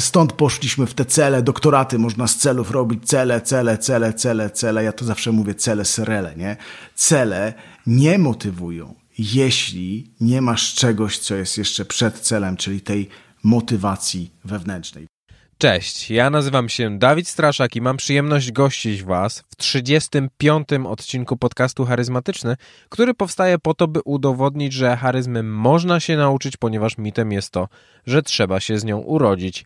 [0.00, 4.84] stąd poszliśmy w te cele, doktoraty można z celów robić, cele, cele, cele, cele, cele.
[4.84, 6.56] Ja to zawsze mówię cele, serele, nie?
[6.94, 7.54] Cele
[7.86, 13.08] nie motywują, jeśli nie masz czegoś, co jest jeszcze przed celem, czyli tej
[13.42, 15.06] motywacji wewnętrznej.
[15.58, 20.68] Cześć, ja nazywam się Dawid Straszak i mam przyjemność gościć Was w 35.
[20.86, 22.56] odcinku podcastu Charyzmatyczny,
[22.88, 27.68] który powstaje po to, by udowodnić, że charyzmy można się nauczyć, ponieważ mitem jest to,
[28.06, 29.64] że trzeba się z nią urodzić.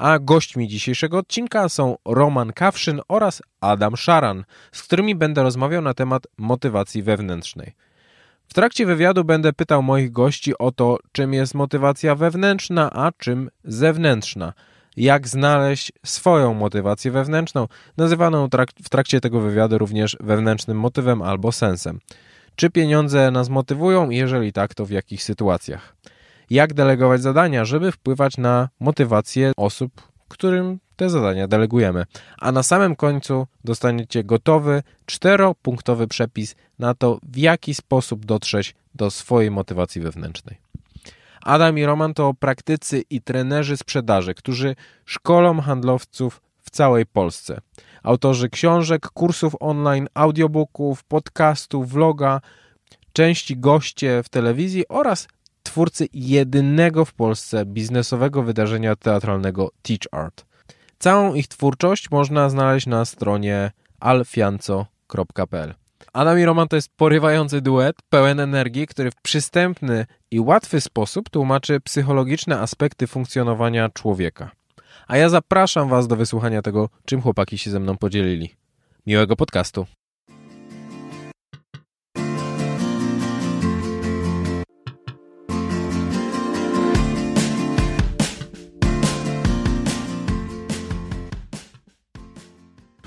[0.00, 5.94] A gośćmi dzisiejszego odcinka są Roman Kawszyn oraz Adam Szaran, z którymi będę rozmawiał na
[5.94, 7.72] temat motywacji wewnętrznej.
[8.48, 13.50] W trakcie wywiadu będę pytał moich gości o to, czym jest motywacja wewnętrzna, a czym
[13.64, 14.52] zewnętrzna–
[14.96, 18.48] jak znaleźć swoją motywację wewnętrzną, nazywaną
[18.84, 22.00] w trakcie tego wywiadu również wewnętrznym motywem albo sensem.
[22.56, 24.10] Czy pieniądze nas motywują?
[24.10, 25.96] Jeżeli tak, to w jakich sytuacjach?
[26.50, 29.92] Jak delegować zadania, żeby wpływać na motywację osób,
[30.28, 32.04] którym te zadania delegujemy.
[32.38, 39.10] A na samym końcu dostaniecie gotowy, czteropunktowy przepis na to, w jaki sposób dotrzeć do
[39.10, 40.58] swojej motywacji wewnętrznej.
[41.42, 47.60] Adam i Roman to praktycy i trenerzy sprzedaży, którzy szkolą handlowców w całej Polsce.
[48.02, 52.40] Autorzy książek, kursów online, audiobooków, podcastów, vloga,
[53.12, 55.28] części goście w telewizji oraz
[55.70, 60.44] twórcy jedynego w Polsce biznesowego wydarzenia teatralnego Teach Art.
[60.98, 65.74] Całą ich twórczość można znaleźć na stronie alfianco.pl.
[66.12, 71.30] Adam i Roman to jest porywający duet, pełen energii, który w przystępny i łatwy sposób
[71.30, 74.50] tłumaczy psychologiczne aspekty funkcjonowania człowieka.
[75.08, 78.54] A ja zapraszam Was do wysłuchania tego, czym chłopaki się ze mną podzielili.
[79.06, 79.86] Miłego podcastu.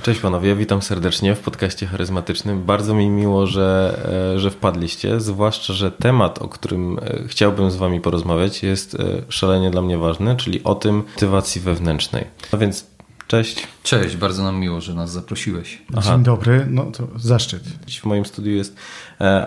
[0.04, 2.64] Cześć panowie, witam serdecznie w podcaście charyzmatycznym.
[2.64, 4.00] Bardzo mi miło, że,
[4.36, 9.00] e, że wpadliście, zwłaszcza, że temat, o którym e, chciałbym z wami porozmawiać jest e,
[9.30, 12.28] szalenie dla mnie ważny, czyli o tym motywacji wewnętrznej.
[12.52, 12.86] A więc
[13.28, 13.68] cześć.
[13.84, 15.81] Cześć, bardzo nam miło, że nas zaprosiłeś.
[15.96, 16.02] Aha.
[16.02, 17.64] Dzień dobry, no to zaszczyt.
[18.02, 18.75] W moim studiu jest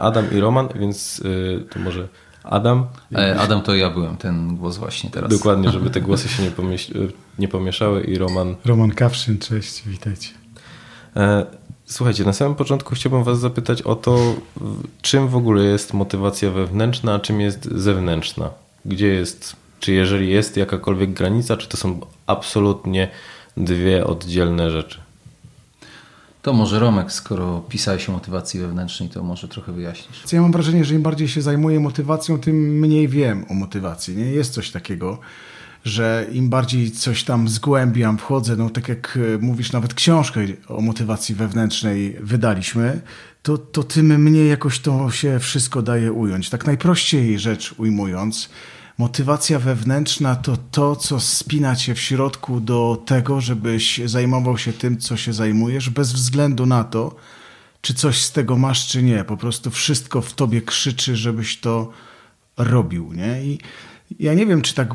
[0.00, 1.23] Adam i Roman, więc
[1.71, 2.09] to może...
[2.44, 2.87] Adam?
[3.38, 5.31] Adam to ja byłem, ten głos właśnie teraz.
[5.31, 6.50] Dokładnie, żeby te głosy się nie,
[7.38, 8.56] nie pomieszały i Roman...
[8.65, 10.46] Roman Kawszyn, cześć, witajcie.
[11.16, 11.47] E,
[11.84, 14.34] słuchajcie, na samym początku chciałbym Was zapytać o to,
[15.03, 18.50] czym w ogóle jest motywacja wewnętrzna, a czym jest zewnętrzna.
[18.84, 23.09] Gdzie jest, czy jeżeli jest jakakolwiek granica, czy to są absolutnie
[23.56, 24.99] dwie oddzielne rzeczy?
[26.43, 30.32] To może Romek, skoro pisałeś o motywacji wewnętrznej, to może trochę wyjaśnisz.
[30.32, 34.16] Ja mam wrażenie, że im bardziej się zajmuję motywacją, tym mniej wiem o motywacji.
[34.16, 35.19] Nie jest coś takiego
[35.87, 40.81] że im bardziej coś tam zgłębiam, wchodzę, no tak jak e, mówisz, nawet książkę o
[40.81, 43.01] motywacji wewnętrznej wydaliśmy,
[43.43, 46.51] to, to tym mniej jakoś to się wszystko daje ująć.
[46.51, 48.49] Tak najprościej rzecz ujmując,
[48.99, 54.99] motywacja wewnętrzna to to, co spina cię w środku do tego, żebyś zajmował się tym,
[54.99, 57.17] co się zajmujesz, bez względu na to,
[57.81, 59.25] czy coś z tego masz, czy nie.
[59.25, 61.91] Po prostu wszystko w tobie krzyczy, żebyś to
[62.57, 63.45] robił, nie?
[63.45, 63.59] I
[64.19, 64.94] ja nie wiem, czy tak,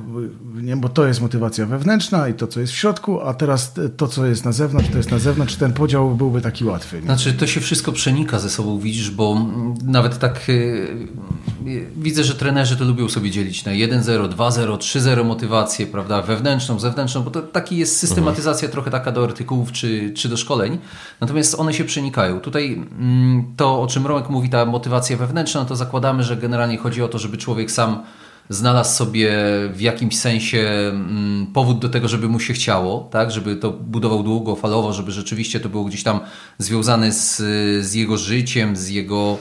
[0.53, 4.07] nie, bo to jest motywacja wewnętrzna i to, co jest w środku, a teraz to,
[4.07, 6.95] co jest na zewnątrz, to jest na zewnątrz, ten podział byłby taki łatwy.
[6.95, 7.03] Nie?
[7.03, 9.45] Znaczy, to się wszystko przenika ze sobą, widzisz, bo
[9.83, 15.88] nawet tak yy, widzę, że trenerzy to lubią sobie dzielić na 1-0, 2-0, 3-0 motywację,
[15.88, 18.72] prawda, wewnętrzną, zewnętrzną, bo to taki jest systematyzacja mhm.
[18.72, 20.78] trochę taka do artykułów czy, czy do szkoleń,
[21.22, 22.39] natomiast one się przenikają.
[22.39, 27.01] Tutaj mm, to, o czym Romek mówi, ta motywacja wewnętrzna, to zakładamy, że generalnie chodzi
[27.01, 28.03] o to, żeby człowiek sam
[28.51, 29.31] znalazł sobie
[29.73, 33.31] w jakimś sensie mm, powód do tego, żeby mu się chciało, tak?
[33.31, 36.19] żeby to budował długofalowo, żeby rzeczywiście to było gdzieś tam
[36.57, 37.38] związane z,
[37.85, 39.38] z jego życiem, z jego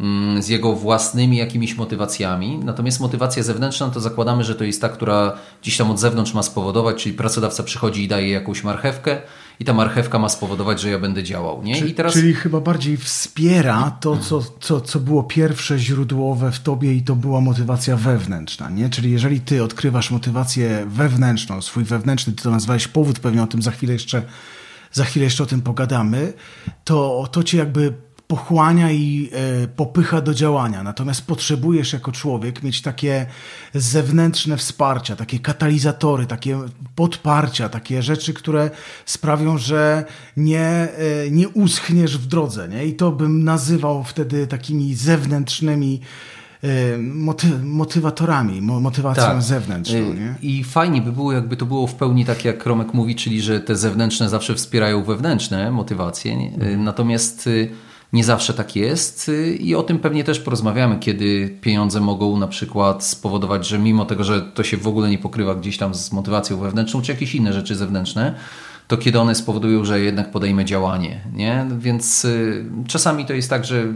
[0.00, 2.60] mm, z jego własnymi jakimiś motywacjami.
[2.64, 6.42] Natomiast motywacja zewnętrzna to zakładamy, że to jest ta, która gdzieś tam od zewnątrz ma
[6.42, 9.22] spowodować, czyli pracodawca przychodzi i daje jakąś marchewkę,
[9.60, 11.62] i ta marchewka ma spowodować, że ja będę działał.
[11.62, 11.76] Nie?
[11.76, 12.12] Czy, I teraz...
[12.12, 17.16] Czyli chyba bardziej wspiera to, co, co, co było pierwsze źródłowe w tobie i to
[17.16, 18.70] była motywacja wewnętrzna.
[18.70, 18.90] Nie?
[18.90, 23.62] Czyli jeżeli ty odkrywasz motywację wewnętrzną, swój wewnętrzny, ty to nazwałeś powód, pewnie o tym
[23.62, 24.22] za chwilę jeszcze,
[24.92, 26.32] za chwilę jeszcze o tym pogadamy,
[26.84, 27.94] to, to cię jakby
[28.32, 30.82] pochłania i e, popycha do działania.
[30.82, 33.26] Natomiast potrzebujesz jako człowiek mieć takie
[33.74, 36.58] zewnętrzne wsparcia, takie katalizatory, takie
[36.94, 38.70] podparcia, takie rzeczy, które
[39.06, 40.04] sprawią, że
[40.36, 40.88] nie, e,
[41.30, 42.68] nie uschniesz w drodze.
[42.68, 42.86] Nie?
[42.86, 46.00] I to bym nazywał wtedy takimi zewnętrznymi
[46.98, 49.42] moty motywatorami, motywacją tak.
[49.42, 50.14] zewnętrzną.
[50.14, 50.34] Nie?
[50.42, 53.60] I fajnie by było, jakby to było w pełni tak, jak Romek mówi, czyli że
[53.60, 56.32] te zewnętrzne zawsze wspierają wewnętrzne motywacje.
[56.32, 56.84] Mhm.
[56.84, 57.48] Natomiast
[58.12, 63.04] nie zawsze tak jest i o tym pewnie też porozmawiamy, kiedy pieniądze mogą na przykład
[63.04, 66.56] spowodować, że mimo tego, że to się w ogóle nie pokrywa gdzieś tam z motywacją
[66.56, 68.34] wewnętrzną, czy jakieś inne rzeczy zewnętrzne,
[68.88, 71.20] to kiedy one spowodują, że jednak podejmę działanie.
[71.34, 71.66] Nie?
[71.78, 73.86] Więc y, czasami to jest tak, że,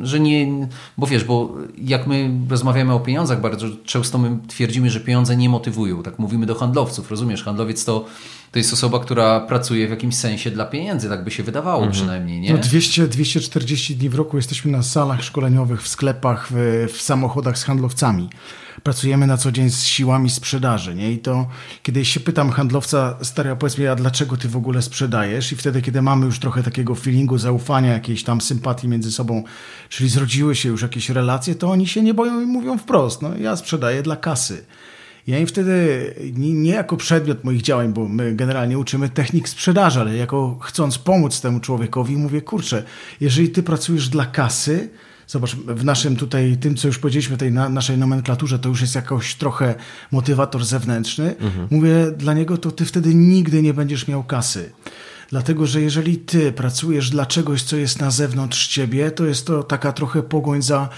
[0.00, 0.68] że nie.
[0.98, 5.48] Bo wiesz, bo jak my rozmawiamy o pieniądzach, bardzo często my twierdzimy, że pieniądze nie
[5.48, 6.02] motywują.
[6.02, 7.10] Tak mówimy do handlowców.
[7.10, 8.04] Rozumiesz, handlowiec to
[8.52, 11.92] to jest osoba, która pracuje w jakimś sensie dla pieniędzy, tak by się wydawało mhm.
[11.92, 12.40] przynajmniej.
[12.40, 12.52] Nie?
[12.52, 17.58] No 200, 240 dni w roku jesteśmy na salach szkoleniowych, w sklepach, w, w samochodach
[17.58, 18.28] z handlowcami.
[18.82, 20.94] Pracujemy na co dzień z siłami sprzedaży.
[20.94, 21.12] Nie?
[21.12, 21.46] I to
[21.82, 25.52] kiedy się pytam handlowca, stary, powiedz mi, a dlaczego ty w ogóle sprzedajesz?
[25.52, 29.44] I wtedy, kiedy mamy już trochę takiego feelingu zaufania, jakiejś tam sympatii między sobą,
[29.88, 33.36] czyli zrodziły się już jakieś relacje, to oni się nie boją i mówią wprost, no
[33.36, 34.64] ja sprzedaję dla kasy.
[35.30, 40.00] Ja im wtedy, nie, nie, jako przedmiot moich działań, bo my generalnie uczymy technik sprzedaży,
[40.00, 42.82] ale jako chcąc pomóc temu człowiekowi, mówię, kurczę,
[43.20, 44.90] jeżeli ty pracujesz dla kasy,
[45.26, 48.94] zobacz, w naszym tutaj, tym co już powiedzieliśmy, tej na, naszej nomenklaturze, to już jest
[48.94, 49.74] jakoś trochę
[50.10, 51.36] motywator zewnętrzny.
[51.36, 51.68] Mhm.
[51.70, 54.72] Mówię, dla niego to ty wtedy nigdy nie będziesz miał kasy.
[55.30, 59.62] Dlatego, że jeżeli ty pracujesz dla czegoś, co jest na zewnątrz ciebie, to jest to
[59.62, 60.88] taka trochę pogoń za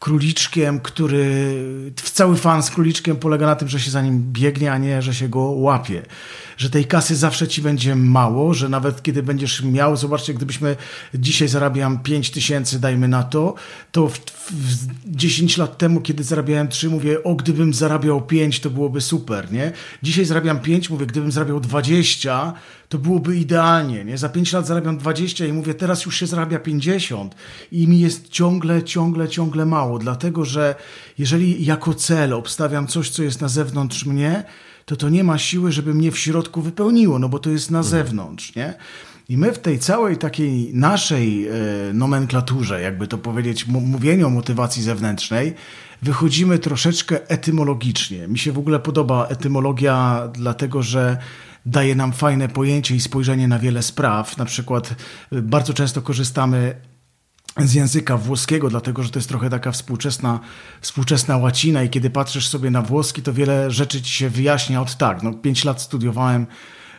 [0.00, 1.54] króliczkiem, który
[1.94, 5.14] cały fan z króliczkiem polega na tym, że się za nim biegnie, a nie, że
[5.14, 6.02] się go łapie.
[6.56, 10.76] Że tej kasy zawsze ci będzie mało, że nawet kiedy będziesz miał, zobaczcie, gdybyśmy
[11.14, 13.54] dzisiaj zarabiam 5 tysięcy, dajmy na to,
[13.92, 14.18] to w,
[14.50, 19.52] w 10 lat temu, kiedy zarabiałem 3, mówię, o, gdybym zarabiał 5, to byłoby super,
[19.52, 19.72] nie?
[20.02, 22.52] Dzisiaj zarabiam 5, mówię, gdybym zarabiał 20,
[22.90, 24.18] to byłoby idealnie, nie?
[24.18, 27.34] Za 5 lat zarabiam 20 i mówię, teraz już się zarabia 50
[27.72, 30.74] i mi jest ciągle, ciągle, ciągle mało, dlatego że
[31.18, 34.44] jeżeli jako cel obstawiam coś, co jest na zewnątrz mnie,
[34.84, 37.78] to to nie ma siły, żeby mnie w środku wypełniło, no bo to jest na
[37.78, 37.90] mhm.
[37.90, 38.74] zewnątrz, nie?
[39.28, 41.52] I my w tej całej takiej naszej e,
[41.94, 45.54] nomenklaturze, jakby to powiedzieć, mówieniu o motywacji zewnętrznej,
[46.02, 48.28] wychodzimy troszeczkę etymologicznie.
[48.28, 51.16] Mi się w ogóle podoba etymologia, dlatego że
[51.66, 54.36] daje nam fajne pojęcie i spojrzenie na wiele spraw.
[54.36, 54.94] Na przykład
[55.32, 56.74] y, bardzo często korzystamy
[57.56, 60.40] z języka włoskiego, dlatego że to jest trochę taka współczesna,
[60.80, 64.96] współczesna łacina i kiedy patrzysz sobie na włoski, to wiele rzeczy ci się wyjaśnia od
[64.96, 65.22] tak.
[65.22, 66.46] No, pięć lat studiowałem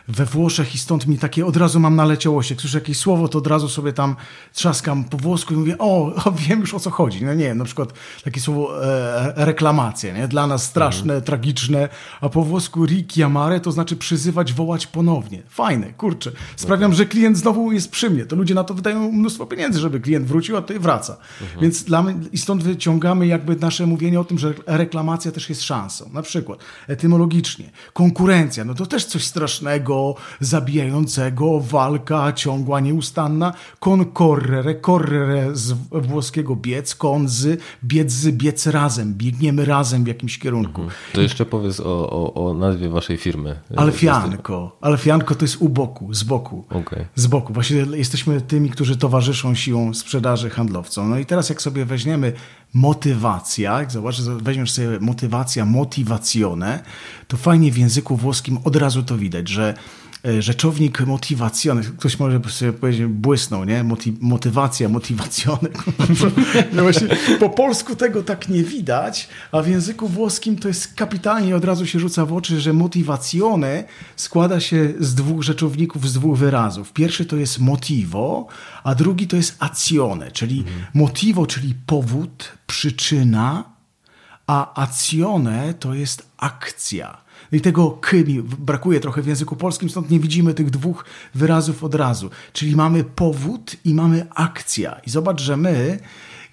[0.08, 2.50] we Włoszech i stąd mi takie od razu mam naleciałość.
[2.50, 4.16] Jak słyszę jakieś słowo, to od razu sobie tam
[4.52, 7.24] trzaskam po włosku i mówię, o, o wiem już o co chodzi.
[7.24, 7.92] No nie na przykład
[8.24, 10.28] takie słowo e, reklamacja, nie?
[10.28, 11.22] Dla nas straszne, mhm.
[11.22, 11.88] tragiczne,
[12.20, 15.42] a po włosku richiamare to znaczy przyzywać, wołać ponownie.
[15.48, 16.32] Fajne, kurczę.
[16.56, 18.26] Sprawiam, że klient znowu jest przy mnie.
[18.26, 21.16] To ludzie na to wydają mnóstwo pieniędzy, żeby klient wrócił, a tutaj wraca.
[21.40, 21.60] Mhm.
[21.60, 25.62] Więc dla mnie, i stąd wyciągamy jakby nasze mówienie o tym, że reklamacja też jest
[25.62, 26.10] szansą.
[26.12, 26.58] Na przykład
[26.88, 27.70] etymologicznie.
[27.92, 29.91] Konkurencja, no to też coś strasznego,
[30.40, 40.04] zabijającego, walka ciągła, nieustanna, concorrere, correre z włoskiego biec, konzy, biec, biec razem, biegniemy razem
[40.04, 40.82] w jakimś kierunku.
[40.82, 41.00] Mhm.
[41.12, 43.60] To jeszcze powiedz o, o, o nazwie waszej firmy.
[43.76, 44.76] Alfianko.
[44.80, 46.64] Alfianko to jest u boku, z boku.
[46.70, 47.06] Okay.
[47.14, 47.52] Z boku.
[47.52, 51.10] Właśnie jesteśmy tymi, którzy towarzyszą siłą sprzedaży handlowcom.
[51.10, 52.32] No i teraz jak sobie weźmiemy
[52.74, 56.82] motywacja, jak zobaczysz, weźmiesz sobie motywacja, motywacjone,
[57.28, 59.74] to fajnie w języku włoskim od razu to widać, że
[60.38, 61.82] rzeczownik motywacjony.
[61.82, 63.84] Ktoś może sobie powiedzieć, błysnął, nie?
[63.84, 65.68] Moty, motywacja, motywacjony.
[66.72, 67.08] no właśnie,
[67.40, 71.86] po polsku tego tak nie widać, a w języku włoskim to jest kapitalnie, od razu
[71.86, 73.84] się rzuca w oczy, że motywacjone
[74.16, 76.92] składa się z dwóch rzeczowników, z dwóch wyrazów.
[76.92, 78.46] Pierwszy to jest motivo,
[78.84, 80.84] a drugi to jest azione, czyli mhm.
[80.94, 83.64] motivo, czyli powód, przyczyna,
[84.46, 87.21] a azione to jest akcja.
[87.52, 88.16] I tego k
[88.58, 91.04] brakuje trochę w języku polskim, stąd nie widzimy tych dwóch
[91.34, 92.30] wyrazów od razu.
[92.52, 95.00] Czyli mamy powód i mamy akcja.
[95.06, 95.98] I zobacz, że my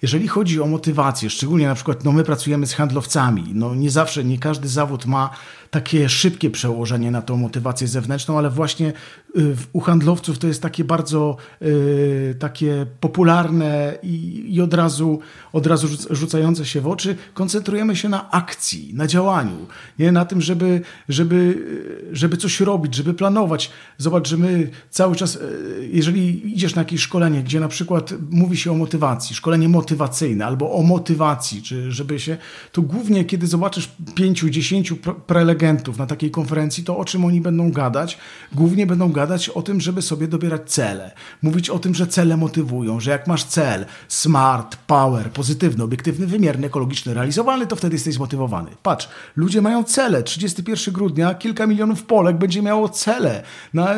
[0.02, 4.24] jeżeli chodzi o motywację, szczególnie na przykład no my pracujemy z handlowcami, no nie zawsze,
[4.24, 5.30] nie każdy zawód ma
[5.70, 8.92] takie szybkie przełożenie na tą motywację zewnętrzną, ale właśnie
[9.36, 15.18] y, u handlowców to jest takie bardzo y, takie popularne i, od, razu,
[15.52, 17.16] od razu rzucające się w oczy.
[17.34, 19.66] Koncentrujemy się na akcji, na działaniu,
[19.98, 21.64] nie na tym, żeby, żeby,
[22.12, 23.70] żeby coś robić, żeby planować.
[23.98, 28.56] Zobacz, że my cały czas, y, jeżeli idziesz na jakieś szkolenie, gdzie na przykład mówi
[28.56, 32.36] się o motywacji, szkolenie motywacyjne albo o motywacji, czy żeby się,
[32.72, 34.96] to głównie kiedy zobaczysz pięciu, dziesięciu
[35.26, 38.18] prelegencji, prelegentów na takiej konferencji, to o czym oni będą gadać?
[38.52, 41.12] Głównie będą gadać o tym, żeby sobie dobierać cele.
[41.42, 46.66] Mówić o tym, że cele motywują, że jak masz cel smart, power, pozytywny, obiektywny, wymierny,
[46.66, 48.70] ekologiczny, realizowalny, to wtedy jesteś zmotywowany.
[48.82, 50.22] Patrz, ludzie mają cele.
[50.22, 53.42] 31 grudnia kilka milionów Polek będzie miało cele.
[53.74, 53.94] Na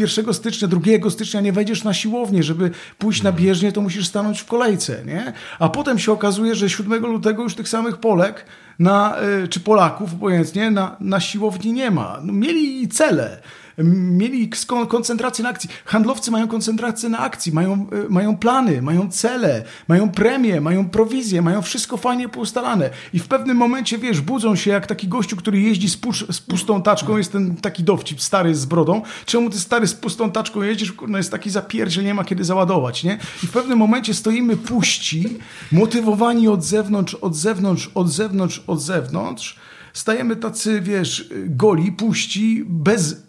[0.00, 4.40] 1 stycznia, 2 stycznia nie wejdziesz na siłownię, żeby pójść na bieżnię, to musisz stanąć
[4.40, 5.32] w kolejce, nie?
[5.58, 8.46] A potem się okazuje, że 7 lutego już tych samych Polek
[8.78, 12.20] na, y, czy Polaków obojętnie na, na siłowni nie ma.
[12.22, 13.40] No, mieli cele
[13.78, 14.50] mieli
[14.88, 15.70] koncentrację na akcji.
[15.84, 21.42] Handlowcy mają koncentrację na akcji, mają, y, mają plany, mają cele, mają premie, mają prowizje,
[21.42, 22.90] mają wszystko fajnie poustalane.
[23.12, 26.40] I w pewnym momencie, wiesz, budzą się jak taki gościu, który jeździ z, pusz, z
[26.40, 29.02] pustą taczką, jest ten taki dowcip stary z brodą.
[29.26, 30.92] Czemu ty stary z pustą taczką jeździsz?
[31.08, 33.18] No jest taki zapierdziel, nie ma kiedy załadować, nie?
[33.42, 35.38] I w pewnym momencie stoimy puści,
[35.72, 39.58] motywowani od zewnątrz, od zewnątrz, od zewnątrz, od zewnątrz.
[39.92, 43.24] Stajemy tacy, wiesz, goli, puści, bez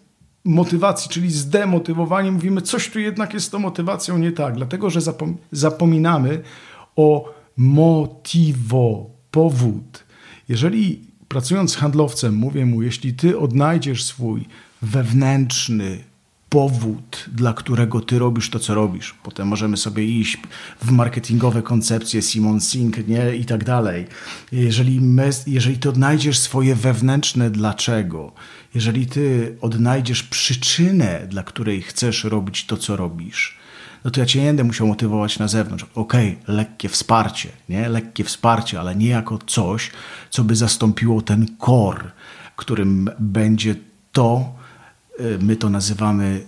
[0.45, 5.01] motywacji, czyli zdemotywowanie, mówimy, coś tu jednak jest z tą motywacją nie tak, dlatego że
[5.01, 6.41] zapom zapominamy
[6.95, 10.03] o motivo, powód.
[10.49, 14.45] Jeżeli pracując z handlowcem, mówię mu, jeśli ty odnajdziesz swój
[14.81, 16.03] wewnętrzny
[16.49, 19.15] powód, dla którego ty robisz to, co robisz.
[19.23, 20.37] Potem możemy sobie iść
[20.81, 23.35] w marketingowe koncepcje Simon Sink nie?
[23.35, 24.07] i tak dalej.
[24.51, 28.31] Jeżeli, my, jeżeli ty odnajdziesz swoje wewnętrzne dlaczego,
[28.75, 33.57] jeżeli ty odnajdziesz przyczynę, dla której chcesz robić to, co robisz,
[34.03, 35.85] no to ja cię nie będę musiał motywować na zewnątrz.
[35.95, 37.89] Okej, okay, lekkie wsparcie, nie?
[37.89, 39.91] Lekkie wsparcie, ale nie jako coś,
[40.29, 42.11] co by zastąpiło ten core,
[42.55, 43.75] którym będzie
[44.11, 44.55] to,
[45.19, 46.43] y, my to nazywamy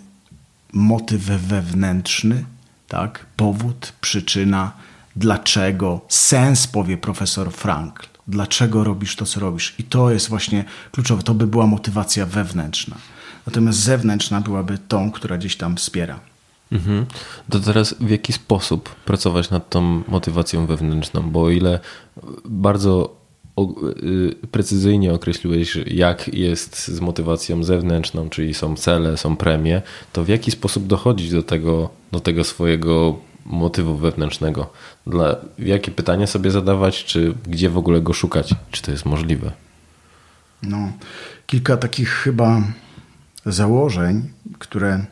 [0.74, 2.46] motyw wewnętrzny,
[2.88, 3.26] tak?
[3.36, 4.72] Powód, przyczyna,
[5.16, 9.76] dlaczego, sens, powie profesor Frankl dlaczego robisz to, co robisz.
[9.80, 11.24] I to jest właśnie kluczowe.
[11.24, 12.98] To by była motywacja wewnętrzna.
[13.48, 16.20] Natomiast zewnętrzna byłaby tą, która gdzieś tam wspiera.
[16.72, 17.06] Mhm.
[17.50, 21.32] To teraz w jaki sposób pracować nad tą motywacją wewnętrzną?
[21.32, 21.80] Bo o ile
[22.46, 23.16] bardzo
[24.04, 29.82] y, precyzyjnie określiłeś, jak jest z motywacją zewnętrzną, czyli są cele, są premie,
[30.14, 34.70] to w jaki sposób dochodzić do tego, do tego swojego motywu wewnętrznego.
[35.08, 39.52] Dla, jakie pytania sobie zadawać, czy gdzie w ogóle go szukać, czy to jest możliwe?
[40.64, 40.92] No,
[41.46, 42.62] kilka takich chyba
[43.46, 45.06] założeń, które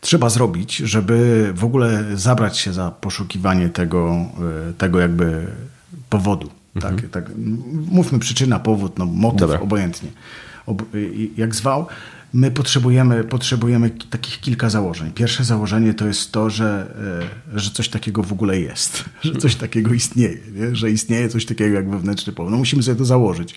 [0.00, 4.26] trzeba zrobić, żeby w ogóle zabrać się za poszukiwanie tego,
[4.68, 5.46] e, tego jakby
[6.10, 6.50] powodu.
[6.74, 7.10] Tak, mhm.
[7.10, 7.32] Tak, tak.
[7.90, 9.60] Mówmy przyczyna, powód, no, motyw, Dobra.
[9.60, 10.10] obojętnie.
[10.66, 10.82] Ob,
[11.36, 11.86] jak zwał
[12.32, 15.10] my potrzebujemy, potrzebujemy takich kilka założeń.
[15.12, 16.94] Pierwsze założenie to jest to, że,
[17.54, 20.76] e, że coś takiego w ogóle jest, że coś takiego istnieje, nie?
[20.76, 22.52] że istnieje coś takiego jak wewnętrzny powód.
[22.52, 23.54] No musimy sobie to założyć,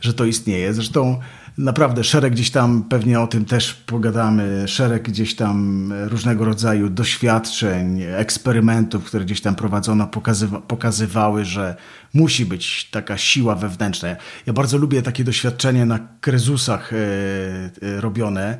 [0.00, 0.74] że to istnieje.
[0.74, 1.20] Zresztą
[1.58, 8.02] naprawdę szereg gdzieś tam, pewnie o tym też pogadamy, szereg gdzieś tam różnego rodzaju doświadczeń,
[8.02, 11.76] eksperymentów, które gdzieś tam prowadzono, pokazywa pokazywały, że
[12.14, 14.16] musi być taka siła wewnętrzna.
[14.46, 18.58] Ja bardzo lubię takie doświadczenie na krezusach e, e, robione,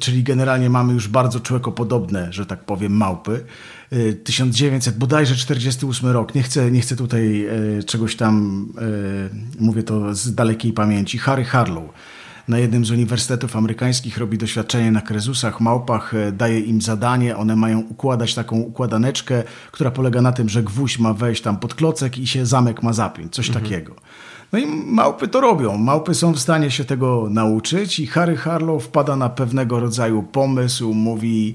[0.00, 3.44] czyli generalnie mamy już bardzo człowiekopodobne, że tak powiem, małpy.
[4.24, 7.48] 1900, e, bodajże 48 rok, nie chcę, nie chcę tutaj
[7.86, 8.66] czegoś tam,
[9.60, 11.84] mówię to z dalekiej pamięci, Harry Harlow
[12.48, 17.56] na jednym z uniwersytetów amerykańskich robi doświadczenie na krezusach, małpach, e, daje im zadanie, one
[17.56, 22.18] mają układać taką układaneczkę, która polega na tym, że gwóźdź ma wejść tam pod klocek
[22.18, 23.64] i się zamek ma zapiąć, coś mhm.
[23.64, 23.94] takiego.
[24.52, 25.76] No i małpy to robią.
[25.76, 30.94] Małpy są w stanie się tego nauczyć i Harry Harlow wpada na pewnego rodzaju pomysł,
[30.94, 31.54] mówi,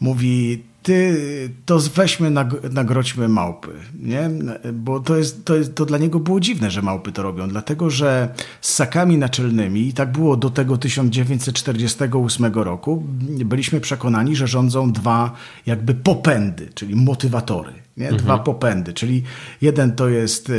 [0.00, 2.30] mówi ty, to weźmy,
[2.70, 3.68] nagrodźmy małpy,
[4.02, 4.30] nie?
[4.72, 7.90] Bo to, jest, to, jest, to dla niego było dziwne, że małpy to robią, dlatego
[7.90, 13.02] że z sakami naczelnymi, i tak było do tego 1948 roku,
[13.44, 15.32] byliśmy przekonani, że rządzą dwa
[15.66, 17.85] jakby popędy, czyli motywatory.
[17.96, 18.08] Nie?
[18.08, 18.42] Dwa mhm.
[18.42, 19.22] popędy, czyli
[19.60, 20.52] jeden to jest,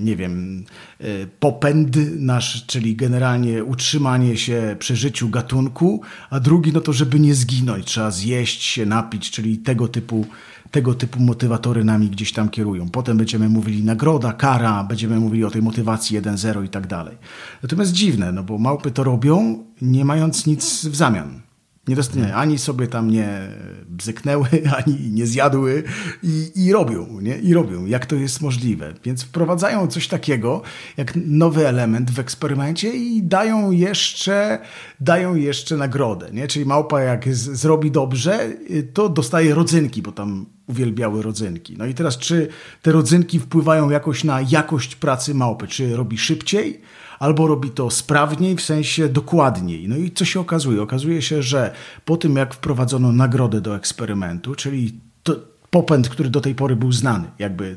[0.00, 0.64] nie wiem,
[1.00, 1.04] e,
[1.40, 7.34] popęd nasz, czyli generalnie utrzymanie się przy życiu gatunku, a drugi no to, żeby nie
[7.34, 10.26] zginąć, trzeba zjeść się, napić, czyli tego typu,
[10.70, 12.88] tego typu motywatory nami gdzieś tam kierują.
[12.88, 17.16] Potem będziemy mówili nagroda, kara, będziemy mówili o tej motywacji 1-0 i tak dalej.
[17.62, 21.40] Natomiast dziwne, no bo małpy to robią, nie mając nic w zamian.
[21.88, 23.48] Nie dostaną, ani sobie tam nie
[23.88, 24.46] bzyknęły,
[24.78, 25.82] ani nie zjadły
[26.22, 27.38] i, i robią, nie?
[27.38, 28.94] I robią, jak to jest możliwe.
[29.04, 30.62] Więc wprowadzają coś takiego,
[30.96, 34.58] jak nowy element w eksperymencie i dają jeszcze,
[35.00, 36.48] dają jeszcze nagrodę, nie?
[36.48, 38.48] Czyli małpa jak z, zrobi dobrze,
[38.94, 41.74] to dostaje rodzynki, bo tam uwielbiały rodzynki.
[41.78, 42.48] No i teraz, czy
[42.82, 45.68] te rodzynki wpływają jakoś na jakość pracy małpy?
[45.68, 46.80] Czy robi szybciej?
[47.24, 49.88] Albo robi to sprawniej, w sensie dokładniej.
[49.88, 50.82] No i co się okazuje?
[50.82, 55.36] Okazuje się, że po tym, jak wprowadzono nagrodę do eksperymentu, czyli to,
[55.70, 57.76] popęd, który do tej pory był znany, jakby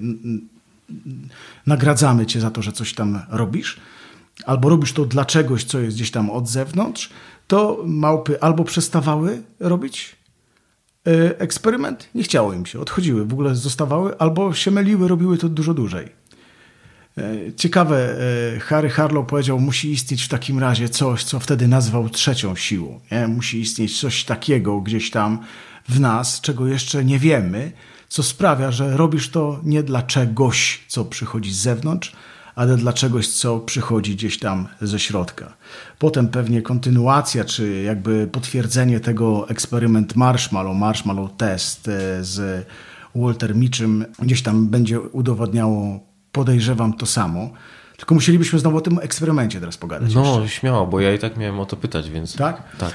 [1.65, 3.77] nagradzamy cię za to, że coś tam robisz,
[4.45, 7.09] albo robisz to dla czegoś, co jest gdzieś tam od zewnątrz,
[7.47, 10.15] to małpy albo przestawały robić
[11.07, 15.49] e, eksperyment, nie chciało im się, odchodziły, w ogóle zostawały, albo się myliły, robiły to
[15.49, 16.26] dużo dłużej.
[17.17, 18.15] E, ciekawe,
[18.55, 22.99] e, Harry Harlow powiedział, musi istnieć w takim razie coś, co wtedy nazwał trzecią siłą.
[23.11, 23.27] Nie?
[23.27, 25.39] Musi istnieć coś takiego gdzieś tam
[25.89, 27.71] w nas, czego jeszcze nie wiemy,
[28.09, 32.13] co sprawia, że robisz to nie dla czegoś, co przychodzi z zewnątrz,
[32.55, 35.53] ale dla czegoś, co przychodzi gdzieś tam ze środka.
[35.99, 42.67] Potem pewnie kontynuacja, czy jakby potwierdzenie tego eksperyment Marshmallow, Marshmallow Test e, z
[43.15, 46.06] Walter Mitchum gdzieś tam będzie udowadniało,
[46.37, 47.49] podejrzewam to samo.
[47.97, 50.15] Tylko musielibyśmy znowu o tym eksperymencie teraz pogadać.
[50.15, 50.59] No, jeszcze.
[50.59, 52.35] śmiało, bo ja i tak miałem o to pytać, więc.
[52.35, 52.77] Tak?
[52.77, 52.93] Tak.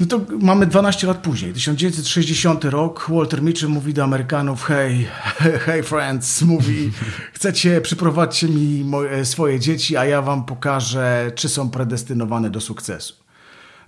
[0.00, 3.06] No to mamy 12 lat później, 1960 rok.
[3.08, 5.08] Walter Mitchell mówi do Amerykanów: Hej,
[5.66, 6.90] hey friends, mówi,
[7.34, 13.14] chcecie, przyprowadźcie mi moje, swoje dzieci, a ja wam pokażę, czy są predestynowane do sukcesu.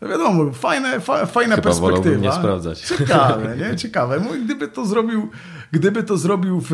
[0.00, 2.16] No wiadomo, fajne, fa, fajna Chyba perspektywa.
[2.16, 2.80] nie sprawdzać.
[2.80, 3.76] Ciekawe, nie?
[3.82, 4.20] Ciekawe.
[4.20, 5.30] Mój, gdyby to zrobił,
[5.72, 6.70] gdyby to zrobił w,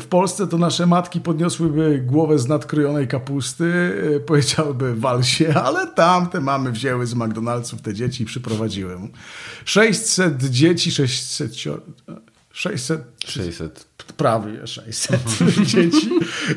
[0.00, 5.86] w Polsce, to nasze matki podniosłyby głowę z nadkrojonej kapusty, e, powiedziałyby wal się, ale
[5.86, 9.08] tam te mamy wzięły z McDonald'sów te dzieci i przyprowadziły mu.
[9.64, 11.52] 600 dzieci, 600
[12.56, 13.86] 600, 600.
[14.16, 15.20] prawie 600
[15.72, 16.10] dzieci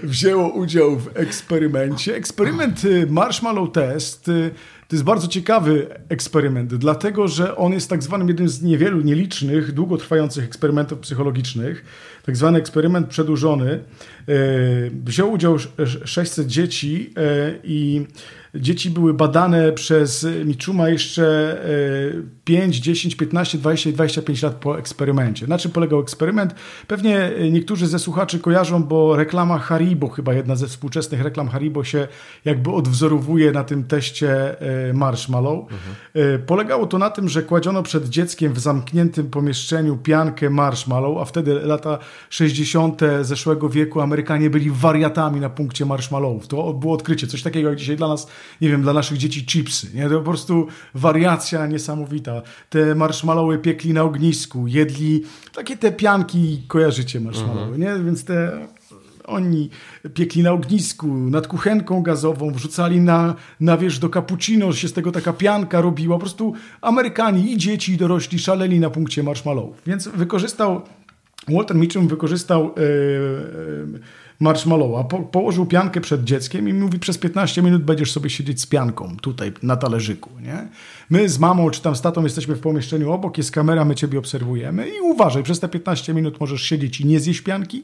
[0.03, 2.15] wzięło udział w eksperymencie.
[2.15, 4.51] Eksperyment y, Marshmallow Test y,
[4.89, 9.71] to jest bardzo ciekawy eksperyment, dlatego że on jest tak zwanym jednym z niewielu, nielicznych,
[9.71, 11.85] długotrwających eksperymentów psychologicznych.
[12.25, 13.79] Tak zwany eksperyment przedłużony.
[14.29, 15.57] Y, wziął udział
[16.05, 17.13] 600 dzieci
[17.63, 18.05] i
[18.55, 21.57] dzieci były badane przez Miczuma jeszcze
[22.43, 25.47] 5, 10, 15, 20 i 25 lat po eksperymencie.
[25.47, 26.55] Na czym polegał eksperyment?
[26.87, 32.07] Pewnie niektórzy ze słuchaczy kojarzą, bo reklama Haribo, chyba jedna ze współczesnych reklam Haribo się
[32.45, 35.59] jakby odwzorowuje na tym teście e, Marshmallow.
[35.59, 36.41] Mhm.
[36.45, 41.53] Polegało to na tym, że kładziono przed dzieckiem w zamkniętym pomieszczeniu piankę Marshmallow, a wtedy
[41.53, 41.97] lata
[42.29, 43.01] 60.
[43.21, 46.47] zeszłego wieku Amerykanie byli wariatami na punkcie marshmallowów.
[46.47, 48.27] To było odkrycie, coś takiego jak dzisiaj dla nas
[48.61, 49.87] nie wiem, dla naszych dzieci chipsy.
[49.93, 50.09] Nie?
[50.09, 52.41] To po prostu wariacja niesamowita.
[52.69, 55.23] Te marshmallowy piekli na ognisku, jedli
[55.53, 57.81] takie te pianki, kojarzycie marshmallowy, mhm.
[57.81, 58.05] nie?
[58.05, 58.67] Więc te
[59.29, 59.69] oni
[60.13, 65.11] piekli na ognisku, nad kuchenką gazową, wrzucali na, na wież do cappuccino, się z tego
[65.11, 66.15] taka pianka robiła.
[66.15, 69.81] Po prostu Amerykanie i dzieci, i dorośli szaleli na punkcie marshmallowów.
[69.87, 70.81] Więc wykorzystał,
[71.47, 72.83] Walter Mitchum wykorzystał yy,
[73.93, 73.99] yy,
[74.39, 75.03] marshmallowa.
[75.03, 79.17] Po, położył piankę przed dzieckiem i mówi, przez 15 minut będziesz sobie siedzieć z pianką
[79.21, 80.29] tutaj na talerzyku.
[80.41, 80.67] Nie?
[81.09, 84.19] My z mamą czy tam z tatą jesteśmy w pomieszczeniu obok, jest kamera, my ciebie
[84.19, 87.83] obserwujemy i uważaj, przez te 15 minut możesz siedzieć i nie zjeść pianki,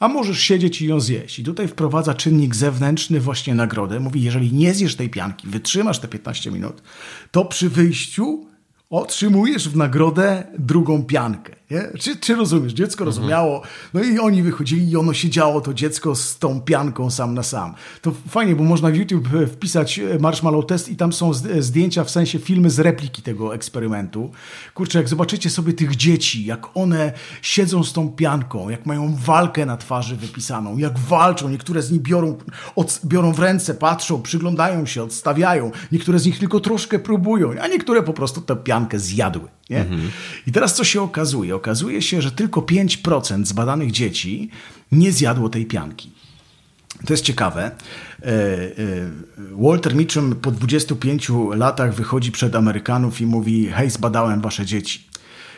[0.00, 1.38] a możesz siedzieć i ją zjeść.
[1.38, 4.00] I tutaj wprowadza czynnik zewnętrzny właśnie nagrodę.
[4.00, 6.82] Mówi, jeżeli nie zjesz tej pianki, wytrzymasz te 15 minut,
[7.30, 8.46] to przy wyjściu
[8.90, 11.59] otrzymujesz w nagrodę drugą piankę.
[11.70, 11.88] Nie?
[11.98, 12.72] Czy, czy rozumiesz?
[12.72, 13.06] Dziecko mhm.
[13.06, 13.62] rozumiało,
[13.94, 17.74] no i oni wychodzili i ono siedziało, to dziecko z tą pianką sam na sam.
[18.02, 21.62] To fajnie, bo można w YouTube e, wpisać e, Marshmallow Test i tam są e,
[21.62, 24.30] zdjęcia, w sensie filmy z repliki tego eksperymentu.
[24.74, 29.66] Kurczę, jak zobaczycie sobie tych dzieci, jak one siedzą z tą pianką, jak mają walkę
[29.66, 32.38] na twarzy wypisaną, jak walczą, niektóre z nich biorą,
[32.76, 37.68] od, biorą w ręce, patrzą, przyglądają się, odstawiają, niektóre z nich tylko troszkę próbują, a
[37.68, 39.59] niektóre po prostu tę piankę zjadły.
[39.70, 39.80] Nie?
[39.80, 40.10] Mhm.
[40.46, 41.56] I teraz co się okazuje?
[41.56, 44.50] Okazuje się, że tylko 5% zbadanych dzieci
[44.92, 46.10] nie zjadło tej pianki.
[47.06, 47.62] To jest ciekawe.
[47.62, 48.70] E, e,
[49.52, 55.10] Walter Mitchum po 25 latach wychodzi przed Amerykanów i mówi: Hej, zbadałem wasze dzieci.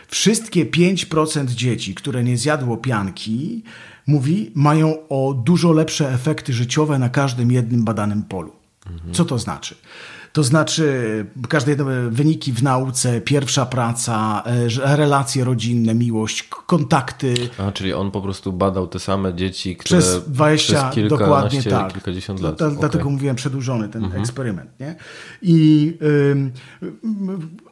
[0.09, 3.63] Wszystkie 5% dzieci, które nie zjadło pianki,
[4.07, 8.53] mówi, mają o dużo lepsze efekty życiowe na każdym jednym badanym polu.
[8.87, 9.15] Mhm.
[9.15, 9.75] Co to znaczy?
[10.33, 14.43] To znaczy każde jedno wyniki w nauce, pierwsza praca,
[14.85, 17.35] e, relacje rodzinne, miłość, kontakty.
[17.59, 21.93] A, czyli on po prostu badał te same dzieci, które przez 20, przez dokładnie tak.
[21.93, 22.63] kilkadziesiąt lat.
[22.63, 22.77] Okay.
[22.81, 24.23] Dlatego mówiłem przedłużony ten mhm.
[24.23, 24.81] eksperyment.
[24.81, 24.97] Nie?
[25.43, 25.93] I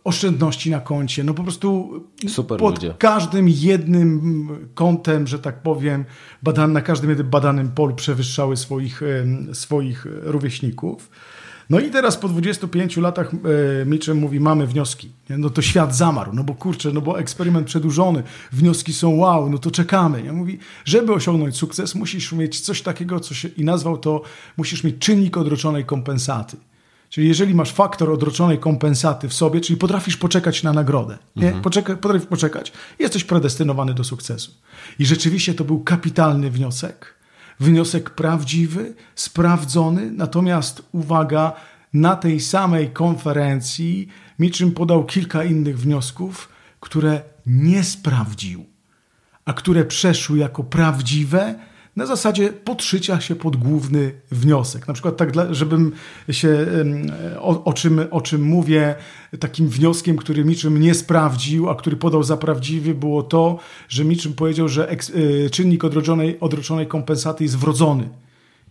[0.05, 1.91] oszczędności na koncie, no po prostu
[2.29, 2.95] Super pod ludzie.
[2.99, 6.05] każdym jednym kątem, że tak powiem,
[6.43, 9.01] badan, na każdym jednym badanym polu przewyższały swoich,
[9.53, 11.11] swoich rówieśników.
[11.71, 15.11] No i teraz po 25 latach e, Mitchell mówi, mamy wnioski.
[15.31, 15.39] Nie?
[15.39, 19.59] No to świat zamarł, no bo kurczę, no bo eksperyment przedłużony, wnioski są wow, no
[19.59, 20.23] to czekamy.
[20.23, 20.33] Nie?
[20.33, 24.23] Mówi, żeby osiągnąć sukces, musisz mieć coś takiego, co się, i nazwał to,
[24.57, 26.57] musisz mieć czynnik odroczonej kompensaty.
[27.09, 31.47] Czyli jeżeli masz faktor odroczonej kompensaty w sobie, czyli potrafisz poczekać na nagrodę, nie?
[31.47, 31.63] Mhm.
[31.63, 34.53] Poczeka, potrafisz poczekać, jesteś predestynowany do sukcesu.
[34.99, 37.20] I rzeczywiście to był kapitalny wniosek.
[37.61, 41.53] Wniosek prawdziwy, sprawdzony, natomiast uwaga,
[41.93, 46.49] na tej samej konferencji Mitchum podał kilka innych wniosków,
[46.81, 48.67] które nie sprawdził,
[49.45, 51.55] a które przeszły jako prawdziwe
[52.01, 54.89] na zasadzie podszycia się pod główny wniosek.
[54.89, 55.93] Na przykład tak, dla, żebym
[56.31, 56.67] się,
[57.41, 58.95] o, o, czym, o czym mówię,
[59.41, 63.59] takim wnioskiem, który Mitchum nie sprawdził, a który podał za prawdziwy, było to,
[63.89, 68.09] że Mitchum powiedział, że eks, y, czynnik odroczonej, odroczonej kompensaty jest wrodzony.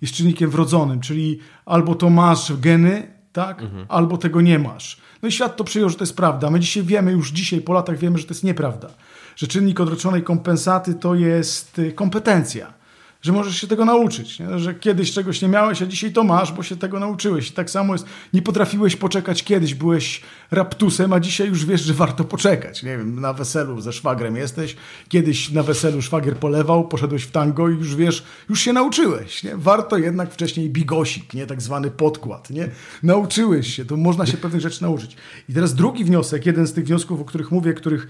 [0.01, 4.97] Jest czynnikiem wrodzonym, czyli albo to masz geny, tak, albo tego nie masz.
[5.21, 6.49] No i świat to przyjął, że to jest prawda.
[6.49, 8.89] My dzisiaj wiemy, już dzisiaj po latach wiemy, że to jest nieprawda.
[9.35, 12.78] Że czynnik odroczonej kompensaty to jest y, kompetencja
[13.21, 14.59] że możesz się tego nauczyć, nie?
[14.59, 17.49] że kiedyś czegoś nie miałeś, a dzisiaj to masz, bo się tego nauczyłeś.
[17.49, 21.93] I tak samo jest, nie potrafiłeś poczekać kiedyś, byłeś raptusem, a dzisiaj już wiesz, że
[21.93, 22.83] warto poczekać.
[22.83, 24.75] Nie wiem, na weselu ze szwagrem jesteś,
[25.09, 29.43] kiedyś na weselu szwagier polewał, poszedłeś w tango i już wiesz, już się nauczyłeś.
[29.43, 29.57] Nie?
[29.57, 31.47] Warto jednak wcześniej bigosik, nie?
[31.47, 32.49] tak zwany podkład.
[32.49, 32.69] Nie?
[33.03, 35.15] Nauczyłeś się, to można się pewnych rzeczy nauczyć.
[35.49, 38.07] I teraz drugi wniosek, jeden z tych wniosków, o których mówię, których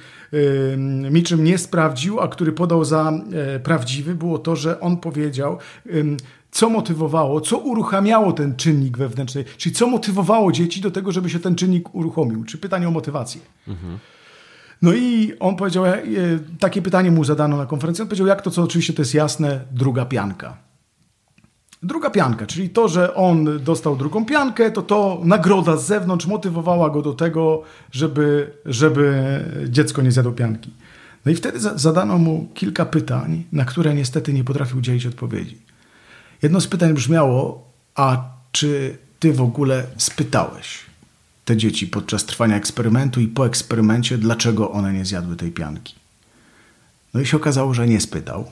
[1.12, 3.12] Mitchum nie sprawdził, a który podał za
[3.56, 5.58] e, prawdziwy, było to, że on powiedział,
[6.52, 11.40] co motywowało, co uruchamiało ten czynnik wewnętrzny, czyli co motywowało dzieci do tego, żeby się
[11.40, 13.42] ten czynnik uruchomił, czy pytanie o motywację.
[14.82, 16.02] No i on powiedział, e,
[16.60, 19.62] takie pytanie mu zadano na konferencji, on powiedział, jak to, co oczywiście to jest jasne,
[19.72, 20.69] druga pianka.
[21.84, 26.90] Druga pianka, czyli to, że on dostał drugą piankę, to to nagroda z zewnątrz motywowała
[26.90, 27.62] go do tego,
[27.92, 29.40] żeby, żeby
[29.70, 30.72] dziecko nie zjadło pianki.
[31.26, 35.58] No i wtedy za- zadano mu kilka pytań, na które niestety nie potrafił udzielić odpowiedzi.
[36.42, 40.80] Jedno z pytań brzmiało, a czy ty w ogóle spytałeś
[41.46, 45.96] te dzieci podczas trwania eksperymentu i po eksperymencie, dlaczego one nie zjadły tej pianki?
[47.14, 48.46] No i się okazało, że nie spytał.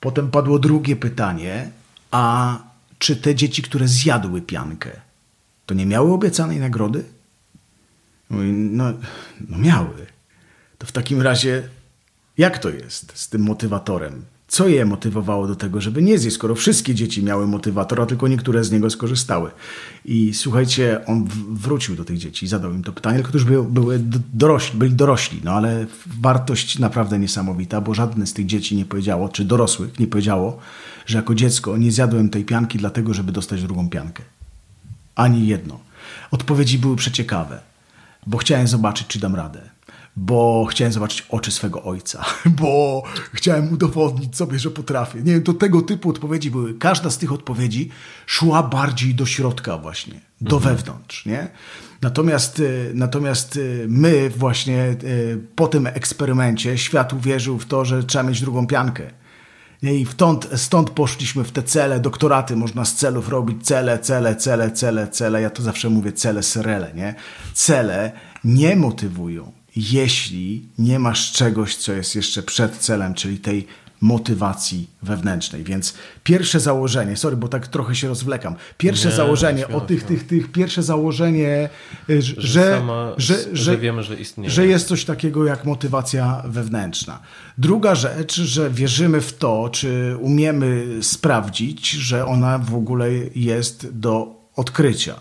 [0.00, 1.70] Potem padło drugie pytanie,
[2.12, 2.58] a
[2.98, 4.90] czy te dzieci, które zjadły piankę,
[5.66, 7.04] to nie miały obiecanej nagrody?
[8.30, 8.92] Mówi, no,
[9.48, 10.06] no miały.
[10.78, 11.68] To w takim razie,
[12.38, 14.22] jak to jest z tym motywatorem?
[14.48, 18.28] Co je motywowało do tego, żeby nie zjeść, skoro wszystkie dzieci miały motywator, a tylko
[18.28, 19.50] niektóre z niego skorzystały?
[20.04, 23.44] I słuchajcie, on wrócił do tych dzieci i zadał im to pytanie, tylko to już
[23.44, 24.00] były,
[24.34, 25.86] dorośli, byli dorośli, no ale
[26.20, 30.58] wartość naprawdę niesamowita, bo żadne z tych dzieci nie powiedziało, czy dorosłych nie powiedziało,
[31.06, 34.22] że jako dziecko nie zjadłem tej pianki dlatego, żeby dostać drugą piankę.
[35.14, 35.80] Ani jedno.
[36.30, 37.60] Odpowiedzi były przeciekawe,
[38.26, 39.70] bo chciałem zobaczyć, czy dam radę.
[40.16, 42.24] Bo chciałem zobaczyć oczy swego ojca,
[42.60, 45.18] bo chciałem udowodnić sobie, że potrafię.
[45.18, 46.74] Nie wiem, to tego typu odpowiedzi były.
[46.74, 47.90] Każda z tych odpowiedzi
[48.26, 51.26] szła bardziej do środka, właśnie, do wewnątrz.
[51.26, 51.48] Nie?
[52.02, 58.04] Natomiast, y, natomiast y, my, właśnie y, po tym eksperymencie, świat uwierzył w to, że
[58.04, 59.21] trzeba mieć drugą piankę.
[59.82, 64.70] I stąd, stąd poszliśmy w te cele, doktoraty, można z celów robić cele, cele, cele,
[64.70, 65.42] cele, cele.
[65.42, 67.14] Ja to zawsze mówię cele, serele, nie?
[67.54, 68.12] Cele
[68.44, 73.66] nie motywują, jeśli nie masz czegoś, co jest jeszcze przed celem, czyli tej
[74.02, 75.64] motywacji wewnętrznej.
[75.64, 78.54] Więc pierwsze założenie, sorry, bo tak trochę się rozwlekam.
[78.78, 80.08] Pierwsze Nie, założenie, śmiało, o tych, śmiało.
[80.08, 81.68] tych, tych, pierwsze założenie,
[82.10, 83.14] y, że, Że sama-
[83.52, 84.50] że wiemy, że istnieje.
[84.50, 87.18] że jest coś takiego jak motywacja wewnętrzna.
[87.58, 94.34] Druga rzecz, że wierzymy w to, czy umiemy sprawdzić, że ona w ogóle jest do
[94.56, 95.14] odkrycia.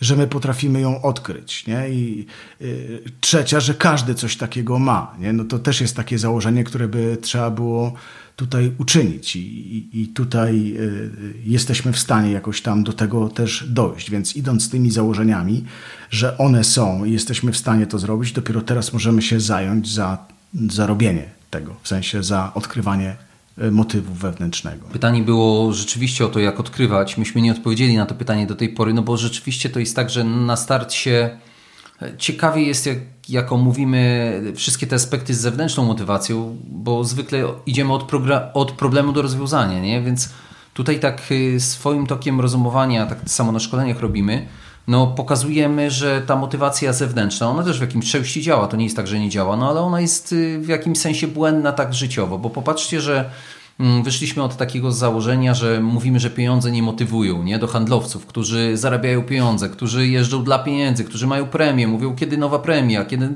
[0.00, 1.66] Że my potrafimy ją odkryć.
[1.66, 1.88] Nie?
[1.90, 2.26] I
[2.60, 5.14] y, trzecia, że każdy coś takiego ma.
[5.18, 5.32] Nie?
[5.32, 7.92] No to też jest takie założenie, które by trzeba było
[8.36, 9.36] tutaj uczynić.
[9.36, 9.40] I,
[9.76, 11.10] i, i tutaj y,
[11.44, 14.10] jesteśmy w stanie jakoś tam do tego też dojść.
[14.10, 15.64] Więc idąc z tymi założeniami,
[16.10, 20.18] że one są i jesteśmy w stanie to zrobić, dopiero teraz możemy się zająć za,
[20.70, 23.25] za robienie tego, w sensie za odkrywanie y,
[23.70, 24.86] motywu wewnętrznego.
[24.86, 27.18] Pytanie było rzeczywiście o to, jak odkrywać.
[27.18, 30.10] Myśmy nie odpowiedzieli na to pytanie do tej pory, no bo rzeczywiście to jest tak,
[30.10, 31.38] że na starcie
[32.18, 38.12] ciekawie jest, jak, jak omówimy wszystkie te aspekty z zewnętrzną motywacją, bo zwykle idziemy od,
[38.54, 40.02] od problemu do rozwiązania, nie?
[40.02, 40.30] Więc
[40.74, 44.46] tutaj tak y, swoim tokiem rozumowania, tak samo na szkoleniach robimy,
[44.88, 48.96] no pokazujemy, że ta motywacja zewnętrzna, ona też w jakimś części działa, to nie jest
[48.96, 52.38] tak, że nie działa, no ale ona jest y, w jakimś sensie błędna tak życiowo,
[52.38, 53.30] bo popatrzcie, że
[53.80, 57.58] mm, wyszliśmy od takiego założenia, że mówimy, że pieniądze nie motywują, nie?
[57.58, 62.58] Do handlowców, którzy zarabiają pieniądze, którzy jeżdżą dla pieniędzy, którzy mają premię, mówią kiedy nowa
[62.58, 63.34] premia, kiedy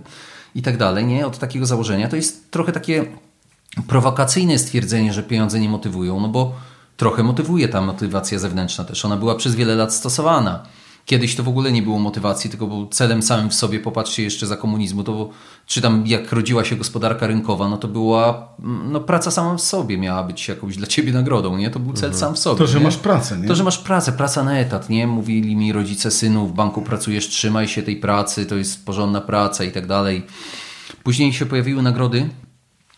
[0.55, 1.27] i tak dalej, nie?
[1.27, 2.09] Od takiego założenia.
[2.09, 3.05] To jest trochę takie
[3.87, 6.55] prowokacyjne stwierdzenie, że pieniądze nie motywują, no bo
[6.97, 9.05] trochę motywuje ta motywacja zewnętrzna też.
[9.05, 10.63] Ona była przez wiele lat stosowana.
[11.05, 13.81] Kiedyś to w ogóle nie było motywacji, tylko był celem samym w sobie.
[13.81, 15.29] Popatrzcie jeszcze za komunizmu, to
[15.67, 18.49] czy tam jak rodziła się gospodarka rynkowa, no to była
[18.93, 21.71] no, praca sama w sobie miała być jakąś dla ciebie nagrodą, nie?
[21.71, 22.21] To był cel mhm.
[22.21, 22.59] sam w sobie.
[22.59, 22.85] To, że nie?
[22.85, 23.49] masz pracę, nie?
[23.49, 25.07] To, że masz pracę, praca na etat, nie?
[25.07, 29.65] Mówili mi rodzice synu, w banku pracujesz, trzymaj się tej pracy, to jest porządna praca
[29.65, 30.27] i tak dalej.
[31.03, 32.31] Później się pojawiły nagrody,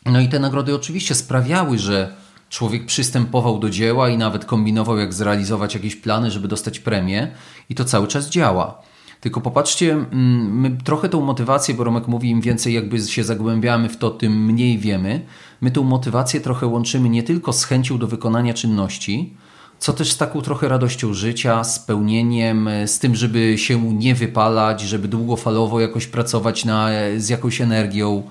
[0.06, 2.21] no i te nagrody oczywiście sprawiały, że
[2.52, 7.28] człowiek przystępował do dzieła i nawet kombinował, jak zrealizować jakieś plany, żeby dostać premię,
[7.68, 8.82] i to cały czas działa.
[9.20, 13.88] Tylko popatrzcie, mm, my trochę tą motywację, bo Romek mówi, im więcej jakby się zagłębiamy
[13.88, 15.20] w to, tym mniej wiemy.
[15.60, 19.34] My tą motywację trochę łączymy nie tylko z chęcią do wykonania czynności,
[19.78, 25.08] co też z taką trochę radością życia, spełnieniem, z tym, żeby się nie wypalać, żeby
[25.08, 28.22] długofalowo jakoś pracować na, z jakąś energią.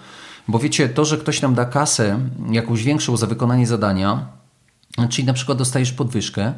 [0.51, 2.19] Bo wiecie, to, że ktoś nam da kasę,
[2.51, 4.27] jakąś większą za wykonanie zadania,
[5.09, 6.53] czyli na przykład dostajesz podwyżkę,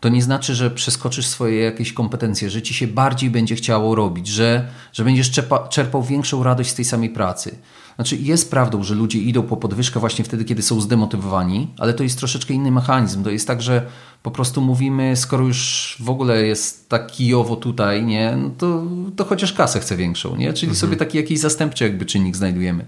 [0.00, 4.28] to nie znaczy, że przeskoczysz swoje jakieś kompetencje, że ci się bardziej będzie chciało robić,
[4.28, 7.58] że, że będziesz czerpa, czerpał większą radość z tej samej pracy.
[7.96, 12.02] Znaczy, jest prawdą, że ludzie idą po podwyżkę właśnie wtedy, kiedy są zdemotywowani, ale to
[12.02, 13.24] jest troszeczkę inny mechanizm.
[13.24, 13.86] To jest tak, że
[14.22, 18.82] po prostu mówimy, skoro już w ogóle jest tak kijowo tutaj, nie, no to,
[19.16, 20.52] to chociaż kasę chce większą, nie?
[20.52, 20.76] Czyli mhm.
[20.76, 22.86] sobie taki jakiś zastępczy jakby czynnik znajdujemy.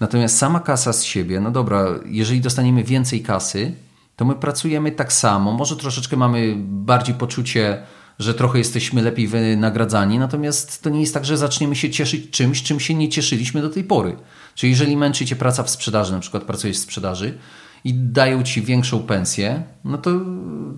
[0.00, 3.72] Natomiast sama kasa z siebie, no dobra, jeżeli dostaniemy więcej kasy,
[4.16, 5.52] to my pracujemy tak samo.
[5.52, 7.82] Może troszeczkę mamy bardziej poczucie,
[8.18, 12.62] że trochę jesteśmy lepiej wynagradzani, natomiast to nie jest tak, że zaczniemy się cieszyć czymś,
[12.62, 14.16] czym się nie cieszyliśmy do tej pory.
[14.56, 17.38] Czyli jeżeli męczy cię praca w sprzedaży, na przykład pracujesz w sprzedaży
[17.84, 20.10] i dają ci większą pensję, no to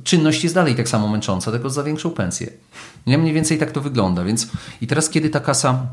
[0.05, 2.51] czynność jest dalej tak samo męcząca, tylko za większą pensję.
[3.07, 4.25] Nie mniej więcej tak to wygląda.
[4.25, 4.49] Więc
[4.81, 5.87] i teraz, kiedy ta kasa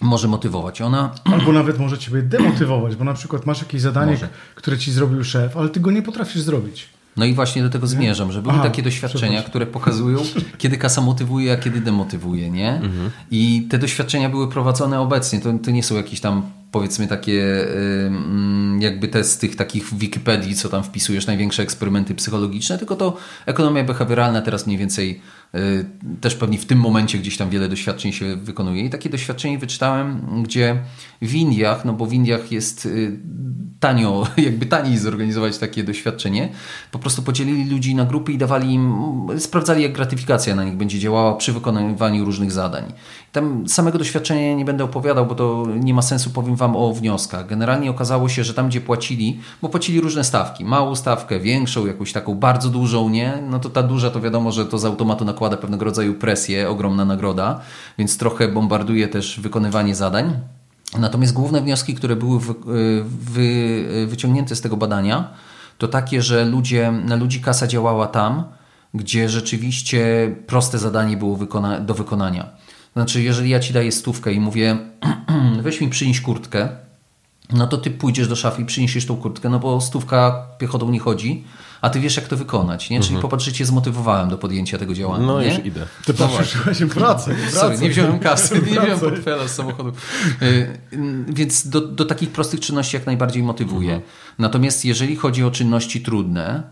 [0.00, 0.80] może motywować.
[0.80, 1.14] Ona...
[1.34, 4.28] Albo nawet może ciebie demotywować, bo na przykład masz jakieś zadanie, może.
[4.54, 6.88] które ci zrobił szef, ale ty go nie potrafisz zrobić.
[7.16, 10.18] No i właśnie do tego zmierzam, że były Aha, takie doświadczenia, które pokazują,
[10.58, 12.74] kiedy kasa motywuje, a kiedy demotywuje, nie?
[12.74, 13.10] Mhm.
[13.30, 15.40] I te doświadczenia były prowadzone obecnie.
[15.40, 16.42] To, to nie są jakieś tam
[16.74, 17.66] powiedzmy takie
[18.78, 23.16] jakby te z tych takich w Wikipedii, co tam wpisujesz, największe eksperymenty psychologiczne, tylko to
[23.46, 25.20] ekonomia behawioralna teraz mniej więcej
[25.54, 25.84] y,
[26.20, 28.84] też pewnie w tym momencie gdzieś tam wiele doświadczeń się wykonuje.
[28.84, 30.76] I takie doświadczenie wyczytałem, gdzie
[31.22, 33.18] w Indiach, no bo w Indiach jest y,
[33.84, 36.48] tanio, jakby taniej zorganizować takie doświadczenie,
[36.90, 40.98] po prostu podzielili ludzi na grupy i dawali im, sprawdzali jak gratyfikacja na nich będzie
[40.98, 42.92] działała przy wykonywaniu różnych zadań.
[43.32, 47.46] Tam samego doświadczenia nie będę opowiadał, bo to nie ma sensu, powiem Wam o wnioskach.
[47.46, 52.12] Generalnie okazało się, że tam, gdzie płacili, bo płacili różne stawki, małą stawkę, większą, jakąś
[52.12, 53.32] taką bardzo dużą, nie?
[53.50, 57.04] No to ta duża to wiadomo, że to z automatu nakłada pewnego rodzaju presję, ogromna
[57.04, 57.60] nagroda,
[57.98, 60.53] więc trochę bombarduje też wykonywanie zadań.
[60.98, 62.54] Natomiast główne wnioski, które były wy,
[63.04, 65.30] wy, wyciągnięte z tego badania,
[65.78, 68.44] to takie, że ludzie, na ludzi kasa działała tam,
[68.94, 72.48] gdzie rzeczywiście proste zadanie było wykona do wykonania.
[72.92, 74.76] Znaczy, jeżeli ja ci daję stówkę i mówię,
[75.62, 76.68] weź mi przynieś kurtkę,
[77.52, 81.00] no to ty pójdziesz do szafy i przyniesiesz tą kurtkę, no bo stówka piechotą nie
[81.00, 81.44] chodzi,
[81.84, 83.00] a ty wiesz, jak to wykonać, nie?
[83.00, 83.22] Czyli mhm.
[83.22, 85.26] popatrz, że cię zmotywowałem do podjęcia tego działania.
[85.26, 85.48] No nie?
[85.48, 85.86] już idę.
[86.04, 89.92] Ty no właśnie pracę, Sorry, nie wziąłem kasy, nie wziąłem portfela z samochodu.
[90.42, 90.78] Y,
[91.28, 93.94] więc do, do takich prostych czynności jak najbardziej motywuje.
[93.94, 94.12] Mhm.
[94.38, 96.62] Natomiast jeżeli chodzi o czynności trudne,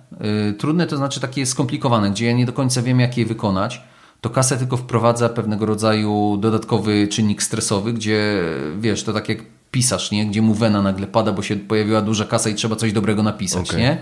[0.50, 3.82] y, trudne to znaczy takie skomplikowane, gdzie ja nie do końca wiem, jak je wykonać,
[4.20, 8.42] to kasę tylko wprowadza pewnego rodzaju dodatkowy czynnik stresowy, gdzie
[8.80, 9.38] wiesz, to tak jak
[9.72, 10.26] pisarz, nie?
[10.26, 13.70] gdzie mu wena nagle pada, bo się pojawiła duża kasa i trzeba coś dobrego napisać.
[13.70, 13.80] Okay.
[13.80, 13.98] Nie?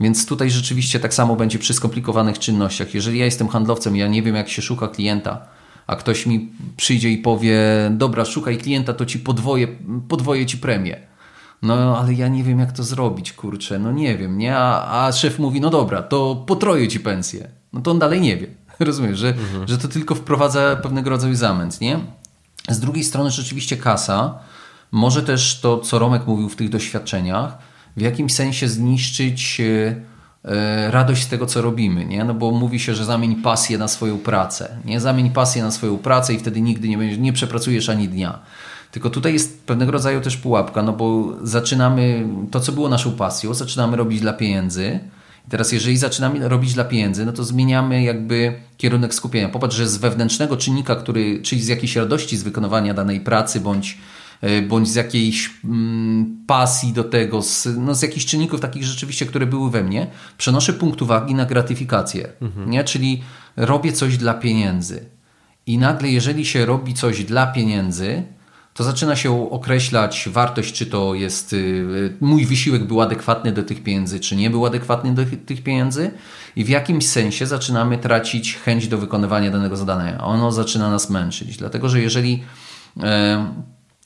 [0.00, 2.94] Więc tutaj rzeczywiście tak samo będzie przy skomplikowanych czynnościach.
[2.94, 5.46] Jeżeli ja jestem handlowcem, ja nie wiem, jak się szuka klienta,
[5.86, 7.60] a ktoś mi przyjdzie i powie,
[7.90, 9.68] dobra, szukaj klienta, to ci podwoję,
[10.08, 11.10] podwoję ci premię.
[11.62, 14.56] No, ale ja nie wiem, jak to zrobić, kurczę, no nie wiem, nie?
[14.56, 17.48] A, a szef mówi, no dobra, to potroję ci pensję.
[17.72, 18.46] No to on dalej nie wie.
[18.80, 19.68] Rozumiesz, że, mhm.
[19.68, 21.98] że to tylko wprowadza pewnego rodzaju zamęt, nie?
[22.68, 24.38] Z drugiej strony rzeczywiście kasa
[24.92, 27.58] może też to, co Romek mówił w tych doświadczeniach,
[27.96, 29.94] w jakimś sensie zniszczyć e,
[30.44, 32.24] e, radość z tego, co robimy, nie?
[32.24, 35.00] No bo mówi się, że zamień pasję na swoją pracę, nie?
[35.00, 38.38] Zamień pasję na swoją pracę i wtedy nigdy nie, będziesz, nie przepracujesz ani dnia.
[38.90, 43.54] Tylko tutaj jest pewnego rodzaju też pułapka, no bo zaczynamy to, co było naszą pasją,
[43.54, 45.00] zaczynamy robić dla pieniędzy,
[45.48, 49.48] teraz jeżeli zaczynamy robić dla pieniędzy, no to zmieniamy jakby kierunek skupienia.
[49.48, 53.98] Popatrz, że z wewnętrznego czynnika, który, czyli z jakiejś radości z wykonywania danej pracy bądź
[54.68, 59.46] bądź z jakiejś mm, pasji do tego, z, no, z jakichś czynników takich rzeczywiście, które
[59.46, 60.06] były we mnie,
[60.38, 62.28] przenoszę punkt uwagi na gratyfikację.
[62.40, 62.70] Mhm.
[62.70, 62.84] Nie?
[62.84, 63.22] Czyli
[63.56, 65.04] robię coś dla pieniędzy.
[65.66, 68.22] I nagle, jeżeli się robi coś dla pieniędzy,
[68.74, 73.82] to zaczyna się określać wartość, czy to jest y, mój wysiłek był adekwatny do tych
[73.82, 76.10] pieniędzy, czy nie był adekwatny do tych pieniędzy,
[76.56, 80.24] i w jakimś sensie zaczynamy tracić chęć do wykonywania danego zadania.
[80.24, 82.42] Ono zaczyna nas męczyć, dlatego że jeżeli
[83.02, 83.46] e,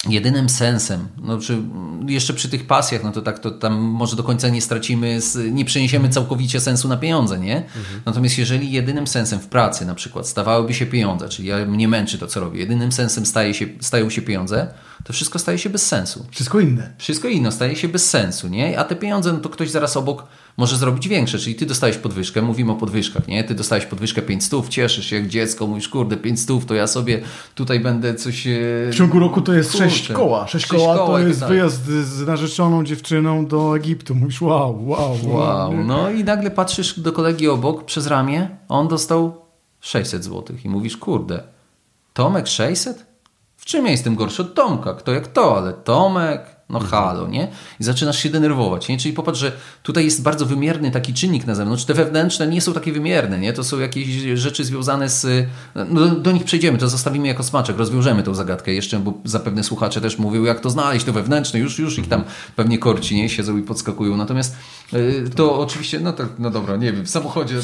[0.08, 1.58] jedynym sensem, no przy,
[2.06, 5.18] jeszcze przy tych pasjach, no to tak to tam może do końca nie stracimy,
[5.52, 7.56] nie przeniesiemy całkowicie sensu na pieniądze, nie?
[7.56, 8.00] Mhm.
[8.06, 12.18] Natomiast jeżeli jedynym sensem w pracy na przykład stawałyby się pieniądze, czyli ja mnie męczy
[12.18, 14.66] to, co robię, jedynym sensem staje się, stają się pieniądze,
[15.04, 16.26] to wszystko staje się bez sensu.
[16.30, 16.92] Wszystko inne.
[16.98, 18.78] Wszystko inne staje się bez sensu, nie?
[18.78, 22.42] A te pieniądze, no to ktoś zaraz obok może zrobić większe, czyli ty dostałeś podwyżkę,
[22.42, 23.44] mówimy o podwyżkach, nie?
[23.44, 26.86] Ty dostałeś podwyżkę 5 stów, cieszysz się jak dziecko, mówisz, kurde, 5 stów, to ja
[26.86, 27.22] sobie
[27.54, 28.46] tutaj będę coś...
[28.46, 28.50] E,
[28.90, 30.46] w ciągu roku to jest kurczę, 6 koła.
[30.46, 31.48] 6 koła, koła to jest tak.
[31.48, 34.14] wyjazd z narzeczoną dziewczyną do Egiptu.
[34.14, 35.36] Mówisz, wow, wow, wow.
[35.36, 35.84] wow.
[35.84, 39.44] No i nagle patrzysz do kolegi obok przez ramię, on dostał
[39.80, 41.42] 600 zł i mówisz, kurde,
[42.12, 43.13] Tomek 600?
[43.64, 44.94] W czym ja jestem gorszy od Tomka?
[44.94, 47.48] Kto jak to, ale Tomek, no halo, nie?
[47.80, 48.98] I zaczynasz się denerwować, nie?
[48.98, 51.84] Czyli popatrz, że tutaj jest bardzo wymierny taki czynnik na zewnątrz.
[51.84, 53.52] Te wewnętrzne nie są takie wymierne, nie?
[53.52, 55.46] To są jakieś rzeczy związane z...
[55.74, 59.64] No do, do nich przejdziemy, to zostawimy jako smaczek, rozwiążemy tą zagadkę jeszcze, bo zapewne
[59.64, 62.24] słuchacze też mówią, jak to znaleźć, to wewnętrzne, już, już ich tam
[62.56, 63.28] pewnie korci, nie?
[63.28, 64.16] Siedzą i podskakują.
[64.16, 64.56] Natomiast
[65.36, 67.54] to oczywiście, no tak, no dobra, nie wiem, w samochodzie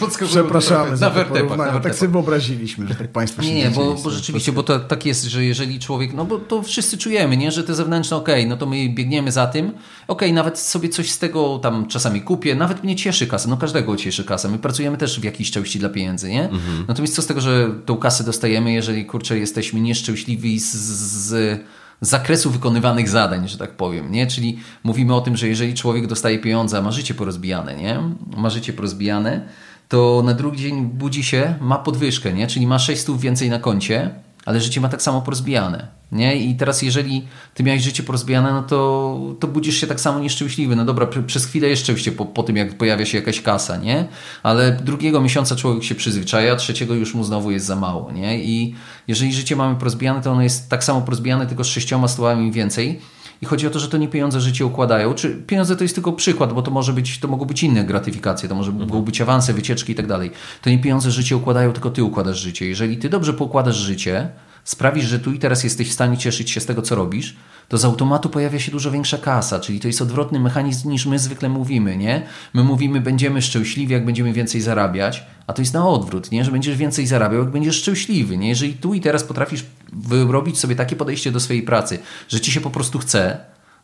[0.00, 0.30] podskakują.
[0.30, 4.10] Przepraszamy na wertepach, na Tak sobie wyobraziliśmy, że tak Państwo się Nie, nie, bo, bo
[4.10, 7.52] rzeczywiście, bo to tak jest, że jeżeli człowiek, no bo to wszyscy czujemy, nie?
[7.52, 9.72] Że te zewnętrzne ok, no to my biegniemy za tym,
[10.08, 13.96] ok, nawet sobie coś z tego tam czasami kupię, nawet mnie cieszy kasa, no każdego
[13.96, 16.44] cieszy kasa, my pracujemy też w jakiejś części dla pieniędzy, nie?
[16.44, 16.84] Mhm.
[16.88, 21.60] Natomiast co z tego, że tą kasę dostajemy, jeżeli kurczę jesteśmy nieszczęśliwi z, z
[22.02, 24.26] zakresu wykonywanych zadań, że tak powiem, nie?
[24.26, 28.00] Czyli mówimy o tym, że jeżeli człowiek dostaje pieniądze, a ma życie porozbijane, nie?
[28.36, 29.40] Ma życie porozbijane,
[29.88, 32.46] to na drugi dzień budzi się, ma podwyżkę, nie?
[32.46, 34.10] Czyli ma 600 więcej na koncie,
[34.46, 35.88] ale życie ma tak samo porozbijane.
[36.12, 36.36] Nie?
[36.36, 40.76] I teraz jeżeli ty miałeś życie porozbijane, no to, to budzisz się tak samo nieszczęśliwy.
[40.76, 44.08] No dobra, przez chwilę jest szczęście po, po tym, jak pojawia się jakaś kasa, nie?
[44.42, 48.44] Ale drugiego miesiąca człowiek się przyzwyczaja, trzeciego już mu znowu jest za mało, nie?
[48.44, 48.74] I
[49.08, 53.00] jeżeli życie mamy porozbijane, to ono jest tak samo porozbijane, tylko z sześcioma stołami więcej.
[53.42, 55.14] I chodzi o to, że to nie pieniądze życie układają.
[55.14, 58.48] Czy pieniądze to jest tylko przykład, bo to może być, to mogą być inne gratyfikacje,
[58.48, 58.88] to może mhm.
[58.88, 60.30] mogą być awanse, wycieczki i tak dalej.
[60.62, 62.66] To nie pieniądze życie układają, tylko ty układasz życie.
[62.66, 64.28] Jeżeli ty dobrze pokładasz życie,
[64.64, 67.36] sprawisz, że tu i teraz jesteś w stanie cieszyć się z tego, co robisz,
[67.68, 71.18] to z automatu pojawia się dużo większa kasa, czyli to jest odwrotny mechanizm niż my
[71.18, 72.26] zwykle mówimy, nie?
[72.54, 76.44] My mówimy, będziemy szczęśliwi, jak będziemy więcej zarabiać, a to jest na odwrót, nie?
[76.44, 78.48] Że będziesz więcej zarabiał, jak będziesz szczęśliwy, nie?
[78.48, 81.98] Jeżeli tu i teraz potrafisz wyrobić sobie takie podejście do swojej pracy,
[82.28, 83.38] że ci się po prostu chce,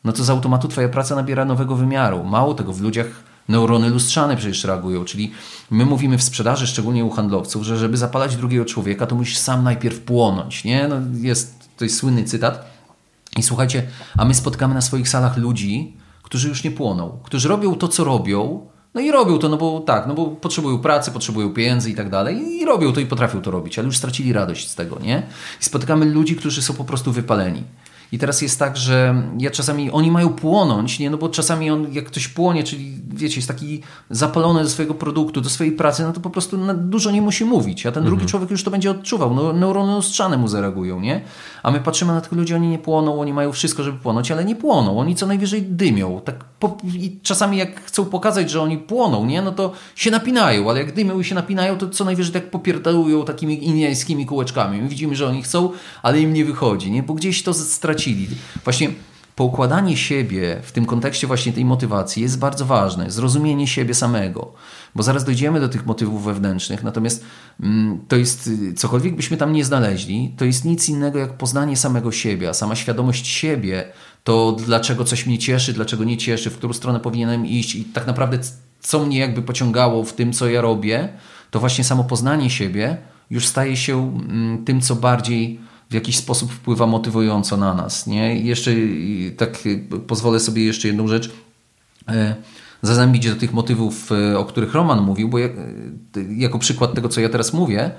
[0.05, 2.25] no to z automatu twoja praca nabiera nowego wymiaru.
[2.25, 3.07] Mało tego, w ludziach
[3.49, 5.33] neurony lustrzane przecież reagują, czyli
[5.71, 9.65] my mówimy w sprzedaży, szczególnie u handlowców, że żeby zapalać drugiego człowieka, to musisz sam
[9.65, 10.89] najpierw płonąć, nie?
[10.89, 12.79] No jest, to jest słynny cytat.
[13.37, 13.87] I słuchajcie,
[14.19, 18.05] a my spotkamy na swoich salach ludzi, którzy już nie płoną, którzy robią to, co
[18.05, 21.95] robią, no i robią to, no bo tak, no bo potrzebują pracy, potrzebują pieniędzy i
[21.95, 24.99] tak dalej i robią to i potrafią to robić, ale już stracili radość z tego,
[25.03, 25.23] nie?
[25.61, 27.63] I spotykamy ludzi, którzy są po prostu wypaleni.
[28.13, 31.11] I teraz jest tak, że ja czasami, oni mają płonąć, nie?
[31.11, 35.41] No bo czasami on, jak ktoś płonie, czyli wiecie, jest taki zapalony do swojego produktu,
[35.41, 38.17] do swojej pracy, no to po prostu dużo nie musi mówić, a ten mhm.
[38.17, 41.21] drugi człowiek już to będzie odczuwał, no, neurony lustrzane mu zareagują, nie?
[41.63, 44.45] A my patrzymy na tych ludzi, oni nie płoną, oni mają wszystko, żeby płonąć, ale
[44.45, 48.79] nie płoną, oni co najwyżej dymią, tak po, i czasami jak chcą pokazać, że oni
[48.79, 49.43] płoną, nie?
[49.43, 53.25] No to się napinają, ale jak dymią i się napinają, to co najwyżej tak popierdalują
[53.25, 54.83] takimi indiańskimi kółeczkami.
[54.83, 55.71] My widzimy, że oni chcą,
[56.03, 57.03] ale im nie wychodzi, nie?
[57.03, 57.55] Bo gdzieś to
[57.99, 58.29] stracili.
[58.65, 58.91] Właśnie
[59.37, 63.11] poukładanie siebie w tym kontekście właśnie tej motywacji jest bardzo ważne.
[63.11, 64.53] Zrozumienie siebie samego,
[64.95, 66.83] bo zaraz dojdziemy do tych motywów wewnętrznych.
[66.83, 67.25] Natomiast
[67.61, 72.13] mm, to jest, cokolwiek byśmy tam nie znaleźli, to jest nic innego jak poznanie samego
[72.13, 73.85] siebie, a sama świadomość siebie
[74.25, 78.07] to dlaczego coś mnie cieszy, dlaczego nie cieszy, w którą stronę powinienem iść i tak
[78.07, 78.39] naprawdę
[78.81, 81.09] co mnie jakby pociągało w tym, co ja robię,
[81.51, 82.97] to właśnie samo poznanie siebie
[83.31, 88.07] już staje się mm, tym, co bardziej w jakiś sposób wpływa motywująco na nas.
[88.07, 88.37] Nie?
[88.37, 88.71] I jeszcze
[89.37, 89.59] tak
[90.07, 91.31] pozwolę sobie jeszcze jedną rzecz
[92.09, 92.35] e,
[92.83, 95.39] zazębić do tych motywów, e, o których Roman mówił, bo
[96.37, 97.91] jako przykład tego, co ja teraz mówię,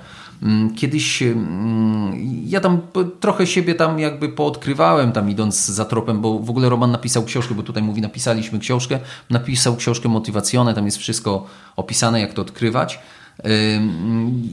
[0.42, 2.12] mm, kiedyś mm,
[2.46, 2.80] ja tam
[3.20, 7.54] trochę siebie tam jakby poodkrywałem tam idąc za tropem, bo w ogóle Roman napisał książkę,
[7.54, 8.98] bo tutaj mówi napisaliśmy książkę,
[9.30, 12.98] napisał książkę motywacjonę, tam jest wszystko opisane jak to odkrywać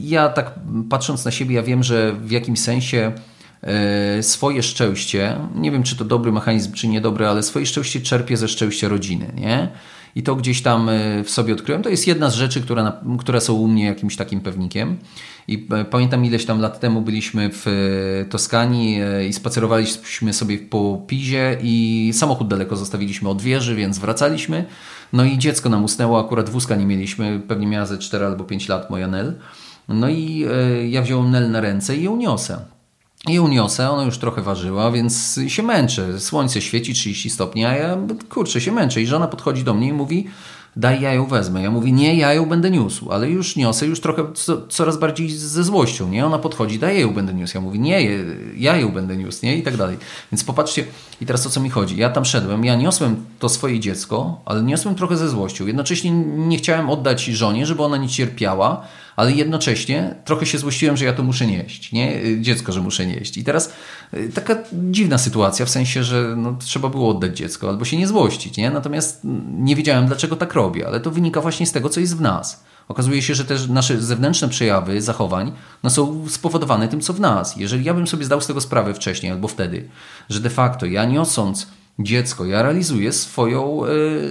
[0.00, 0.54] ja tak
[0.90, 3.12] patrząc na siebie, ja wiem, że w jakimś sensie
[3.62, 8.36] e, swoje szczęście, nie wiem czy to dobry mechanizm, czy niedobry, ale swoje szczęście czerpie
[8.36, 9.68] ze szczęścia rodziny, nie?
[10.16, 11.82] I to gdzieś tam e, w sobie odkryłem.
[11.82, 14.96] To jest jedna z rzeczy, która, które są u mnie jakimś takim pewnikiem.
[15.48, 17.66] I e, pamiętam ileś tam lat temu byliśmy w
[18.30, 24.64] Toskanii i spacerowaliśmy sobie po Pizie i samochód daleko zostawiliśmy od wieży, więc wracaliśmy.
[25.12, 28.68] No i dziecko nam usnęło, akurat wózka nie mieliśmy, pewnie miała ze 4 albo 5
[28.68, 29.34] lat moja Nel.
[29.88, 30.46] No i
[30.88, 32.77] ja wziąłem Nel na ręce i ją niosę.
[33.28, 36.20] I uniosę, ona już trochę ważyła, więc się męczę.
[36.20, 37.96] Słońce świeci 30 stopni, a ja
[38.28, 39.02] kurczę się męczę.
[39.02, 40.26] I żona podchodzi do mnie i mówi:
[40.76, 41.62] Daj ja ją wezmę.
[41.62, 45.30] Ja mówię: Nie, ja ją będę niósł, ale już niosę, już trochę co, coraz bardziej
[45.30, 46.08] ze złością.
[46.08, 47.56] Nie, ona podchodzi: Daj ja ją będę niósł.
[47.56, 48.02] Ja mówię: Nie,
[48.56, 49.96] ja ją będę niósł, nie i tak dalej.
[50.32, 50.84] Więc popatrzcie,
[51.20, 51.96] i teraz o co mi chodzi.
[51.96, 55.66] Ja tam szedłem, ja niosłem to swoje dziecko, ale niosłem trochę ze złością.
[55.66, 58.86] Jednocześnie nie chciałem oddać żonie, żeby ona nie cierpiała
[59.18, 62.20] ale jednocześnie trochę się złościłem, że ja to muszę nieść, nie?
[62.40, 63.36] Dziecko, że muszę nieść.
[63.36, 63.72] I teraz
[64.14, 68.06] y, taka dziwna sytuacja, w sensie, że no, trzeba było oddać dziecko albo się nie
[68.06, 68.70] złościć, nie?
[68.70, 69.20] Natomiast
[69.58, 72.64] nie wiedziałem, dlaczego tak robię, ale to wynika właśnie z tego, co jest w nas.
[72.88, 75.52] Okazuje się, że też nasze zewnętrzne przejawy zachowań
[75.82, 77.56] no, są spowodowane tym, co w nas.
[77.56, 79.88] Jeżeli ja bym sobie zdał z tego sprawę wcześniej albo wtedy,
[80.28, 81.66] że de facto ja niosąc
[81.98, 82.44] dziecko.
[82.44, 83.80] Ja realizuję swoją,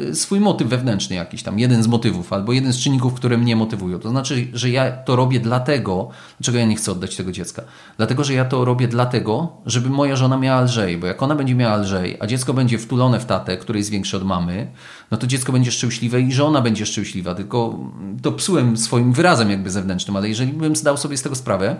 [0.09, 3.55] y, swój motyw wewnętrzny jakiś tam, jeden z motywów albo jeden z czynników, które mnie
[3.55, 3.99] motywują.
[3.99, 6.09] To znaczy, że ja to robię dlatego,
[6.39, 7.63] dlaczego ja nie chcę oddać tego dziecka?
[7.97, 11.55] Dlatego, że ja to robię dlatego, żeby moja żona miała lżej, bo jak ona będzie
[11.55, 14.67] miała lżej, a dziecko będzie wtulone w tatę, który jest większy od mamy,
[15.11, 17.35] no to dziecko będzie szczęśliwe i żona będzie szczęśliwa.
[17.35, 17.79] Tylko
[18.21, 21.75] to psułem swoim wyrazem jakby zewnętrznym, ale jeżeli bym zdał sobie z tego sprawę,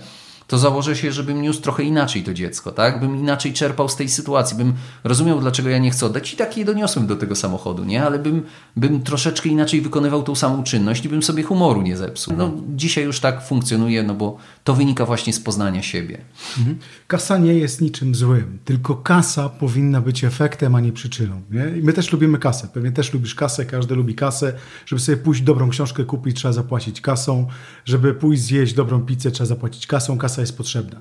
[0.48, 3.00] to założę się, żebym niósł trochę inaczej to dziecko, tak?
[3.00, 4.74] Bym inaczej czerpał z tej sytuacji, bym
[5.04, 8.04] rozumiał, dlaczego ja nie chcę oddać i tak je doniosłem do tego samochodu, nie?
[8.04, 8.44] Ale bym,
[8.76, 12.34] bym troszeczkę inaczej wykonywał tą samą czynność i bym sobie humoru nie zepsuł.
[12.38, 14.38] No, dzisiaj już tak funkcjonuje, no bo
[14.68, 16.18] to wynika właśnie z poznania siebie.
[16.58, 16.78] Mhm.
[17.08, 21.42] Kasa nie jest niczym złym, tylko kasa powinna być efektem, a nie przyczyną.
[21.52, 21.78] Nie?
[21.78, 22.68] I my też lubimy kasę.
[22.74, 24.54] Pewnie też lubisz kasę, każdy lubi kasę.
[24.86, 27.48] Żeby sobie pójść dobrą książkę kupić, trzeba zapłacić kasą.
[27.86, 30.18] Żeby pójść zjeść dobrą pizzę, trzeba zapłacić kasą.
[30.18, 31.00] Kasa jest potrzebna.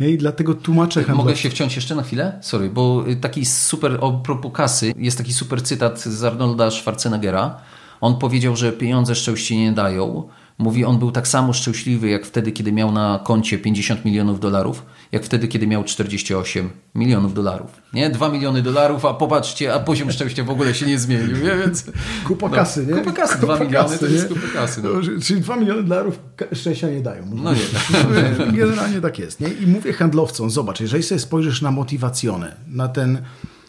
[0.00, 0.08] Nie?
[0.08, 1.28] I dlatego tłumaczę handlowi...
[1.28, 2.38] Mogę się wciąć jeszcze na chwilę?
[2.42, 7.60] Sorry, bo taki super, o propos kasy, jest taki super cytat z Arnolda Schwarzeneggera.
[8.00, 10.28] On powiedział, że pieniądze szczęście nie dają,
[10.58, 14.86] Mówi, on był tak samo szczęśliwy jak wtedy, kiedy miał na koncie 50 milionów dolarów,
[15.12, 17.70] jak wtedy, kiedy miał 48 milionów dolarów.
[17.92, 18.10] Nie?
[18.10, 21.56] 2 miliony dolarów, a popatrzcie, a poziom szczęścia w ogóle się nie zmienił, nie?
[21.56, 21.84] Więc,
[22.26, 22.94] kupa no, kasy, nie?
[22.94, 24.82] Kupa kasy, 2 miliony kasy, to jest kupa kasy.
[24.82, 24.88] No.
[24.88, 26.18] No, czyli 2 miliony dolarów
[26.52, 27.30] szczęścia nie dają.
[27.34, 28.52] No nie.
[28.58, 29.40] Generalnie tak jest.
[29.40, 29.48] Nie?
[29.48, 33.22] I mówię handlowcom, zobacz, jeżeli sobie spojrzysz na motywacjonę, na ten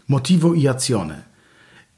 [0.08, 1.29] motivo i acjonę,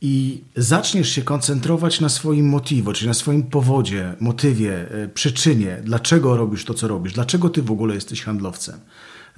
[0.02, 6.38] i zaczniesz się koncentrować na swoim motivo, czyli na swoim powodzie, motywie, e, przyczynie, dlaczego
[6.38, 8.80] robisz to, co robisz, dlaczego ty w ogóle jesteś handlowcem,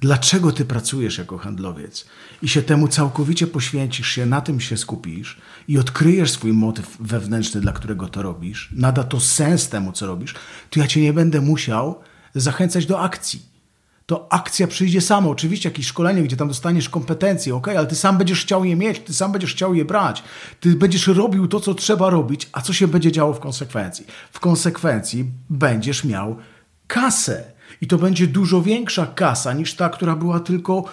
[0.00, 2.06] dlaczego ty pracujesz jako handlowiec?
[2.42, 5.38] I się temu całkowicie poświęcisz się, na tym się skupisz
[5.68, 10.34] i odkryjesz swój motyw wewnętrzny, dla którego to robisz, nada to sens temu, co robisz,
[10.70, 12.00] to ja cię nie będę musiał
[12.34, 13.53] zachęcać do akcji
[14.06, 15.28] to akcja przyjdzie sama.
[15.28, 19.00] Oczywiście jakieś szkolenie, gdzie tam dostaniesz kompetencje, ok, ale ty sam będziesz chciał je mieć,
[19.00, 20.22] ty sam będziesz chciał je brać.
[20.60, 24.06] Ty będziesz robił to, co trzeba robić, a co się będzie działo w konsekwencji?
[24.32, 26.36] W konsekwencji będziesz miał
[26.86, 27.53] kasę.
[27.84, 30.84] I to będzie dużo większa kasa niż ta, która była tylko,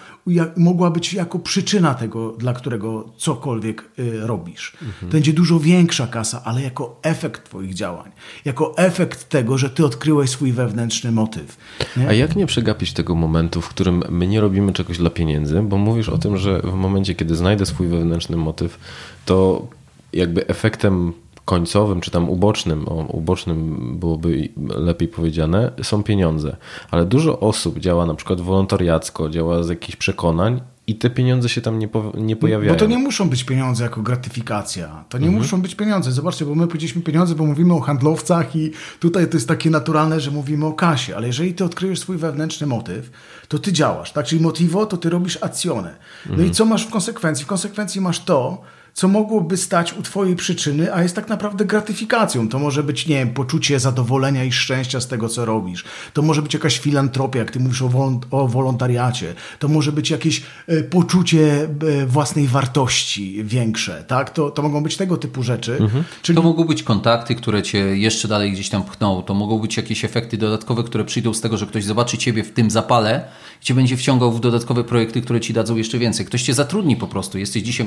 [0.56, 4.72] mogła być jako przyczyna tego, dla którego cokolwiek y, robisz.
[4.82, 5.12] Mhm.
[5.12, 8.10] Będzie dużo większa kasa, ale jako efekt Twoich działań.
[8.44, 11.56] Jako efekt tego, że Ty odkryłeś swój wewnętrzny motyw.
[11.96, 12.08] Nie?
[12.08, 15.78] A jak nie przegapić tego momentu, w którym my nie robimy czegoś dla pieniędzy, bo
[15.78, 18.78] mówisz o tym, że w momencie, kiedy znajdę swój wewnętrzny motyw,
[19.24, 19.66] to
[20.12, 21.12] jakby efektem
[21.44, 26.56] końcowym, czy tam ubocznym, o, ubocznym byłoby lepiej powiedziane, są pieniądze.
[26.90, 31.60] Ale dużo osób działa na przykład wolontariacko, działa z jakichś przekonań i te pieniądze się
[31.60, 32.72] tam nie, po, nie pojawiają.
[32.72, 35.04] Bo to nie muszą być pieniądze jako gratyfikacja.
[35.08, 35.42] To nie mhm.
[35.42, 36.12] muszą być pieniądze.
[36.12, 38.70] Zobaczcie, bo my powiedzieliśmy pieniądze, bo mówimy o handlowcach i
[39.00, 41.16] tutaj to jest takie naturalne, że mówimy o kasie.
[41.16, 43.10] Ale jeżeli ty odkryjesz swój wewnętrzny motyw,
[43.48, 44.12] to ty działasz.
[44.12, 44.26] Tak?
[44.26, 45.96] Czyli motivo, to ty robisz acjonę.
[46.26, 46.48] No mhm.
[46.48, 47.44] i co masz w konsekwencji?
[47.44, 48.62] W konsekwencji masz to,
[48.94, 52.48] co mogłoby stać u Twojej przyczyny, a jest tak naprawdę gratyfikacją.
[52.48, 55.84] To może być, nie wiem, poczucie zadowolenia i szczęścia z tego, co robisz.
[56.12, 59.34] To może być jakaś filantropia, jak Ty mówisz o, wolont o wolontariacie.
[59.58, 61.68] To może być jakieś e, poczucie
[62.02, 64.30] e, własnej wartości większe, tak?
[64.30, 65.76] To, to mogą być tego typu rzeczy.
[65.80, 66.04] Mhm.
[66.22, 66.36] Czyli...
[66.36, 69.22] To mogą być kontakty, które Cię jeszcze dalej gdzieś tam pchną.
[69.22, 72.52] To mogą być jakieś efekty dodatkowe, które przyjdą z tego, że ktoś zobaczy Ciebie w
[72.52, 73.24] tym zapale
[73.62, 76.26] i Cię będzie wciągał w dodatkowe projekty, które Ci dadzą jeszcze więcej.
[76.26, 77.38] Ktoś Cię zatrudni po prostu.
[77.38, 77.86] Jesteś dzisiaj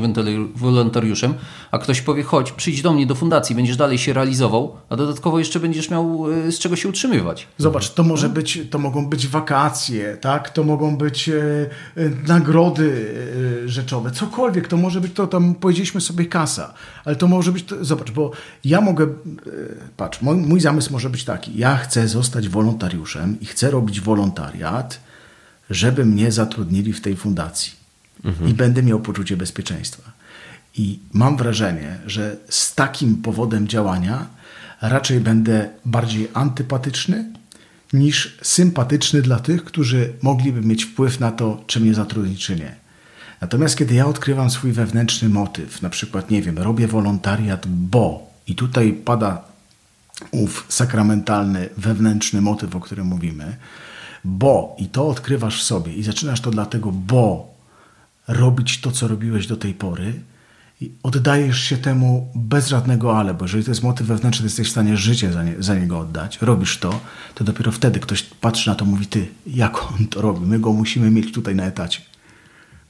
[0.55, 0.94] wolontariatem
[1.71, 5.39] a ktoś powie, chodź, przyjdź do mnie do fundacji, będziesz dalej się realizował, a dodatkowo
[5.39, 7.47] jeszcze będziesz miał e, z czego się utrzymywać.
[7.57, 10.49] Zobacz, to może być, to mogą być wakacje, tak?
[10.49, 11.33] To mogą być e,
[11.97, 13.15] e, nagrody
[13.65, 16.73] rzeczowe, cokolwiek, to może być to, tam powiedzieliśmy sobie kasa,
[17.05, 18.31] ale to może być, to, zobacz, bo
[18.63, 19.07] ja mogę,
[19.97, 24.99] patrz, mój, mój zamysł może być taki, ja chcę zostać wolontariuszem i chcę robić wolontariat,
[25.69, 27.85] żeby mnie zatrudnili w tej fundacji
[28.47, 30.14] i będę miał poczucie bezpieczeństwa.
[30.77, 34.27] I mam wrażenie, że z takim powodem działania
[34.81, 37.33] raczej będę bardziej antypatyczny
[37.93, 42.75] niż sympatyczny dla tych, którzy mogliby mieć wpływ na to, czy mnie zatrudnić, czy nie.
[43.41, 48.55] Natomiast kiedy ja odkrywam swój wewnętrzny motyw, na przykład, nie wiem, robię wolontariat, bo i
[48.55, 49.41] tutaj pada
[50.31, 53.57] ów sakramentalny, wewnętrzny motyw, o którym mówimy,
[54.23, 57.53] bo i to odkrywasz w sobie i zaczynasz to dlatego, bo
[58.27, 60.13] robić to, co robiłeś do tej pory
[60.81, 64.67] i oddajesz się temu bez żadnego ale, bo jeżeli to jest motyw wewnętrzny, to jesteś
[64.67, 66.99] w stanie życie za, nie, za niego oddać, robisz to,
[67.35, 70.45] to dopiero wtedy ktoś patrzy na to mówi, ty, jak on to robi?
[70.45, 72.01] My go musimy mieć tutaj na etacie.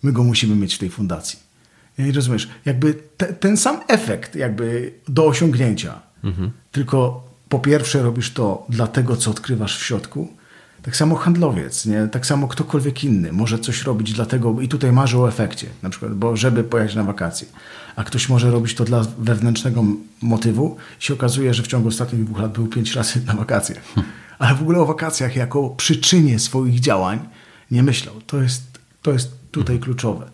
[0.03, 1.39] My go musimy mieć w tej fundacji.
[1.97, 6.01] I rozumiesz, jakby te, ten sam efekt jakby do osiągnięcia,
[6.71, 10.33] tylko po pierwsze robisz to dla tego, co odkrywasz w środku,
[10.85, 12.07] tak samo handlowiec, nie?
[12.07, 16.13] tak samo ktokolwiek inny może coś robić dlatego i tutaj marzy o efekcie, na przykład,
[16.13, 17.47] bo żeby pojechać na wakacje.
[17.95, 19.83] A ktoś może robić to dla wewnętrznego
[20.21, 23.75] motywu i się okazuje, że w ciągu ostatnich dwóch lat był pięć razy na wakacje.
[24.39, 27.19] Ale w ogóle o wakacjach jako przyczynie swoich działań
[27.71, 28.15] nie myślał.
[28.27, 28.63] To jest,
[29.01, 30.29] to jest tutaj kluczowe.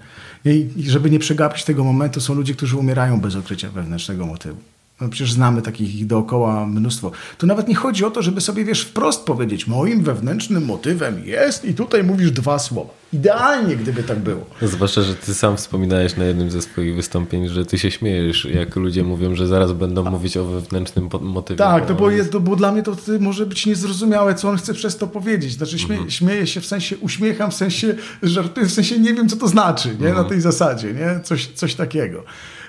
[0.45, 4.70] I i żeby nie przegapić tego momentu, są ludzie, którzy umierają bez odkrycia wewnętrznego motywu.
[5.01, 7.11] No przecież znamy takich ich dookoła mnóstwo.
[7.37, 11.65] Tu nawet nie chodzi o to, żeby sobie, wiesz, wprost powiedzieć, moim wewnętrznym motywem jest
[11.65, 12.93] i tutaj mówisz dwa słowa.
[13.13, 14.45] Idealnie, gdyby tak było.
[14.61, 18.75] Zwłaszcza, że ty sam wspominałeś na jednym ze swoich wystąpień, że ty się śmiejesz, jak
[18.75, 21.57] ludzie mówią, że zaraz będą mówić o wewnętrznym motywie.
[21.57, 24.73] Tak, to bo, jest, to, bo dla mnie to może być niezrozumiałe, co on chce
[24.73, 25.53] przez to powiedzieć.
[25.53, 29.35] Znaczy śmie, śmieję się w sensie, uśmiecham w sensie, żartuję w sensie, nie wiem, co
[29.35, 30.13] to znaczy, nie?
[30.13, 31.19] Na tej zasadzie, nie?
[31.23, 32.23] Coś, coś takiego.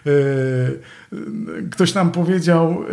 [0.05, 0.79] Yy,
[1.71, 2.85] Ktoś nam powiedział,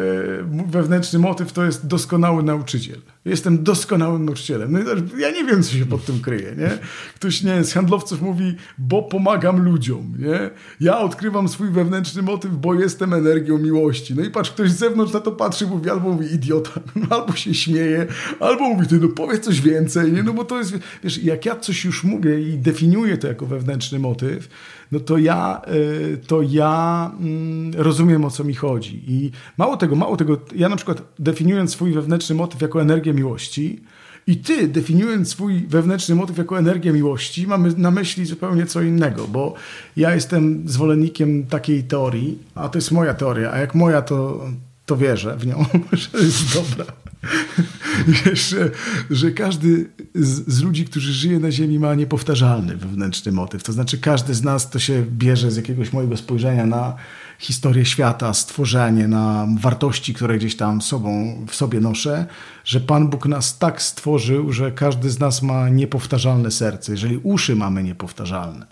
[0.57, 3.01] yy, wewnętrzny motyw to jest doskonały nauczyciel.
[3.26, 4.72] Jestem doskonałym nauczycielem.
[4.72, 4.80] No
[5.18, 6.70] ja nie wiem, co się pod tym kryje, nie?
[7.16, 10.49] Ktoś, nie z handlowców mówi, bo pomagam ludziom, nie?
[10.80, 14.16] Ja odkrywam swój wewnętrzny motyw, bo jestem energią miłości.
[14.16, 16.82] No i patrz, ktoś z zewnątrz na to patrzy, mówi, albo mówi idiota,
[17.16, 18.07] albo się śmieje,
[18.39, 20.24] albo mówi, ty no powiedz coś więcej, nie?
[20.24, 23.99] No bo to jest, wiesz, jak ja coś już mówię i definiuję to jako wewnętrzny
[23.99, 24.49] motyw,
[24.92, 29.04] no to ja, y, to ja mm, rozumiem, o co mi chodzi.
[29.08, 33.82] I mało tego, mało tego, ja na przykład definiując swój wewnętrzny motyw jako energię miłości
[34.28, 39.28] i ty definiując swój wewnętrzny motyw jako energię miłości, mamy na myśli zupełnie co innego,
[39.28, 39.54] bo
[39.98, 44.46] ja jestem zwolennikiem takiej teorii, a to jest moja teoria, a jak moja, to,
[44.86, 46.86] to wierzę w nią, że jest dobra.
[48.34, 48.72] Że,
[49.09, 53.63] że każdy z, z ludzi, którzy żyje na Ziemi, ma niepowtarzalny wewnętrzny motyw.
[53.63, 56.95] To znaczy, każdy z nas to się bierze z jakiegoś mojego spojrzenia na
[57.39, 62.26] historię świata, stworzenie, na wartości, które gdzieś tam sobą, w sobie noszę,
[62.65, 66.91] że Pan Bóg nas tak stworzył, że każdy z nas ma niepowtarzalne serce.
[66.91, 68.67] Jeżeli uszy mamy niepowtarzalne,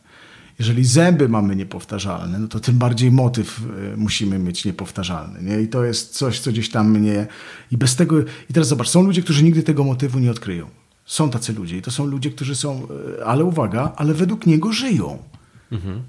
[0.60, 3.62] jeżeli zęby mamy niepowtarzalne, no to tym bardziej motyw
[3.94, 5.44] y, musimy mieć niepowtarzalny.
[5.44, 5.62] Nie?
[5.62, 7.28] I to jest coś, co gdzieś tam mnie.
[7.72, 8.20] I bez tego.
[8.50, 10.68] I teraz zobacz, są ludzie, którzy nigdy tego motywu nie odkryją.
[11.06, 12.88] Są tacy ludzie i to są ludzie, którzy są,
[13.20, 15.18] y, ale uwaga, ale według niego żyją.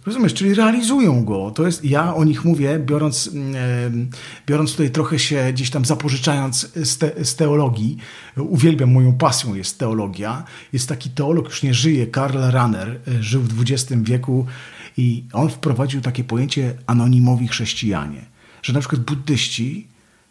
[0.07, 1.51] Rozumiesz, czyli realizują go.
[1.51, 3.31] To jest, ja o nich mówię, biorąc,
[3.87, 4.11] em,
[4.47, 7.97] biorąc tutaj trochę się gdzieś tam zapożyczając z, te, z teologii.
[8.37, 10.45] Uwielbiam, moją pasją jest teologia.
[10.73, 14.47] Jest taki teolog, już nie żyje, Karl Rahner, e, żył w XX wieku
[14.97, 18.25] i on wprowadził takie pojęcie anonimowi chrześcijanie.
[18.63, 19.87] Że na przykład buddyści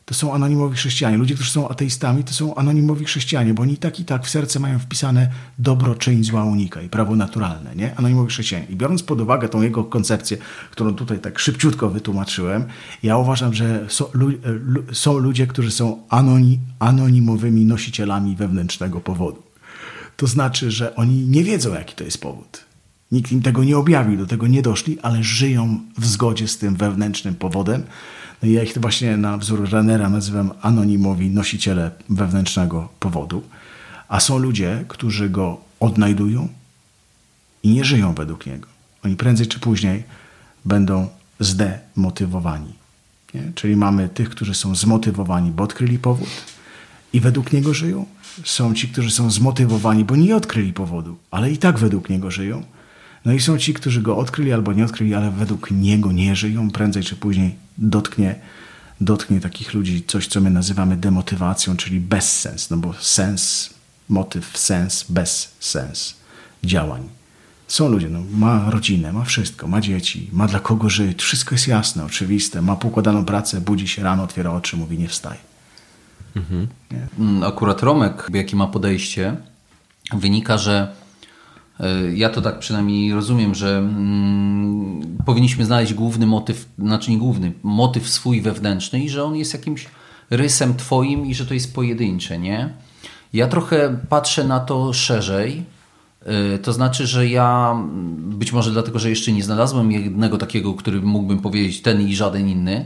[0.07, 1.17] to są anonimowi chrześcijanie.
[1.17, 4.59] Ludzie, którzy są ateistami, to są anonimowi chrześcijanie, bo oni tak i tak w serce
[4.59, 5.29] mają wpisane
[5.59, 7.95] dobro, czyń, zła unikaj, prawo naturalne, nie?
[7.95, 8.65] Anonimowi chrześcijanie.
[8.69, 10.37] I biorąc pod uwagę tą jego koncepcję,
[10.71, 12.65] którą tutaj tak szybciutko wytłumaczyłem,
[13.03, 19.43] ja uważam, że są, lu, lu, są ludzie, którzy są anoni, anonimowymi nosicielami wewnętrznego powodu.
[20.17, 22.65] To znaczy, że oni nie wiedzą, jaki to jest powód.
[23.11, 26.75] Nikt im tego nie objawił, do tego nie doszli, ale żyją w zgodzie z tym
[26.75, 27.83] wewnętrznym powodem.
[28.43, 33.43] No ja ich właśnie na wzór Renera nazywam anonimowi nosiciele wewnętrznego powodu.
[34.07, 36.47] A są ludzie, którzy go odnajdują
[37.63, 38.67] i nie żyją według niego.
[39.05, 40.03] Oni prędzej czy później
[40.65, 41.07] będą
[41.39, 42.73] zdemotywowani.
[43.33, 43.51] Nie?
[43.55, 46.29] Czyli mamy tych, którzy są zmotywowani, bo odkryli powód
[47.13, 48.05] i według niego żyją.
[48.43, 52.63] Są ci, którzy są zmotywowani, bo nie odkryli powodu, ale i tak według niego żyją.
[53.27, 56.71] No i są ci, którzy go odkryli albo nie odkryli, ale według niego nie żyją.
[56.71, 58.35] Prędzej czy później dotknie,
[59.01, 62.69] dotknie takich ludzi coś, co my nazywamy demotywacją, czyli bezsens.
[62.69, 63.69] No bo sens,
[64.09, 66.15] motyw, sens, bez sens
[66.63, 67.09] działań.
[67.67, 71.67] Są ludzie, no, ma rodzinę, ma wszystko, ma dzieci, ma dla kogo żyć, wszystko jest
[71.67, 75.37] jasne, oczywiste, ma poukładaną pracę, budzi się rano, otwiera oczy, mówi nie wstaj.
[76.35, 76.67] Mhm.
[77.43, 79.37] Akurat Romek, jakie ma podejście,
[80.13, 81.06] wynika, że
[82.15, 88.09] ja to tak przynajmniej rozumiem, że mm, powinniśmy znaleźć główny motyw, znaczy nie główny, motyw
[88.09, 89.87] swój wewnętrzny i że on jest jakimś
[90.29, 92.69] rysem twoim i że to jest pojedyncze, nie?
[93.33, 95.63] Ja trochę patrzę na to szerzej,
[96.25, 97.77] e, to znaczy, że ja
[98.17, 102.49] być może dlatego, że jeszcze nie znalazłem jednego takiego, który mógłbym powiedzieć ten i żaden
[102.49, 102.85] inny,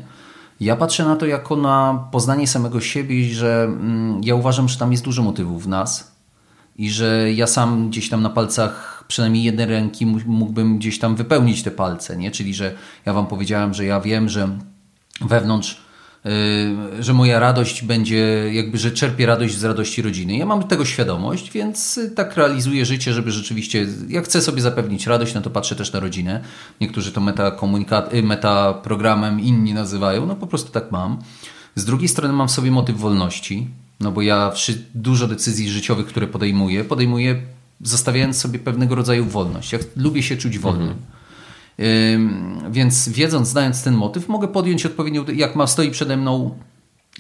[0.60, 4.78] ja patrzę na to jako na poznanie samego siebie i że mm, ja uważam, że
[4.78, 6.11] tam jest dużo motywów w nas
[6.82, 11.64] i że ja sam gdzieś tam na palcach przynajmniej jednej ręki mógłbym gdzieś tam wypełnić
[11.64, 12.32] te palce, nie?
[12.32, 12.74] Czyli, że
[13.06, 14.50] ja wam powiedziałem, że ja wiem, że
[15.22, 15.82] wewnątrz
[16.26, 20.38] Y, że moja radość będzie, jakby, że czerpię radość z radości rodziny.
[20.38, 25.34] Ja mam tego świadomość, więc tak realizuję życie, żeby rzeczywiście, jak chcę sobie zapewnić radość,
[25.34, 26.42] no to patrzę też na rodzinę.
[26.82, 31.20] Niektórzy to metakomunikat, y, metaprogramem, inni nazywają, no po prostu tak mam.
[31.76, 33.68] Z drugiej strony mam sobie motyw wolności,
[34.02, 34.52] no bo ja
[34.95, 37.41] dużo decyzji życiowych, które podejmuję, podejmuję
[37.82, 39.74] zostawiając sobie pewnego rodzaju wolność.
[39.74, 40.95] Ja lubię się czuć wolnym.
[41.78, 42.72] Mhm.
[42.72, 46.58] Więc wiedząc, znając ten motyw, mogę podjąć odpowiednią, jak ma stoi przede mną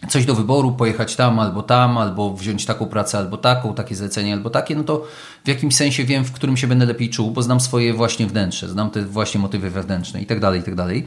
[0.09, 4.33] coś do wyboru, pojechać tam albo tam, albo wziąć taką pracę albo taką, takie zlecenie
[4.33, 5.07] albo takie, no to
[5.43, 8.69] w jakimś sensie wiem, w którym się będę lepiej czuł, bo znam swoje właśnie wnętrze,
[8.69, 11.05] znam te właśnie motywy wewnętrzne i tak dalej, i tak dalej.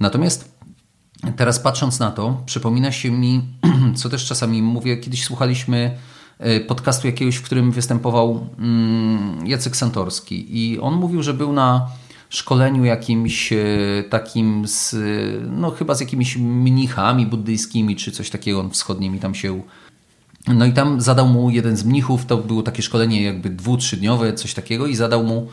[0.00, 0.57] Natomiast
[1.36, 3.42] teraz patrząc na to, przypomina się mi,
[3.96, 5.96] co też czasami mówię, kiedyś słuchaliśmy
[6.38, 11.88] e, podcastu jakiegoś, w którym występował mm, Jacek Santorski i on mówił, że był na
[12.28, 13.56] szkoleniu jakimś e,
[14.10, 14.96] takim z,
[15.50, 19.62] no chyba z jakimiś mnichami buddyjskimi czy coś takiego, on wschodnimi tam się
[20.54, 24.32] no i tam zadał mu jeden z mnichów, to było takie szkolenie jakby dwu, trzydniowe,
[24.32, 25.48] coś takiego i zadał mu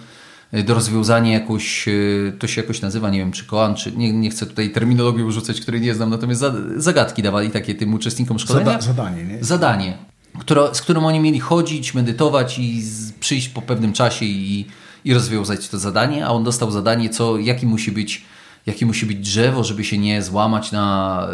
[0.66, 1.92] do rozwiązania jakoś, e,
[2.40, 5.62] to się jakoś nazywa, nie wiem czy koan, czy nie, nie chcę tutaj terminologii urzucać,
[5.62, 6.44] której nie znam, natomiast
[6.76, 8.66] zagadki dawali takie tym uczestnikom szkolenia.
[8.66, 9.44] Zada zadanie, nie?
[9.44, 9.98] Zadanie,
[10.40, 12.84] które, z którym oni mieli chodzić, medytować i
[13.20, 14.66] przyjść po pewnym czasie i
[15.06, 18.26] i rozwiązać to zadanie, a on dostał zadanie, co, jaki musi być,
[18.66, 21.28] jaki musi być drzewo, żeby się nie złamać na,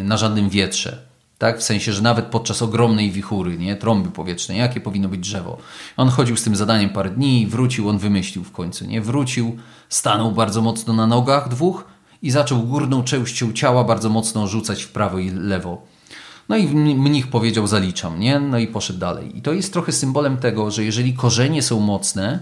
[0.00, 0.98] y, na żadnym wietrze.
[1.38, 1.58] Tak?
[1.58, 3.76] W sensie, że nawet podczas ogromnej wichury, nie?
[3.76, 5.58] trąby powietrznej, jakie powinno być drzewo.
[5.96, 8.86] On chodził z tym zadaniem parę dni, wrócił, on wymyślił w końcu.
[8.86, 9.00] Nie?
[9.00, 9.56] Wrócił,
[9.88, 11.84] stanął bardzo mocno na nogach dwóch
[12.22, 15.82] i zaczął górną częścią ciała bardzo mocno rzucać w prawo i lewo.
[16.48, 16.66] No i
[16.96, 18.40] mnich powiedział zaliczam, nie?
[18.40, 19.38] No i poszedł dalej.
[19.38, 22.40] I to jest trochę symbolem tego, że jeżeli korzenie są mocne,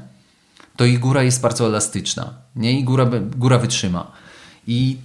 [0.76, 2.78] to ich góra jest bardzo elastyczna nie?
[2.80, 4.10] i góra, góra wytrzyma.
[4.66, 4.96] I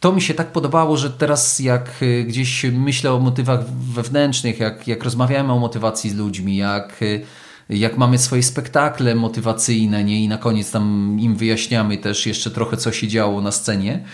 [0.00, 4.88] to mi się tak podobało, że teraz jak y, gdzieś myślę o motywach wewnętrznych, jak,
[4.88, 7.24] jak rozmawiamy o motywacji z ludźmi, jak, y,
[7.68, 10.24] jak mamy swoje spektakle motywacyjne nie?
[10.24, 14.04] i na koniec tam im wyjaśniamy też jeszcze trochę, co się działo na scenie,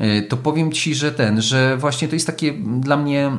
[0.00, 3.32] y, to powiem Ci, że ten, że właśnie to jest takie dla mnie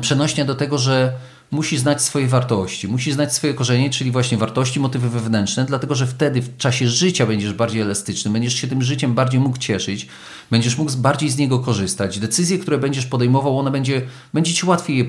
[0.00, 1.12] przenośnie do tego, że
[1.50, 6.06] musi znać swoje wartości, musi znać swoje korzenie, czyli właśnie wartości, motywy wewnętrzne, dlatego że
[6.06, 10.08] wtedy w czasie życia będziesz bardziej elastyczny, będziesz się tym życiem bardziej mógł cieszyć,
[10.50, 12.18] będziesz mógł bardziej z niego korzystać.
[12.18, 14.02] Decyzje, które będziesz podejmował, one będzie,
[14.34, 15.04] będzie ci łatwiej je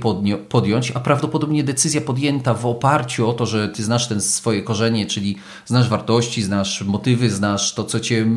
[0.50, 5.06] podjąć, a prawdopodobnie decyzja podjęta w oparciu o to, że ty znasz ten swoje korzenie,
[5.06, 8.28] czyli znasz wartości, znasz motywy, znasz to, co, cię,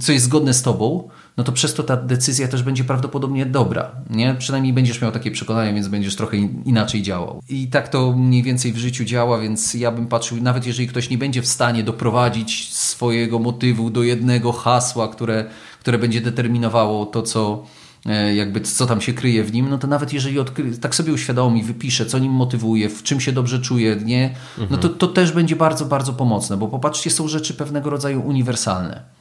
[0.00, 3.90] co jest zgodne z tobą, no to przez to ta decyzja też będzie prawdopodobnie dobra.
[4.10, 4.34] Nie?
[4.38, 7.42] Przynajmniej będziesz miał takie przekonanie, więc będziesz trochę inaczej działał.
[7.48, 11.10] I tak to mniej więcej w życiu działa, więc ja bym patrzył, nawet jeżeli ktoś
[11.10, 15.44] nie będzie w stanie doprowadzić swojego motywu do jednego hasła, które,
[15.80, 17.64] które będzie determinowało to, co
[18.06, 20.78] e, jakby co tam się kryje w nim, no to nawet jeżeli odkry...
[20.78, 24.34] tak sobie uświadomi, wypisze, co nim motywuje, w czym się dobrze czuje, nie?
[24.70, 29.15] no to, to też będzie bardzo, bardzo pomocne, bo popatrzcie, są rzeczy pewnego rodzaju uniwersalne.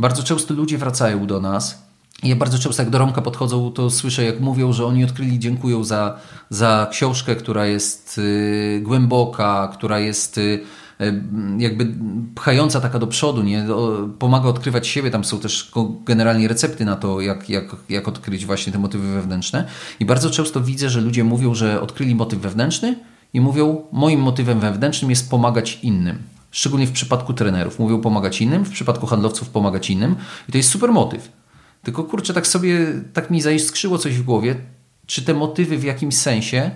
[0.00, 1.82] Bardzo często ludzie wracają do nas.
[2.22, 5.84] Ja bardzo często, jak do Romka podchodzą, to słyszę, jak mówią, że oni odkryli, dziękują
[5.84, 6.16] za,
[6.50, 10.60] za książkę, która jest y, głęboka, która jest y,
[11.00, 11.22] y,
[11.58, 11.94] jakby
[12.34, 13.66] pchająca taka do przodu, nie?
[14.18, 15.10] pomaga odkrywać siebie.
[15.10, 15.72] Tam są też
[16.04, 19.64] generalnie recepty na to, jak, jak, jak odkryć właśnie te motywy wewnętrzne.
[20.00, 22.96] I bardzo często widzę, że ludzie mówią, że odkryli motyw wewnętrzny
[23.34, 26.18] i mówią, moim motywem wewnętrznym jest pomagać innym.
[26.50, 27.78] Szczególnie w przypadku trenerów.
[27.78, 30.16] Mówią pomagać innym, w przypadku handlowców pomagać innym.
[30.48, 31.32] I to jest super motyw.
[31.82, 34.56] Tylko kurczę, tak sobie, tak mi zaiskrzyło coś w głowie,
[35.06, 36.70] czy te motywy w jakimś sensie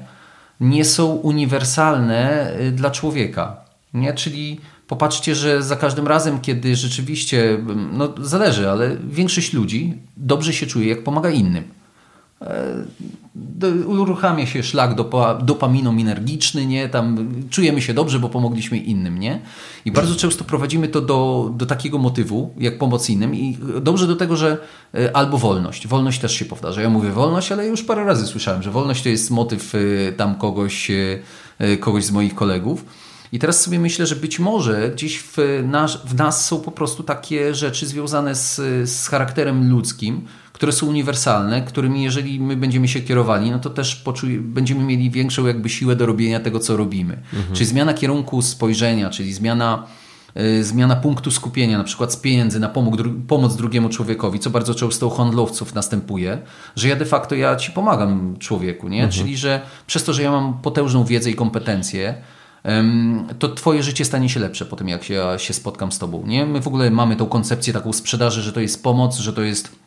[0.61, 3.57] nie są uniwersalne y, dla człowieka.
[3.95, 4.14] Nie?
[4.14, 7.59] Czyli popatrzcie, że za każdym razem, kiedy rzeczywiście,
[7.93, 11.64] no zależy, ale większość ludzi dobrze się czuje, jak pomaga innym.
[12.45, 12.84] E,
[13.86, 14.95] uruchamia się szlak
[15.42, 16.88] dopaminominergiczny, nie?
[16.88, 19.40] Tam czujemy się dobrze, bo pomogliśmy innym, nie?
[19.84, 24.16] I bardzo często prowadzimy to do, do takiego motywu, jak pomoc innym i dobrze do
[24.16, 24.59] tego, że
[24.95, 25.86] e, albo wolność.
[25.86, 26.82] Wolność też się powtarza.
[26.82, 30.34] Ja mówię wolność, ale już parę razy słyszałem, że wolność to jest motyw e, tam
[30.34, 30.90] kogoś,
[31.80, 32.84] kogoś z moich kolegów.
[33.32, 37.03] I teraz sobie myślę, że być może gdzieś w nas, w nas są po prostu
[37.03, 38.57] takie rzeczy związane z,
[38.90, 43.96] z charakterem ludzkim, które są uniwersalne, którymi jeżeli my będziemy się kierowali, no to też
[43.96, 47.14] poczuj, będziemy mieli większą jakby siłę do robienia tego, co robimy.
[47.14, 47.55] Mhm.
[47.55, 49.86] Czyli zmiana kierunku spojrzenia, czyli zmiana
[50.40, 54.74] y, zmiana punktu skupienia, na przykład z pieniędzy na pomoc, pomoc drugiemu człowiekowi, co bardzo
[54.74, 56.38] często u handlowców następuje,
[56.76, 59.05] że ja de facto ja ci pomagam człowieku, nie?
[59.05, 59.12] Mhm.
[59.12, 62.14] Czyli, że przez to, że ja mam potężną wiedzę i kompetencje,
[63.38, 66.46] to twoje życie stanie się lepsze po tym, jak się, się spotkam z tobą, nie?
[66.46, 69.84] My w ogóle mamy tą koncepcję taką sprzedaży, że to jest pomoc, że to jest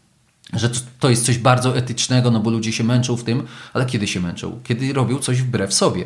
[0.53, 0.69] że
[0.99, 3.43] to jest coś bardzo etycznego, no bo ludzie się męczą w tym,
[3.73, 4.59] ale kiedy się męczą?
[4.63, 6.05] Kiedy robią coś wbrew sobie.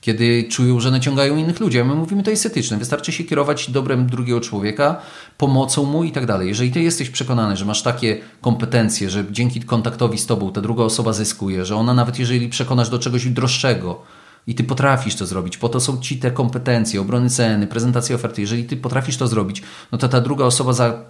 [0.00, 1.80] Kiedy czują, że naciągają innych ludzi.
[1.80, 2.78] A my mówimy, to jest etyczne.
[2.78, 5.00] Wystarczy się kierować dobrem drugiego człowieka,
[5.38, 6.48] pomocą mu i tak dalej.
[6.48, 10.84] Jeżeli ty jesteś przekonany, że masz takie kompetencje, że dzięki kontaktowi z tobą ta druga
[10.84, 14.02] osoba zyskuje, że ona nawet jeżeli przekonasz do czegoś droższego,
[14.46, 15.56] i ty potrafisz to zrobić.
[15.56, 18.40] Po to są ci te kompetencje, obrony ceny, prezentacja oferty.
[18.40, 19.62] Jeżeli ty potrafisz to zrobić,
[19.92, 21.04] no to ta druga osoba za,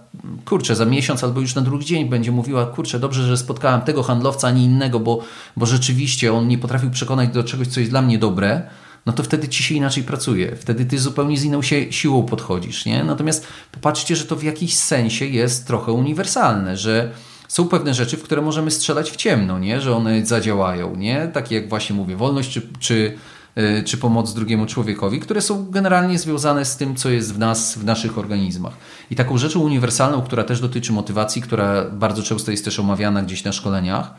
[0.45, 4.03] kurczę, za miesiąc albo już na drugi dzień będzie mówiła, kurczę, dobrze, że spotkałem tego
[4.03, 5.19] handlowca, a nie innego, bo,
[5.57, 8.61] bo rzeczywiście on nie potrafił przekonać do czegoś, co jest dla mnie dobre,
[9.05, 10.55] no to wtedy ci się inaczej pracuje.
[10.55, 13.03] Wtedy ty zupełnie z inną się, siłą podchodzisz, nie?
[13.03, 17.11] Natomiast popatrzcie, że to w jakiś sensie jest trochę uniwersalne, że
[17.53, 19.81] są pewne rzeczy, w które możemy strzelać w ciemno, nie?
[19.81, 21.27] że one zadziałają, nie?
[21.33, 23.17] takie jak właśnie mówię, wolność czy, czy,
[23.55, 27.77] e, czy pomoc drugiemu człowiekowi, które są generalnie związane z tym, co jest w nas,
[27.77, 28.73] w naszych organizmach.
[29.11, 33.43] I taką rzeczą uniwersalną, która też dotyczy motywacji, która bardzo często jest też omawiana gdzieś
[33.43, 34.13] na szkoleniach,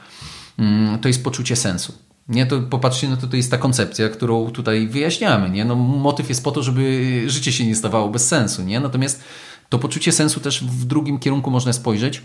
[0.58, 1.92] mm, to jest poczucie sensu.
[2.28, 5.50] Nie, to popatrzcie, no to, to jest ta koncepcja, którą tutaj wyjaśniamy.
[5.50, 5.64] Nie?
[5.64, 8.62] No, motyw jest po to, żeby życie się nie stawało bez sensu.
[8.62, 8.80] Nie?
[8.80, 9.24] Natomiast
[9.68, 12.22] to poczucie sensu też w drugim kierunku można spojrzeć,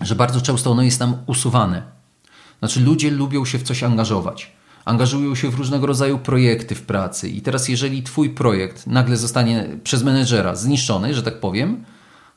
[0.00, 1.82] że bardzo często ono jest nam usuwane.
[2.58, 4.52] Znaczy, ludzie lubią się w coś angażować.
[4.84, 7.28] Angażują się w różnego rodzaju projekty w pracy.
[7.28, 11.84] I teraz, jeżeli Twój projekt nagle zostanie przez menedżera zniszczony, że tak powiem,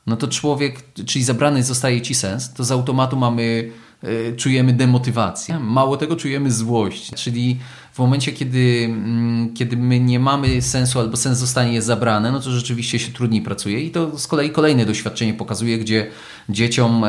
[0.06, 3.72] no to człowiek, czyli zabrany zostaje Ci sens, to z automatu mamy
[4.04, 5.58] Y, czujemy demotywację.
[5.58, 7.58] Mało tego, czujemy złość, czyli
[7.92, 12.50] w momencie, kiedy, mm, kiedy my nie mamy sensu albo sens zostanie zabrany, no to
[12.50, 13.80] rzeczywiście się trudniej pracuje.
[13.80, 16.10] I to z kolei kolejne doświadczenie pokazuje, gdzie
[16.48, 17.04] dzieciom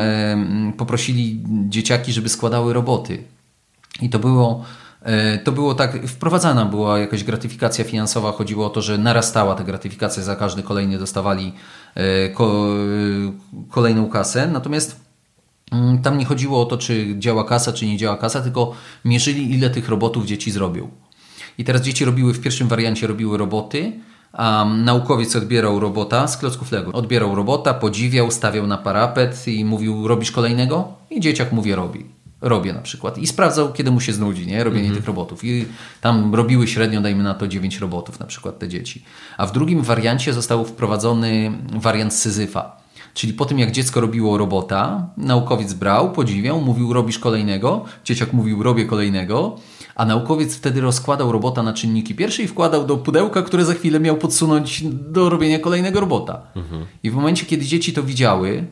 [0.76, 3.24] poprosili dzieciaki, żeby składały roboty.
[4.02, 4.64] I to było
[5.02, 9.64] e, to było tak, wprowadzana była jakaś gratyfikacja finansowa, chodziło o to, że narastała ta
[9.64, 11.52] gratyfikacja, za każdy kolejny dostawali
[11.96, 12.30] e, e,
[13.70, 15.03] kolejną kasę, natomiast
[16.02, 18.72] tam nie chodziło o to, czy działa kasa, czy nie działa kasa, tylko
[19.04, 20.88] mierzyli, ile tych robotów dzieci zrobią.
[21.58, 23.92] I teraz dzieci robiły w pierwszym wariancie robiły roboty,
[24.32, 26.92] a naukowiec odbierał robota z klocków Lego.
[26.92, 30.92] Odbierał robota, podziwiał, stawiał na parapet i mówił: Robisz kolejnego?
[31.10, 32.06] I dzieciak mówi: Robi.
[32.40, 33.18] Robię na przykład.
[33.18, 34.64] I sprawdzał, kiedy mu się znudzi, nie?
[34.64, 34.96] Robienie mm -hmm.
[34.96, 35.44] tych robotów.
[35.44, 35.66] I
[36.00, 39.04] tam robiły średnio, dajmy na to, 9 robotów, na przykład te dzieci.
[39.38, 42.83] A w drugim wariancie został wprowadzony wariant Syzyfa
[43.14, 48.62] Czyli po tym, jak dziecko robiło robota, naukowiec brał, podziwiał, mówił robisz kolejnego, dzieciak mówił
[48.62, 49.56] robię kolejnego,
[49.94, 54.00] a naukowiec wtedy rozkładał robota na czynniki pierwsze i wkładał do pudełka, które za chwilę
[54.00, 56.42] miał podsunąć do robienia kolejnego robota.
[56.56, 56.86] Mhm.
[57.02, 58.66] I w momencie, kiedy dzieci to widziały,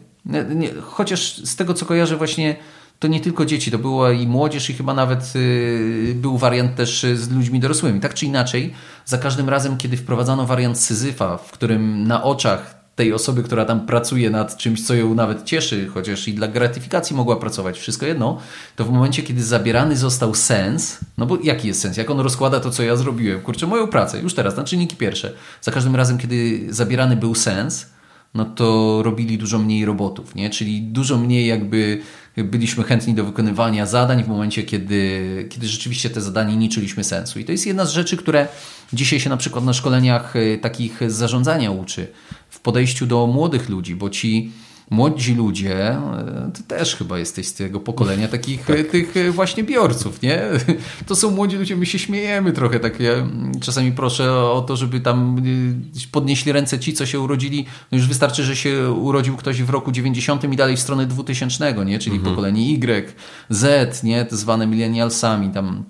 [0.54, 2.56] nie, chociaż z tego co kojarzę właśnie
[2.98, 7.06] to nie tylko dzieci, to była i młodzież i chyba nawet y, był wariant też
[7.14, 8.00] z ludźmi dorosłymi.
[8.00, 8.74] Tak czy inaczej,
[9.04, 13.86] za każdym razem, kiedy wprowadzano wariant Syzyfa, w którym na oczach tej osoby, która tam
[13.86, 18.38] pracuje nad czymś, co ją nawet cieszy, chociaż i dla gratyfikacji mogła pracować, wszystko jedno,
[18.76, 21.96] to w momencie, kiedy zabierany został sens, no bo jaki jest sens?
[21.96, 23.40] Jak on rozkłada to, co ja zrobiłem?
[23.40, 25.32] Kurczę, moją pracę, już teraz, na czynniki pierwsze.
[25.60, 27.86] Za każdym razem, kiedy zabierany był sens,
[28.34, 30.50] no to robili dużo mniej robotów, nie?
[30.50, 32.00] Czyli dużo mniej jakby
[32.36, 37.38] byliśmy chętni do wykonywania zadań w momencie, kiedy, kiedy rzeczywiście te zadania nie czuliśmy sensu.
[37.38, 38.48] I to jest jedna z rzeczy, które
[38.92, 42.06] dzisiaj się na przykład na szkoleniach y, takich zarządzania uczy,
[42.52, 44.52] w podejściu do młodych ludzi, bo ci
[44.90, 48.86] młodzi ludzie, e, ty też chyba jesteś z tego pokolenia takich tak.
[48.90, 50.42] tych e, właśnie biorców, nie?
[51.06, 53.12] To są młodzi ludzie, my się śmiejemy trochę, tak ja
[53.60, 58.08] czasami proszę o to, żeby tam e, podnieśli ręce ci, co się urodzili, no już
[58.08, 61.98] wystarczy, że się urodził ktoś w roku 90 i dalej w stronę 2000, nie?
[61.98, 62.34] Czyli mhm.
[62.34, 63.12] pokolenie Y,
[63.48, 64.24] Z, nie?
[64.24, 65.84] Te zwane millennialsami tam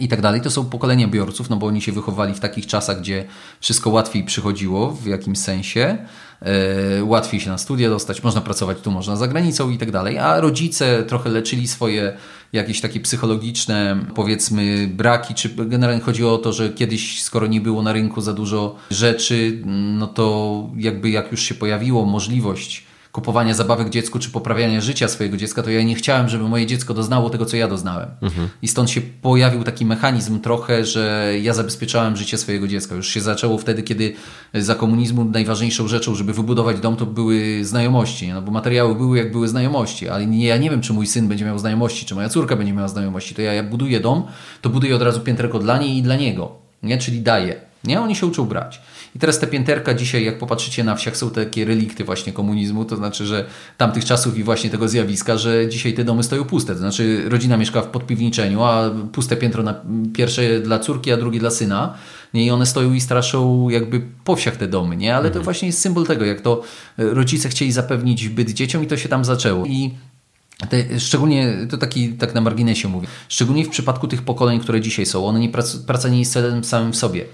[0.00, 0.40] i tak dalej.
[0.40, 3.24] To są pokolenia biorców, no bo oni się wychowali w takich czasach, gdzie
[3.60, 5.98] wszystko łatwiej przychodziło w jakimś sensie.
[6.42, 10.18] E, łatwiej się na studia dostać, można pracować tu, można za granicą i tak dalej.
[10.18, 12.16] A rodzice trochę leczyli swoje
[12.52, 17.82] jakieś takie psychologiczne, powiedzmy, braki, czy generalnie chodzi o to, że kiedyś, skoro nie było
[17.82, 19.62] na rynku za dużo rzeczy,
[19.98, 22.84] no to jakby jak już się pojawiło możliwość
[23.14, 26.94] kupowania zabawek dziecku czy poprawiania życia swojego dziecka, to ja nie chciałem, żeby moje dziecko
[26.94, 28.08] doznało tego, co ja doznałem.
[28.22, 28.48] Mhm.
[28.62, 32.94] I stąd się pojawił taki mechanizm trochę, że ja zabezpieczałem życie swojego dziecka.
[32.94, 34.14] Już się zaczęło wtedy, kiedy
[34.54, 38.28] za komunizmu najważniejszą rzeczą, żeby wybudować dom, to były znajomości.
[38.28, 41.28] No bo materiały były jak były znajomości, ale nie, ja nie wiem, czy mój syn
[41.28, 43.34] będzie miał znajomości, czy moja córka będzie miała znajomości.
[43.34, 44.22] To ja, ja buduję dom,
[44.62, 46.52] to buduję od razu pięterko dla niej i dla niego.
[46.82, 46.98] Nie?
[46.98, 47.56] Czyli daję.
[47.84, 48.00] Nie?
[48.00, 48.80] Oni się uczą brać.
[49.14, 52.96] I teraz te pięterka dzisiaj, jak popatrzycie na wsiach, są takie relikty właśnie komunizmu, to
[52.96, 53.44] znaczy, że
[53.76, 56.72] tamtych czasów i właśnie tego zjawiska, że dzisiaj te domy stoją puste.
[56.72, 59.74] To znaczy, rodzina mieszka w podpiwniczeniu, a puste piętro na
[60.14, 61.94] pierwsze dla córki, a drugie dla syna.
[62.34, 62.46] Nie?
[62.46, 65.14] I one stoją i straszą jakby po wsiach te domy, nie?
[65.16, 65.34] Ale mhm.
[65.34, 66.62] to właśnie jest symbol tego, jak to
[66.98, 69.66] rodzice chcieli zapewnić byt dzieciom i to się tam zaczęło.
[69.66, 69.94] I
[70.68, 75.06] te, szczególnie, to taki tak na marginesie mówię, szczególnie w przypadku tych pokoleń, które dzisiaj
[75.06, 77.24] są, one nie prac, praca nie jest celem samym w sobie.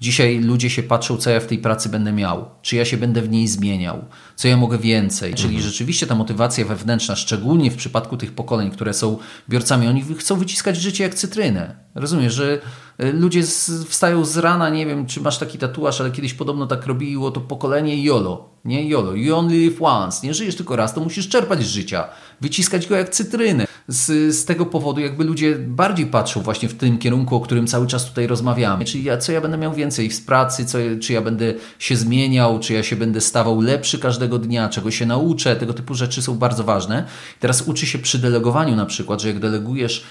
[0.00, 3.22] Dzisiaj ludzie się patrzą, co ja w tej pracy będę miał, czy ja się będę
[3.22, 4.04] w niej zmieniał,
[4.36, 5.34] co ja mogę więcej.
[5.34, 5.70] Czyli mhm.
[5.70, 9.18] rzeczywiście ta motywacja wewnętrzna, szczególnie w przypadku tych pokoleń, które są
[9.48, 11.76] biorcami, oni chcą wyciskać życie jak cytrynę.
[11.94, 12.60] Rozumiesz, że
[12.98, 13.42] ludzie
[13.88, 17.40] wstają z rana, nie wiem, czy masz taki tatuaż, ale kiedyś podobno tak robiło to
[17.40, 18.48] pokolenie YOLO.
[18.64, 20.26] Nie YOLO, you only live once.
[20.26, 22.08] Nie żyjesz tylko raz, to musisz czerpać z życia,
[22.40, 23.66] wyciskać go jak cytrynę.
[23.88, 27.86] Z, z tego powodu jakby ludzie bardziej patrzą właśnie w tym kierunku, o którym cały
[27.86, 28.84] czas tutaj rozmawiamy.
[28.84, 32.60] Czyli ja, co ja będę miał więcej z pracy, co, czy ja będę się zmieniał,
[32.60, 35.56] czy ja się będę stawał lepszy każdego dnia, czego się nauczę.
[35.56, 37.04] Tego typu rzeczy są bardzo ważne.
[37.40, 40.04] Teraz uczy się przy delegowaniu na przykład, że jak delegujesz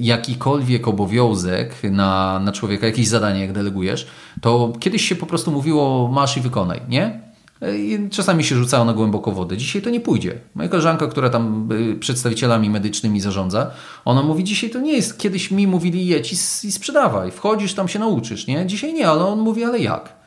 [0.00, 4.06] jakikolwiek obowiązek na, na człowieka, jakieś zadanie, jak delegujesz,
[4.40, 7.28] to kiedyś się po prostu mówiło masz i wykonaj, nie?
[7.62, 9.56] I czasami się rzucało na głęboko wodę.
[9.56, 10.40] Dzisiaj to nie pójdzie.
[10.54, 13.70] Moja koleżanka, która tam y, przedstawicielami medycznymi zarządza,
[14.04, 15.18] ona mówi, dzisiaj to nie jest.
[15.18, 16.36] Kiedyś mi mówili jedź i,
[16.68, 17.30] i sprzedawaj.
[17.30, 18.66] Wchodzisz, tam się nauczysz, nie?
[18.66, 20.18] Dzisiaj nie, ale on mówi, ale jak?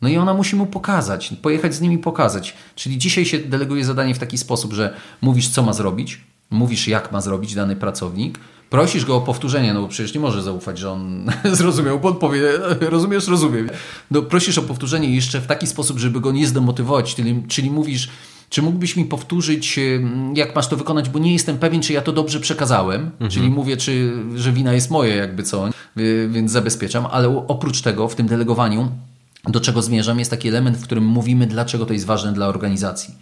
[0.00, 2.54] No i ona musi mu pokazać, pojechać z nimi pokazać.
[2.74, 6.20] Czyli dzisiaj się deleguje zadanie w taki sposób, że mówisz, co ma zrobić,
[6.50, 8.38] mówisz, jak ma zrobić dany pracownik,
[8.70, 12.16] prosisz go o powtórzenie, no bo przecież nie może zaufać, że on zrozumiał, bo on
[12.16, 12.42] powie,
[12.80, 13.70] rozumiesz, rozumiem.
[14.10, 18.08] No, prosisz o powtórzenie jeszcze w taki sposób, żeby go nie zdemotywować, czyli, czyli mówisz,
[18.48, 19.80] czy mógłbyś mi powtórzyć,
[20.34, 23.30] jak masz to wykonać, bo nie jestem pewien, czy ja to dobrze przekazałem, mhm.
[23.30, 25.68] czyli mówię, czy, że wina jest moja, jakby co,
[26.28, 28.90] więc zabezpieczam, ale oprócz tego w tym delegowaniu,
[29.44, 33.14] do czego zmierzam, jest taki element, w którym mówimy, dlaczego to jest ważne dla organizacji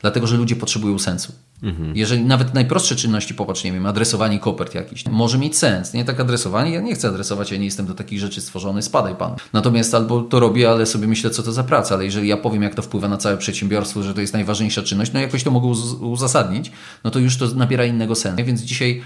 [0.00, 1.32] dlatego że ludzie potrzebują sensu.
[1.62, 1.96] Mhm.
[1.96, 5.94] Jeżeli nawet najprostsze czynności, popatrz, nie wiem, adresowanie kopert jakiś, może mieć sens.
[5.94, 9.14] Nie tak adresowanie, ja nie chcę adresować, ja nie jestem do takich rzeczy stworzony, spadaj
[9.14, 9.36] pan.
[9.52, 12.62] Natomiast albo to robię, ale sobie myślę, co to za praca, ale jeżeli ja powiem,
[12.62, 15.66] jak to wpływa na całe przedsiębiorstwo, że to jest najważniejsza czynność, no jakoś to mogę
[16.00, 16.72] uzasadnić,
[17.04, 18.44] no to już to nabiera innego sensu.
[18.44, 19.02] Więc dzisiaj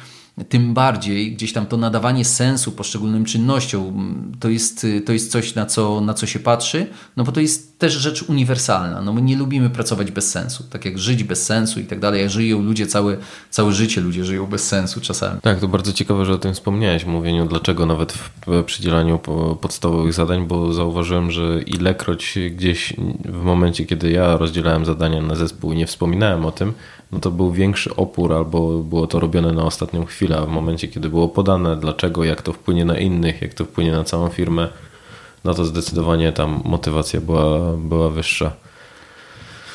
[0.49, 5.67] tym bardziej gdzieś tam to nadawanie sensu poszczególnym czynnościom to jest, to jest coś, na
[5.67, 9.03] co, na co się patrzy, no bo to jest też rzecz uniwersalna.
[9.03, 12.21] No my nie lubimy pracować bez sensu, tak jak żyć bez sensu i tak dalej.
[12.21, 13.17] Jak żyją ludzie całe,
[13.51, 15.41] całe życie, ludzie żyją bez sensu czasami.
[15.41, 19.19] Tak, to bardzo ciekawe, że o tym wspomniałeś, mówieniu dlaczego nawet w przydzielaniu
[19.61, 22.93] podstawowych zadań, bo zauważyłem, że ilekroć gdzieś
[23.25, 26.73] w momencie, kiedy ja rozdzielałem zadania na zespół nie wspominałem o tym,
[27.13, 30.89] no to był większy opór albo było to robione na ostatnią chwilę, a w momencie,
[30.89, 34.69] kiedy było podane, dlaczego, jak to wpłynie na innych, jak to wpłynie na całą firmę,
[35.45, 38.53] no to zdecydowanie tam motywacja była, była wyższa.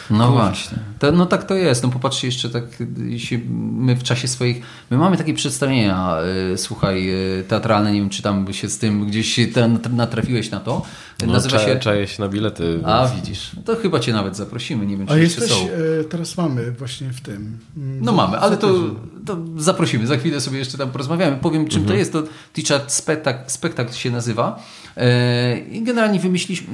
[0.10, 0.78] No właśnie.
[1.00, 1.84] To, no tak to jest.
[1.84, 2.64] No popatrzcie jeszcze tak,
[3.06, 3.38] jeśli
[3.72, 6.18] my w czasie swoich, my mamy takie przedstawienia,
[6.54, 10.60] y, słuchaj, y, teatralne, nie wiem czy tam się z tym gdzieś ten, natrafiłeś na
[10.60, 10.82] to.
[11.26, 11.80] No, Nazywa się...
[11.80, 12.80] Czaję się na bilety.
[12.86, 15.68] A widzisz, to chyba cię nawet zaprosimy, nie wiem czy A jesteś, są.
[16.00, 17.58] E, teraz mamy właśnie w tym.
[17.78, 18.74] Mm, no mamy, ale to,
[19.26, 21.38] to zaprosimy, za chwilę sobie jeszcze tam porozmawiamy.
[21.38, 21.88] Powiem czym mhm.
[21.88, 24.64] to jest, to Teacher Spectacle, Spectacle się nazywa.
[24.98, 26.68] E, I generalnie wymyśliliśmy,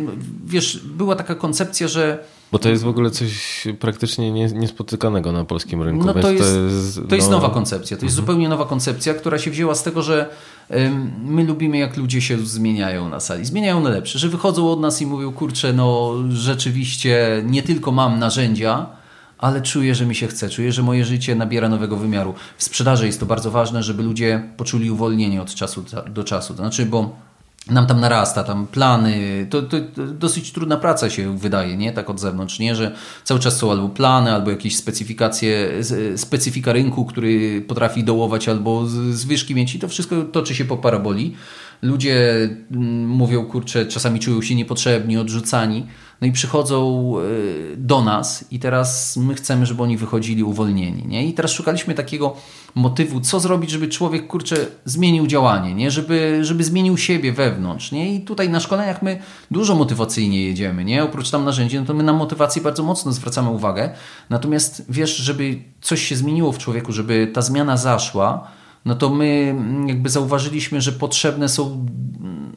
[0.46, 2.24] wiesz, była taka koncepcja, że
[2.54, 6.06] bo to jest w ogóle coś praktycznie niespotykanego na polskim rynku.
[6.06, 7.36] No to jest, to jest, to jest no...
[7.36, 7.97] nowa koncepcja.
[7.97, 8.26] To jest mhm.
[8.26, 10.30] zupełnie nowa koncepcja, która się wzięła z tego, że
[11.26, 13.45] my lubimy, jak ludzie się zmieniają na sali.
[13.45, 18.20] Zmieniają na lepsze, że wychodzą od nas i mówią, kurczę, no rzeczywiście nie tylko mam
[18.20, 18.86] narzędzia,
[19.38, 22.34] ale czuję, że mi się chce, czuję, że moje życie nabiera nowego wymiaru.
[22.58, 26.54] W sprzedaży jest to bardzo ważne, żeby ludzie poczuli uwolnienie od czasu do czasu.
[26.54, 27.16] To znaczy, bo
[27.72, 31.91] nam tam narasta, tam plany, to, to, to, dosyć trudna praca się wydaje, nie?
[31.91, 32.76] Tak od zewnątrz, nie?
[32.76, 32.91] Że
[33.24, 35.70] cały czas są albo plany, albo jakieś specyfikacje,
[36.16, 41.36] specyfika rynku, który potrafi dołować, albo zwyżki mieć i to wszystko toczy się po paraboli.
[41.82, 45.88] Ludzie mm, mówią, kurczę, czasami czują się niepotrzebni, odrzucani,
[46.24, 51.28] no i przychodzą y, do nas i teraz my chcemy, żeby oni wychodzili uwolnieni, nie?
[51.28, 52.36] I teraz szukaliśmy takiego
[52.76, 54.56] motywu, co zrobić, żeby człowiek, kurczę,
[54.86, 55.92] zmienił działanie, nie?
[55.92, 58.16] Żeby, żeby zmienił siebie wewnątrz, nie?
[58.16, 59.20] I tutaj na szkoleniach my
[59.52, 61.04] dużo motywacyjnie jedziemy, nie?
[61.04, 63.90] Oprócz tam narzędzi, no to my na motywację bardzo mocno zwracamy uwagę.
[64.30, 68.48] Natomiast wiesz, żeby coś się zmieniło w człowieku, żeby ta zmiana zaszła,
[68.86, 69.56] no to my
[69.88, 71.86] jakby zauważyliśmy, że potrzebne są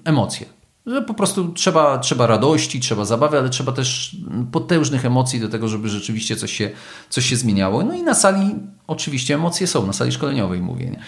[0.04, 0.55] emocje.
[0.86, 4.16] Że po prostu trzeba, trzeba radości, trzeba zabawy, ale trzeba też
[4.52, 6.70] potężnych emocji do tego, żeby rzeczywiście coś się,
[7.08, 7.82] coś się zmieniało.
[7.82, 8.54] No i na sali
[8.86, 10.90] oczywiście emocje są, na sali szkoleniowej mówię.
[10.90, 11.00] Nie?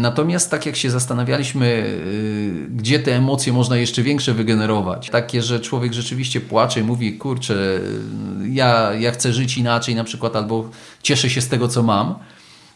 [0.00, 5.60] Natomiast tak jak się zastanawialiśmy, y, gdzie te emocje można jeszcze większe wygenerować, takie, że
[5.60, 7.80] człowiek rzeczywiście płacze i mówi, kurczę,
[8.44, 10.70] ja, ja chcę żyć inaczej na przykład, albo
[11.02, 12.14] cieszę się z tego, co mam,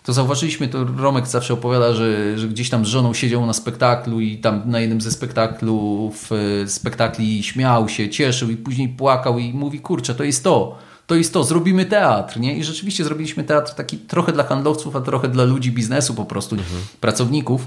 [0.04, 4.20] to zauważyliśmy, to Romek zawsze opowiada, że, że gdzieś tam z żoną siedział na spektaklu
[4.20, 6.30] i tam na jednym ze spektaklów,
[6.62, 11.14] e, spektakli śmiał się, cieszył i później płakał i mówi, kurczę, to jest to, to
[11.14, 12.56] jest to, zrobimy teatr, nie?
[12.56, 16.56] I rzeczywiście zrobiliśmy teatr taki trochę dla handlowców, a trochę dla ludzi biznesu po prostu,
[16.56, 16.80] mhm.
[17.00, 17.66] pracowników.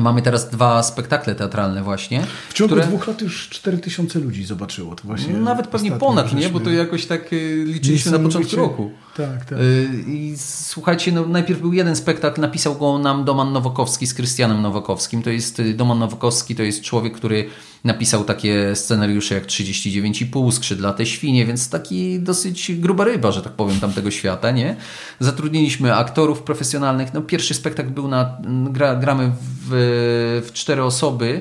[0.00, 2.26] Mamy teraz dwa spektakle teatralne właśnie.
[2.48, 2.86] W ciągu które...
[2.86, 4.94] dwóch lat już 4000 ludzi zobaczyło.
[4.94, 6.48] To właśnie Nawet pewnie ponad, nie?
[6.48, 8.90] Bo to jakoś tak y, liczyliśmy na początku roku.
[9.16, 9.58] Tak, tak.
[9.58, 14.62] Y, I słuchajcie, no najpierw był jeden spektakl, napisał go nam Doman Nowakowski z Krystianem
[14.62, 15.22] Nowakowskim.
[15.22, 17.48] To jest y, Doman Nowakowski, to jest człowiek, który
[17.84, 23.80] napisał takie scenariusze jak 39,5, Skrzydlate świnie, więc taki dosyć gruba ryba, że tak powiem,
[23.80, 24.76] tamtego świata, nie?
[25.20, 27.14] Zatrudniliśmy aktorów profesjonalnych.
[27.14, 28.38] No pierwszy spektakl był na,
[28.70, 29.32] gra, gramy
[29.68, 31.40] w, w cztery osoby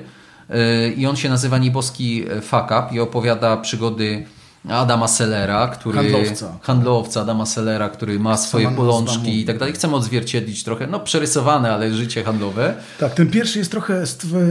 [0.49, 4.26] y, i on się nazywa Nieboski Fuck Up i opowiada przygody
[4.70, 5.97] Adama Sellera, który...
[5.97, 6.57] Handlowca.
[6.61, 9.74] Handlowca Adama Sellera, który ma swoje bolączki i tak dalej.
[9.74, 12.76] Chcemy odzwierciedlić trochę, no przerysowane, ale życie handlowe.
[12.99, 14.03] Tak, ten pierwszy jest trochę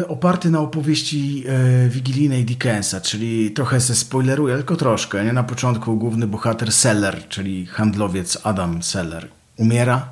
[0.09, 5.25] oparty na opowieści e, wigilijnej Dickensa, czyli trochę ze spoileruję, tylko troszkę.
[5.25, 5.33] Nie?
[5.33, 10.09] Na początku główny bohater Seller, czyli handlowiec Adam Seller, umiera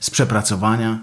[0.00, 0.98] z przepracowania.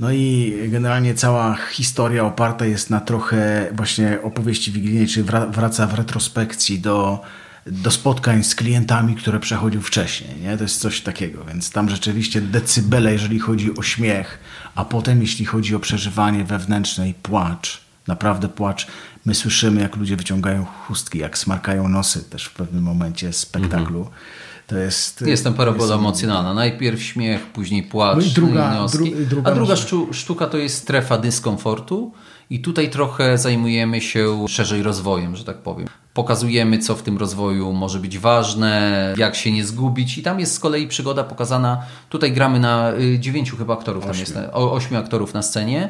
[0.00, 5.94] No i generalnie cała historia oparta jest na trochę właśnie opowieści wigilijnej, czyli wraca w
[5.94, 7.20] retrospekcji do
[7.66, 10.40] do spotkań z klientami, które przechodził wcześniej.
[10.40, 10.56] Nie?
[10.56, 14.38] To jest coś takiego, więc tam rzeczywiście decybele, jeżeli chodzi o śmiech,
[14.74, 18.86] a potem jeśli chodzi o przeżywanie wewnętrzne i płacz, naprawdę płacz.
[19.24, 23.98] My słyszymy, jak ludzie wyciągają chustki, jak smarkają nosy też w pewnym momencie spektaklu.
[23.98, 24.16] Mhm.
[24.66, 26.00] To jest, jest tam parabola jest...
[26.00, 26.54] emocjonalna.
[26.54, 29.10] Najpierw śmiech, później płacz, no i druga, noski.
[29.10, 29.74] Dru, druga a druga
[30.12, 32.12] sztuka to jest strefa dyskomfortu.
[32.50, 37.72] I tutaj trochę zajmujemy się szerzej rozwojem, że tak powiem pokazujemy, co w tym rozwoju
[37.72, 40.18] może być ważne, jak się nie zgubić.
[40.18, 41.82] I tam jest z kolei przygoda pokazana.
[42.08, 45.88] Tutaj gramy na y, dziewięciu chyba aktorów, tam jest o, ośmiu aktorów na scenie.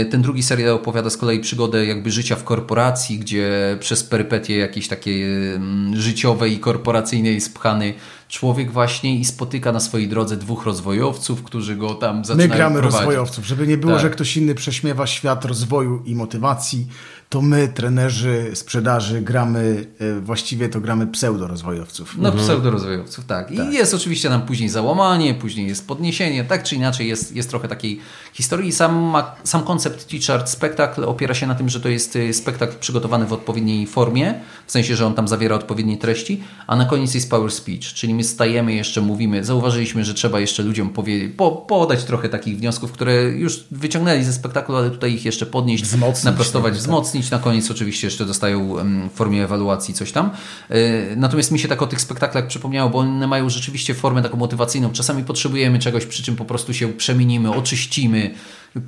[0.00, 4.56] Y, ten drugi serial opowiada z kolei przygodę jakby życia w korporacji, gdzie przez perypetie
[4.56, 5.10] jakieś takie
[5.54, 7.94] mm, życiowe i korporacyjne jest pchany
[8.28, 12.74] człowiek właśnie i spotyka na swojej drodze dwóch rozwojowców, którzy go tam zaczynają My gramy
[12.74, 12.98] prowadzić.
[12.98, 14.02] rozwojowców, żeby nie było, tak.
[14.02, 16.86] że ktoś inny prześmiewa świat rozwoju i motywacji
[17.28, 22.18] to my, trenerzy sprzedaży, gramy, e, właściwie to gramy pseudo-rozwojowców.
[22.18, 22.46] No mhm.
[22.46, 23.50] pseudo-rozwojowców, tak.
[23.50, 23.72] I tak.
[23.72, 28.00] jest oczywiście nam później załamanie, później jest podniesienie, tak czy inaczej jest, jest trochę takiej
[28.32, 28.72] historii.
[28.72, 29.14] Sam,
[29.44, 33.32] sam koncept T-Chart Spektakl opiera się na tym, że to jest e, spektakl przygotowany w
[33.32, 34.34] odpowiedniej formie,
[34.66, 38.14] w sensie, że on tam zawiera odpowiednie treści, a na koniec jest power speech, czyli
[38.14, 42.92] my stajemy jeszcze, mówimy, zauważyliśmy, że trzeba jeszcze ludziom powiedzieć, po, podać trochę takich wniosków,
[42.92, 46.82] które już wyciągnęli ze spektaklu, ale tutaj ich jeszcze podnieść, wzmocnić, naprostować, tak.
[46.82, 47.30] wzmocnić, wzmocnić.
[47.30, 48.74] Na koniec oczywiście jeszcze dostają
[49.10, 50.30] w formie ewaluacji coś tam.
[50.70, 54.36] E, natomiast mi się tak o tych spektaklach przypomniało, bo one mają rzeczywiście formę taką
[54.36, 54.92] motywacyjną.
[54.92, 58.34] Czasami potrzebujemy czegoś, przy czym po prostu się przemienimy, oczyścimy,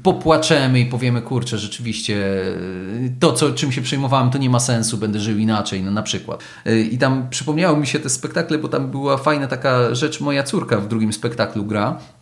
[0.03, 2.16] popłaczemy i powiemy, kurczę, rzeczywiście
[3.20, 6.43] to, co, czym się przejmowałem, to nie ma sensu, będę żył inaczej, no na przykład.
[6.66, 10.43] E, I tam przypomniało mi się te spektakle, bo tam była fajna taka rzecz, moja
[10.43, 12.17] córka w drugim spektaklu gra E,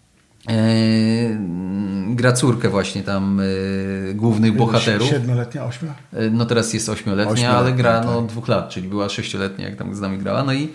[2.15, 5.09] gra córkę właśnie tam e, głównych bohaterów.
[5.09, 5.89] Siedmioletnia, ośmiu?
[6.13, 8.27] E, no teraz jest ośmioletnia, ale gra no, tak.
[8.27, 10.45] dwóch lat, czyli była sześcioletnia, jak tam z nami grała.
[10.45, 10.69] No i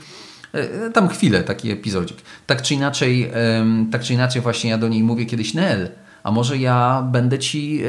[0.93, 2.17] tam chwilę, taki epizodzik.
[2.47, 3.31] Tak czy inaczej,
[3.91, 5.89] tak czy inaczej właśnie ja do niej mówię kiedyś Nel,
[6.23, 7.81] a może ja będę ci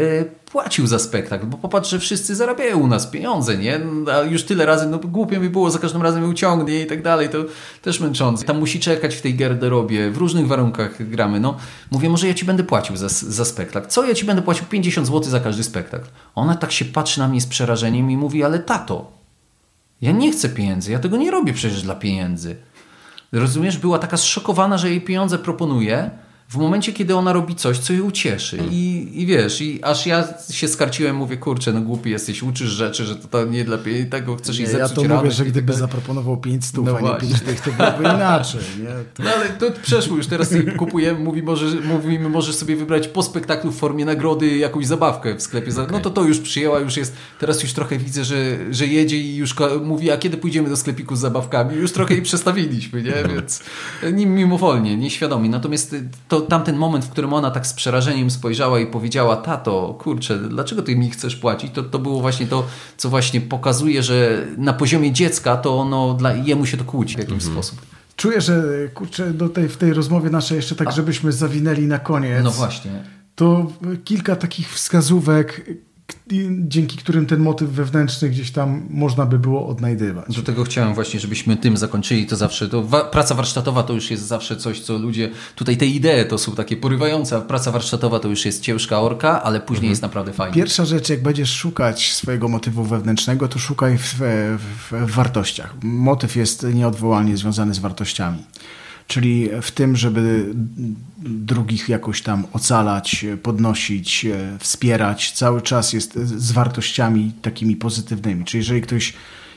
[0.53, 3.81] płacił za spektakl, bo popatrz, że wszyscy zarabiają u nas pieniądze, nie?
[4.13, 7.29] A już tyle razy, no głupio mi było, za każdym razem uciągnie i tak dalej,
[7.29, 7.39] to
[7.83, 8.45] też męczące.
[8.45, 11.57] Tam musi czekać w tej garderobie, w różnych warunkach gramy, no.
[11.91, 13.89] Mówię, może ja ci będę płacił za, za spektakl.
[13.89, 14.67] Co ja ci będę płacił?
[14.67, 16.09] 50 zł za każdy spektakl.
[16.35, 19.13] Ona tak się patrzy na mnie z przerażeniem i mówi, ale tato,
[20.01, 22.57] ja nie chcę pieniędzy, ja tego nie robię przecież dla pieniędzy.
[23.33, 26.11] Rozumiesz, była taka zszokowana, że jej pieniądze proponuje,
[26.53, 28.59] w momencie, kiedy ona robi coś, co jej ucieszy.
[28.71, 33.05] I, I wiesz, i aż ja się skarciłem, mówię, kurczę, no głupi jesteś, uczysz rzeczy,
[33.05, 33.79] że to, to nie dla
[34.11, 37.01] tego chcesz jej zepsuć Ja to mówię, że tak gdyby zaproponował 5 stów, no a
[37.01, 38.61] nie 5 tych, to byłoby inaczej.
[38.81, 38.89] Nie?
[39.15, 39.23] To...
[39.23, 43.73] No ale to przeszło już, teraz kupujemy, mówi, może, mówimy, możesz sobie wybrać po spektaklu
[43.73, 45.73] w formie nagrody jakąś zabawkę w sklepie.
[45.73, 45.87] Okay.
[45.93, 49.37] No to to już przyjęła, już jest, teraz już trochę widzę, że, że jedzie i
[49.37, 51.77] już mówi, a kiedy pójdziemy do sklepiku z zabawkami?
[51.77, 53.35] Już trochę jej przestawiliśmy, nie?
[53.35, 53.61] Więc
[54.13, 55.49] mimowolnie, nieświadomi.
[55.49, 55.97] Natomiast
[56.29, 60.83] to tamten moment, w którym ona tak z przerażeniem spojrzała i powiedziała, tato, kurczę, dlaczego
[60.83, 61.73] ty mi chcesz płacić?
[61.73, 62.67] To, to było właśnie to,
[62.97, 67.19] co właśnie pokazuje, że na poziomie dziecka to ono, dla, jemu się to kłóci w
[67.19, 67.53] jakimś mhm.
[67.53, 67.87] sposób.
[68.17, 68.63] Czuję, że
[68.95, 70.91] kurczę, do tej, w tej rozmowie naszej jeszcze tak, A.
[70.91, 72.45] żebyśmy zawinęli na koniec.
[72.45, 73.05] No właśnie.
[73.35, 73.73] To
[74.05, 75.71] kilka takich wskazówek,
[76.61, 80.37] dzięki którym ten motyw wewnętrzny gdzieś tam można by było odnajdywać.
[80.37, 82.27] Do tego chciałem właśnie, żebyśmy tym zakończyli.
[82.27, 85.87] To zawsze, to wa praca warsztatowa to już jest zawsze coś, co ludzie, tutaj te
[85.87, 89.77] idee to są takie porywające, a praca warsztatowa to już jest ciężka orka, ale później
[89.77, 89.91] mhm.
[89.91, 90.55] jest naprawdę fajnie.
[90.55, 94.15] Pierwsza rzecz, jak będziesz szukać swojego motywu wewnętrznego, to szukaj w,
[94.59, 95.75] w, w wartościach.
[95.83, 98.39] Motyw jest nieodwołalnie związany z wartościami
[99.07, 100.55] czyli w tym, żeby
[101.19, 104.27] drugich jakoś tam ocalać, podnosić,
[104.59, 108.45] wspierać, cały czas jest z wartościami takimi pozytywnymi.
[108.45, 109.15] Czyli jeżeli ktoś,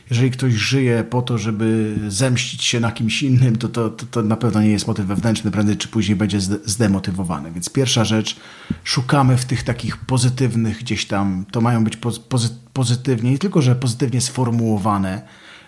[0.09, 4.21] jeżeli ktoś żyje po to, żeby zemścić się na kimś innym, to, to, to, to
[4.21, 7.51] na pewno nie jest motyw wewnętrzny, prędzej czy później będzie zdemotywowany.
[7.51, 8.35] Więc pierwsza rzecz,
[8.83, 11.97] szukamy w tych takich pozytywnych gdzieś tam, to mają być
[12.73, 15.21] pozytywnie, nie tylko, że pozytywnie sformułowane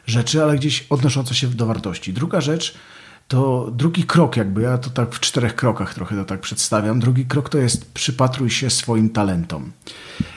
[0.06, 2.14] rzeczy, ale gdzieś odnoszące się do wartości.
[2.14, 2.74] Druga rzecz,
[3.28, 7.00] to drugi krok, jakby ja to tak w czterech krokach trochę to tak przedstawiam.
[7.00, 9.72] Drugi krok to jest przypatruj się swoim talentom.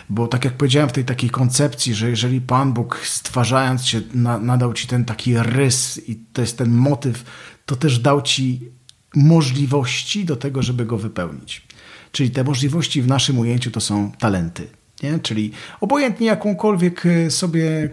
[0.08, 4.38] Bo tak jak powiedziałem w tej takiej koncepcji, że jeżeli Pan Bóg stwarzając się na,
[4.38, 7.24] nadał ci ten taki rys i to jest ten motyw,
[7.66, 8.68] to też dał ci
[9.14, 11.66] możliwości do tego, żeby go wypełnić.
[12.12, 14.68] Czyli te możliwości w naszym ujęciu to są talenty.
[15.02, 15.18] Nie?
[15.18, 17.90] Czyli obojętnie jakąkolwiek sobie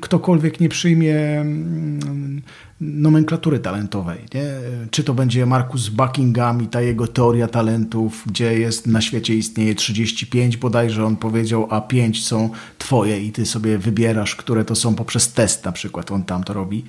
[0.00, 2.42] ktokolwiek nie przyjmie mm,
[2.80, 4.18] nomenklatury talentowej.
[4.34, 4.44] Nie?
[4.90, 9.74] Czy to będzie Markus Buckingham i ta jego teoria talentów, gdzie jest na świecie istnieje
[9.74, 14.94] 35 bodajże, on powiedział, a 5 są twoje i ty sobie wybierasz, które to są
[14.94, 16.84] poprzez test na przykład, on tam to robi.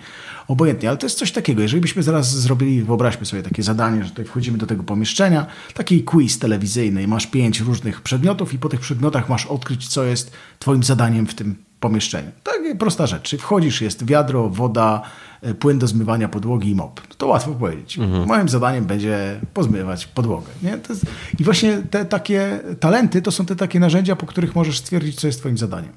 [0.47, 1.61] Obojętnie, ale to jest coś takiego.
[1.61, 6.03] Jeżeli byśmy zaraz zrobili, wyobraźmy sobie takie zadanie, że tutaj wchodzimy do tego pomieszczenia, taki
[6.03, 10.83] quiz telewizyjny, masz pięć różnych przedmiotów i po tych przedmiotach masz odkryć, co jest twoim
[10.83, 11.55] zadaniem w tym
[11.85, 12.31] pomieszczeniu.
[12.43, 13.21] Tak prosta rzecz.
[13.21, 15.01] Czy wchodzisz, jest wiadro, woda,
[15.41, 17.01] e, płyn do zmywania podłogi i mop.
[17.17, 17.99] To łatwo powiedzieć.
[17.99, 18.27] Mhm.
[18.27, 20.47] Moim zadaniem będzie pozmywać podłogę.
[20.63, 20.77] Nie?
[20.89, 21.05] Jest...
[21.39, 25.27] I właśnie te takie talenty to są te takie narzędzia, po których możesz stwierdzić, co
[25.27, 25.91] jest twoim zadaniem.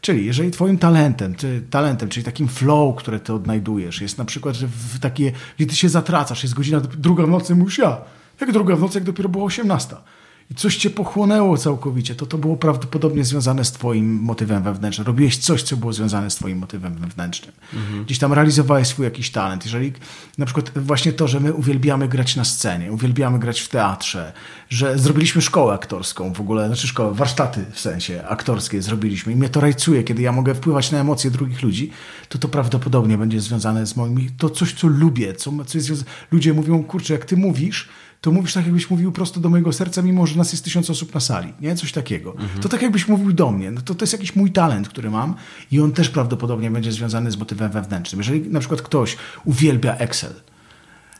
[0.00, 4.54] Czyli jeżeli twoim talentem, ty, talentem, czyli takim flow, które ty odnajdujesz, jest na przykład,
[4.54, 7.96] że w takie, gdzie ty się zatracasz, jest godzina druga w nocy, mówisz ja.
[8.40, 10.02] Jak druga w nocy, jak dopiero było osiemnasta
[10.50, 15.06] i coś cię pochłonęło całkowicie, to to było prawdopodobnie związane z twoim motywem wewnętrznym.
[15.06, 17.52] Robiłeś coś, co było związane z twoim motywem wewnętrznym.
[17.74, 18.04] Mhm.
[18.04, 19.64] Gdzieś tam realizowałeś swój jakiś talent.
[19.64, 19.92] Jeżeli
[20.38, 24.32] na przykład właśnie to, że my uwielbiamy grać na scenie, uwielbiamy grać w teatrze,
[24.68, 29.48] że zrobiliśmy szkołę aktorską w ogóle, znaczy szkołę, warsztaty w sensie aktorskie zrobiliśmy i mnie
[29.48, 31.90] to rajcuje, kiedy ja mogę wpływać na emocje drugich ludzi,
[32.28, 36.10] to to prawdopodobnie będzie związane z moimi, to coś, co lubię, co, co jest związane.
[36.30, 37.88] Ludzie mówią, kurczę, jak ty mówisz,
[38.26, 41.14] to mówisz tak, jakbyś mówił prosto do mojego serca, mimo że nas jest tysiąc osób
[41.14, 41.76] na sali, nie?
[41.76, 42.32] Coś takiego.
[42.32, 42.60] Mhm.
[42.60, 43.70] To tak jakbyś mówił do mnie.
[43.70, 45.34] No to, to jest jakiś mój talent, który mam
[45.72, 48.20] i on też prawdopodobnie będzie związany z motywem wewnętrznym.
[48.20, 50.32] Jeżeli na przykład ktoś uwielbia Excel,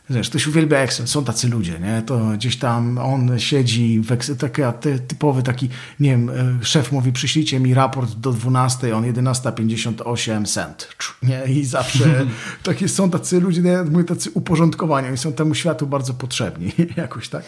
[0.09, 2.01] Wiesz, ktoś uwielbia Excel, są tacy ludzie, nie?
[2.05, 4.61] To gdzieś tam on siedzi, w Excel, taki
[5.07, 10.87] typowy taki, nie wiem, e, szef mówi, przyślijcie mi raport do 12, on 11.58 cent,
[11.23, 11.43] nie?
[11.45, 12.25] I zawsze
[12.63, 13.77] takie są tacy ludzie, nie?
[13.91, 17.43] mówię, tacy uporządkowani, i są temu światu bardzo potrzebni, jakoś tak.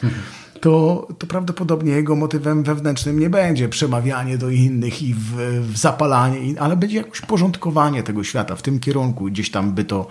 [0.62, 6.62] To, to prawdopodobnie jego motywem wewnętrznym nie będzie przemawianie do innych i w, w zapalanie,
[6.62, 10.08] ale będzie jakoś porządkowanie tego świata w tym kierunku, gdzieś tam by to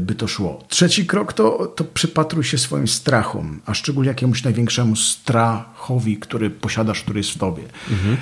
[0.00, 0.64] by to szło.
[0.68, 7.02] Trzeci krok to, to przypatruj się swoim strachom, a szczególnie jakiemuś największemu strachowi, który posiadasz,
[7.02, 7.62] który jest w tobie.
[7.90, 8.16] Mhm.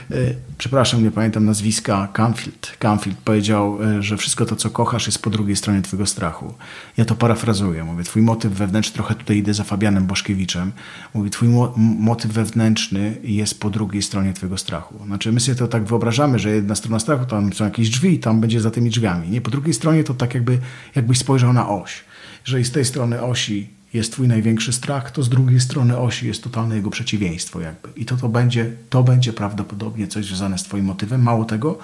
[0.58, 2.76] Przepraszam, nie pamiętam nazwiska, Canfield.
[2.78, 6.54] Canfield powiedział, że wszystko to, co kochasz, jest po drugiej stronie twojego strachu.
[6.96, 7.84] Ja to parafrazuję.
[7.84, 10.72] Mówię, twój motyw wewnętrzny, trochę tutaj idę za Fabianem Boszkiewiczem,
[11.14, 14.94] mówi, twój mo motyw wewnętrzny jest po drugiej stronie twojego strachu.
[15.06, 18.18] Znaczy, my sobie to tak wyobrażamy, że jedna strona strachu, tam są jakieś drzwi i
[18.18, 19.28] tam będzie za tymi drzwiami.
[19.28, 20.58] Nie, po drugiej stronie to tak jakby,
[20.94, 22.04] jakbyś spojrzał na oś.
[22.46, 26.42] Jeżeli z tej strony osi jest twój największy strach, to z drugiej strony osi jest
[26.42, 27.88] totalne jego przeciwieństwo jakby.
[27.96, 31.22] I to, to, będzie, to będzie prawdopodobnie coś związane z twoim motywem.
[31.22, 31.78] Mało tego,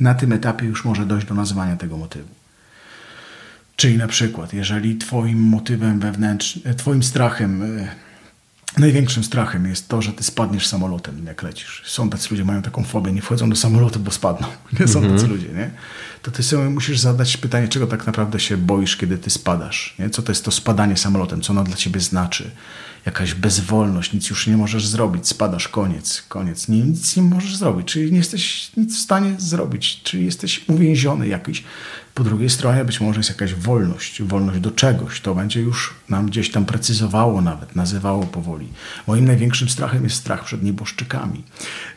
[0.00, 2.28] na tym etapie już może dojść do nazywania tego motywu.
[3.76, 7.88] Czyli na przykład, jeżeli twoim motywem wewnętrznym, twoim strachem e,
[8.78, 11.82] Największym strachem jest to, że ty spadniesz samolotem, jak lecisz.
[11.86, 14.46] Są tacy ludzie, mają taką fobię, nie wchodzą do samolotu, bo spadną.
[14.80, 15.70] Nie są tacy ludzie, nie?
[16.22, 19.94] To ty sobie musisz zadać pytanie, czego tak naprawdę się boisz, kiedy ty spadasz.
[19.98, 20.10] Nie?
[20.10, 21.40] Co to jest to spadanie samolotem?
[21.40, 22.50] Co ono dla ciebie znaczy?
[23.06, 26.68] Jakaś bezwolność, nic już nie możesz zrobić, spadasz, koniec, koniec.
[26.68, 31.28] Nie, nic nie możesz zrobić, czyli nie jesteś nic w stanie zrobić, czyli jesteś uwięziony
[31.28, 31.64] jakiś
[32.14, 35.20] po drugiej stronie być może jest jakaś wolność, wolność do czegoś.
[35.20, 38.68] To będzie już nam gdzieś tam precyzowało nawet, nazywało powoli.
[39.06, 41.44] Moim największym strachem jest strach przed nieboszczykami.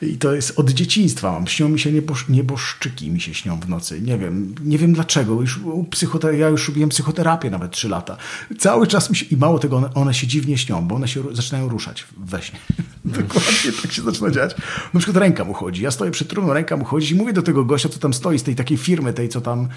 [0.01, 1.31] I to jest od dzieciństwa.
[1.31, 1.47] Mam.
[1.47, 4.01] Śnią mi się niebosz, nieboszczyki, mi się śnią w nocy.
[4.01, 5.41] Nie wiem, nie wiem dlaczego.
[5.41, 5.59] Już
[5.89, 8.17] psychoter- ja już robiłem psychoterapię nawet trzy lata.
[8.59, 11.23] Cały czas mi się, i mało tego, one, one się dziwnie śnią, bo one się
[11.31, 12.59] zaczynają ruszać we śnie.
[13.05, 14.55] Dokładnie tak się zaczyna dziać.
[14.93, 15.83] Na przykład ręka mu chodzi.
[15.83, 18.39] Ja stoję przy trumną, ręka mu chodzi i mówię do tego gościa, co tam stoi
[18.39, 19.67] z tej takiej firmy, tej, co tam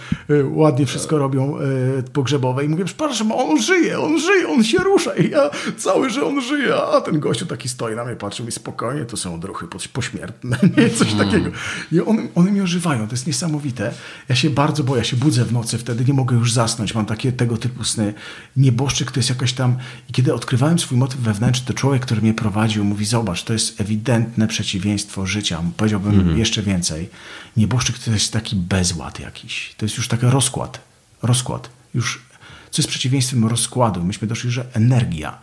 [0.50, 5.14] ładnie wszystko robią y, pogrzebowe i mówię, przepraszam, on żyje, on żyje, on się rusza
[5.14, 8.52] i ja cały, że on żyje, a ten gościu taki stoi na mnie, patrzy mi
[8.52, 10.90] spokojnie, to są odruchy pośmiertne, nie?
[10.90, 11.26] coś mm.
[11.26, 11.50] takiego.
[11.92, 13.92] I one, one mi ożywają, to jest niesamowite.
[14.28, 17.06] Ja się bardzo boję, ja się budzę w nocy, wtedy nie mogę już zasnąć, mam
[17.06, 18.14] takie tego typu sny.
[18.56, 19.76] Nieboszczyk to jest jakaś tam...
[20.10, 23.80] I kiedy odkrywałem swój motyw wewnętrzny, to człowiek, który mnie prowadził, mówi, zobacz, to jest
[23.80, 25.62] ewidentne przeciwieństwo życia.
[25.76, 26.38] Powiedziałbym mm -hmm.
[26.38, 27.08] jeszcze więcej.
[27.56, 29.74] Nieboszczyk to jest taki bezład jakiś.
[29.76, 30.80] To jest już taka rozkład.
[31.22, 31.70] Rozkład.
[31.94, 32.22] Już,
[32.70, 34.04] co jest przeciwieństwem rozkładu.
[34.04, 35.38] Myśmy doszli, że energia.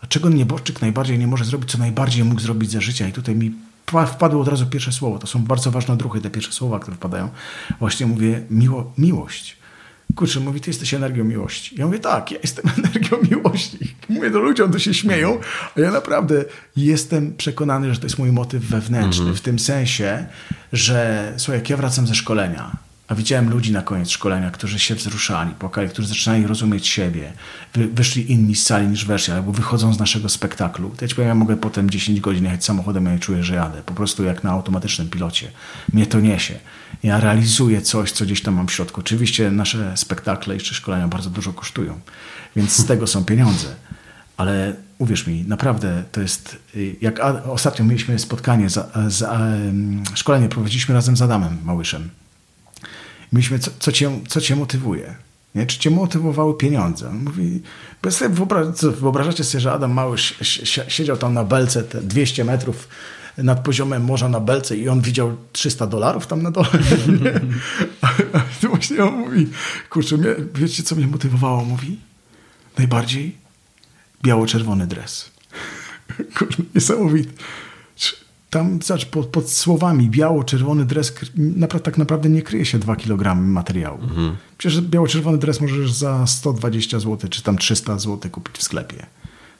[0.00, 3.08] A czego nieboszczyk najbardziej nie może zrobić, co najbardziej mógł zrobić za życia?
[3.08, 3.54] I tutaj mi
[4.06, 5.18] wpadło od razu pierwsze słowo.
[5.18, 7.28] To są bardzo ważne odruchy, te pierwsze słowa, które wpadają.
[7.80, 9.56] Właśnie mówię miło, miłość
[10.14, 11.76] kurczę, mówi, ty jesteś energią miłości.
[11.78, 13.94] Ja mówię, tak, ja jestem energią miłości.
[14.08, 15.40] Mówię do ludziom, to się śmieją,
[15.76, 16.44] a ja naprawdę
[16.76, 19.38] jestem przekonany, że to jest mój motyw wewnętrzny, mm -hmm.
[19.38, 20.26] w tym sensie,
[20.72, 22.76] że słuchaj, jak ja wracam ze szkolenia,
[23.08, 27.32] a widziałem ludzi na koniec szkolenia, którzy się wzruszali, płakali, którzy zaczynali rozumieć siebie.
[27.74, 30.94] Wy, wyszli inni z sali niż weszli, albo wychodzą z naszego spektaklu.
[31.00, 33.82] Ja ci powiem, ja mogę potem 10 godzin jechać samochodem, ja czuję, że jadę.
[33.86, 35.50] Po prostu jak na automatycznym pilocie.
[35.92, 36.58] Mnie to niesie.
[37.02, 39.00] Ja realizuję coś, co gdzieś tam mam w środku.
[39.00, 42.00] Oczywiście nasze spektakle i szkolenia bardzo dużo kosztują,
[42.56, 43.68] więc z tego są pieniądze.
[44.36, 46.56] Ale uwierz mi, naprawdę to jest.
[47.00, 49.38] Jak ostatnio mieliśmy spotkanie, za, za,
[50.14, 52.10] szkolenie prowadziliśmy razem z Adamem Małyszem.
[53.32, 55.14] Mieliśmy, co, co, cię, co cię motywuje?
[55.54, 55.66] Nie?
[55.66, 57.08] Czy cię motywowały pieniądze?
[57.08, 57.62] On mówi,
[58.10, 60.34] sobie wyobraż, wyobrażacie sobie, że Adam Małysz
[60.88, 62.88] siedział tam na belce te 200 metrów
[63.38, 66.68] nad poziomem morza na belce i on widział 300 dolarów tam na dole.
[68.02, 69.48] A, a właśnie on mówi,
[69.90, 71.64] kurczę, mnie, wiecie co mnie motywowało?
[71.64, 71.98] Mówi,
[72.78, 73.36] najbardziej
[74.22, 75.30] biało-czerwony dres.
[76.38, 77.30] Kurde, niesamowite.
[78.56, 83.34] Tam, zobacz, pod, pod słowami biało-czerwony dres naprawdę, tak naprawdę nie kryje się 2 kg
[83.34, 84.02] materiału.
[84.02, 84.36] Mhm.
[84.58, 89.06] Przecież biało-czerwony dres możesz za 120 zł, czy tam 300 zł kupić w sklepie.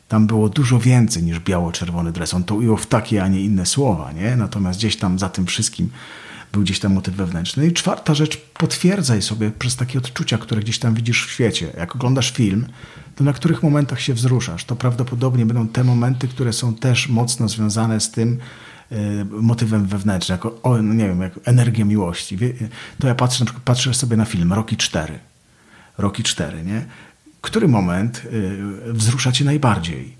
[0.08, 2.34] Tam było dużo więcej niż biało-czerwony dres.
[2.34, 4.36] On to ujął w takie, a nie inne słowa, nie?
[4.36, 5.90] Natomiast gdzieś tam za tym wszystkim
[6.52, 7.66] był gdzieś tam motyw wewnętrzny.
[7.66, 11.72] I czwarta rzecz, potwierdzaj sobie przez takie odczucia, które gdzieś tam widzisz w świecie.
[11.76, 12.66] Jak oglądasz film,
[13.16, 14.64] to na których momentach się wzruszasz.
[14.64, 18.38] To prawdopodobnie będą te momenty, które są też mocno związane z tym,
[19.30, 22.38] motywem wewnętrznym, jako, o, no nie wiem, jak energia miłości.
[22.98, 25.18] To ja patrzę, na przykład patrzę sobie na film Rocky 4.
[25.98, 26.84] Rocky 4, nie?
[27.40, 30.16] Który moment y, wzrusza cię najbardziej?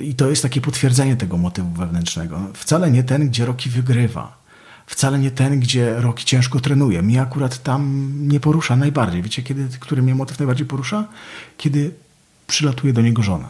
[0.00, 2.40] I to jest takie potwierdzenie tego motywu wewnętrznego.
[2.54, 4.46] Wcale nie ten, gdzie Rocky wygrywa
[4.86, 7.02] wcale nie ten, gdzie Roki ciężko trenuje.
[7.02, 9.22] Mnie akurat tam nie porusza najbardziej.
[9.22, 11.04] Wiecie, kiedy, który mnie motyw najbardziej porusza?
[11.56, 11.94] Kiedy
[12.46, 13.48] przylatuje do niego żona.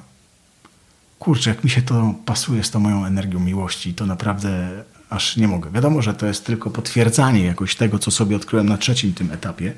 [1.18, 4.68] Kurczę, jak mi się to pasuje z tą moją energią miłości, to naprawdę
[5.10, 5.70] aż nie mogę.
[5.70, 9.72] Wiadomo, że to jest tylko potwierdzanie jakoś tego, co sobie odkryłem na trzecim tym etapie,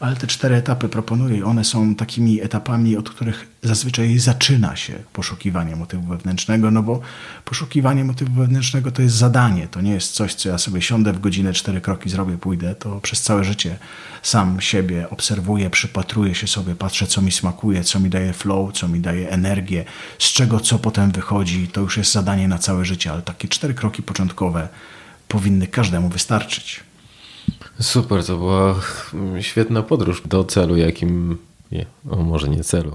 [0.00, 1.38] ale te cztery etapy proponuję.
[1.38, 7.00] I one są takimi etapami, od których zazwyczaj zaczyna się poszukiwanie motywu wewnętrznego, no bo
[7.44, 11.20] poszukiwanie motywu wewnętrznego to jest zadanie, to nie jest coś, co ja sobie siądę w
[11.20, 13.76] godzinę, cztery kroki zrobię, pójdę, to przez całe życie
[14.26, 18.88] sam siebie obserwuję, przypatruję się sobie, patrzę, co mi smakuje, co mi daje flow, co
[18.88, 19.84] mi daje energię,
[20.18, 23.74] z czego co potem wychodzi, to już jest zadanie na całe życie, ale takie cztery
[23.74, 24.68] kroki początkowe
[25.28, 26.80] powinny każdemu wystarczyć.
[27.80, 28.74] Super, to była
[29.40, 31.38] świetna podróż do celu, jakim
[31.72, 32.92] nie, o, może nie celu.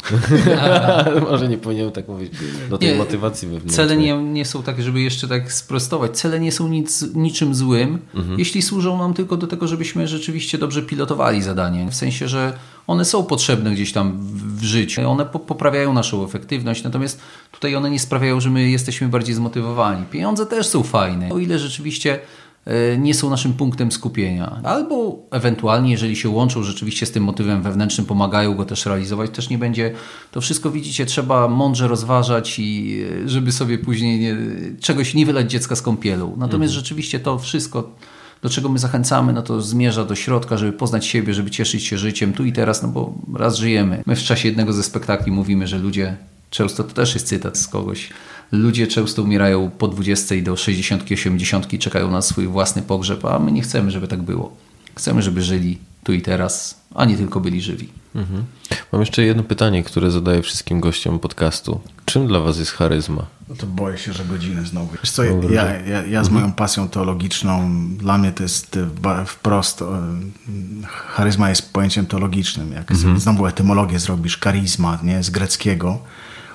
[1.29, 2.33] może nie powinienem tak mówić.
[2.69, 3.87] Do tej nie, motywacji wewnętrznej.
[3.87, 6.17] Cele nie, nie są takie, żeby jeszcze tak sprostować.
[6.17, 8.39] Cele nie są nic, niczym złym, mhm.
[8.39, 11.87] jeśli służą nam tylko do tego, żebyśmy rzeczywiście dobrze pilotowali zadanie.
[11.89, 12.53] W sensie, że
[12.87, 15.09] one są potrzebne gdzieś tam w życiu.
[15.09, 17.21] One poprawiają naszą efektywność, natomiast
[17.51, 20.05] tutaj one nie sprawiają, że my jesteśmy bardziej zmotywowani.
[20.05, 21.29] Pieniądze też są fajne.
[21.29, 22.19] O ile rzeczywiście
[22.97, 24.61] nie są naszym punktem skupienia.
[24.63, 29.49] Albo ewentualnie, jeżeli się łączą rzeczywiście z tym motywem wewnętrznym, pomagają go też realizować, też
[29.49, 29.93] nie będzie.
[30.31, 34.37] To wszystko widzicie, trzeba mądrze rozważać i e, żeby sobie później nie,
[34.79, 36.29] czegoś nie wylać dziecka z kąpielą.
[36.29, 36.71] Natomiast mhm.
[36.71, 37.89] rzeczywiście to wszystko
[38.41, 41.97] do czego my zachęcamy, no to zmierza do środka, żeby poznać siebie, żeby cieszyć się
[41.97, 44.03] życiem tu i teraz, no bo raz żyjemy.
[44.05, 46.17] My w czasie jednego ze spektakli mówimy, że ludzie,
[46.49, 48.09] często to też jest cytat z kogoś,
[48.51, 53.51] Ludzie często umierają po 20 do 60, 80, czekają na swój własny pogrzeb, a my
[53.51, 54.55] nie chcemy, żeby tak było.
[54.95, 57.89] Chcemy, żeby żyli tu i teraz, a nie tylko byli żywi.
[58.15, 58.45] Mhm.
[58.91, 61.79] Mam jeszcze jedno pytanie, które zadaję wszystkim gościom podcastu.
[62.05, 63.25] Czym dla Was jest charyzma?
[63.49, 64.89] No to boję się, że godzinę znowu.
[65.03, 66.33] Wiesz co, ja, ja, ja z mhm.
[66.33, 69.85] moją pasją teologiczną, dla mnie to jest e, wprost, e,
[70.87, 72.71] charyzma jest pojęciem teologicznym.
[72.71, 73.19] Jak mhm.
[73.19, 75.99] znowu etymologię zrobisz, charyzma, nie, z greckiego,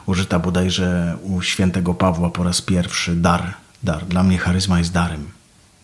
[0.07, 3.55] użyta bodajże u świętego Pawła po raz pierwszy dar.
[3.83, 4.07] dar.
[4.07, 5.31] Dla mnie charyzma jest darem.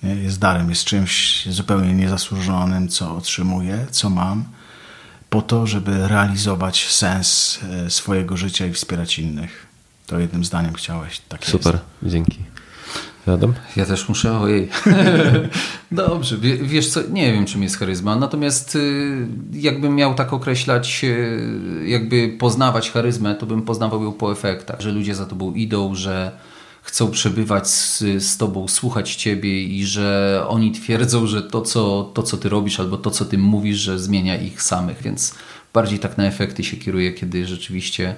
[0.02, 4.44] Jest darem, jest czymś zupełnie niezasłużonym, co otrzymuję, co mam,
[5.30, 9.66] po to, żeby realizować sens e, swojego życia i wspierać innych.
[10.06, 11.20] To jednym zdaniem chciałeś.
[11.28, 12.12] Tak Super, jest.
[12.12, 12.38] dzięki.
[13.26, 13.54] Adam?
[13.76, 14.68] Ja też muszę, ojej.
[15.92, 21.84] Dobrze, wiesz co, nie wiem czym jest charyzma, natomiast y, jakbym miał tak określać, y,
[21.86, 26.32] jakby poznawać charyzmę, to bym poznawał ją po efektach, że ludzie za tobą idą, że
[26.82, 32.22] chcą przebywać z, z tobą, słuchać ciebie i że oni twierdzą, że to co, to,
[32.22, 35.34] co ty robisz albo to, co ty mówisz, że zmienia ich samych, więc
[35.72, 38.14] bardziej tak na efekty się kieruję, kiedy rzeczywiście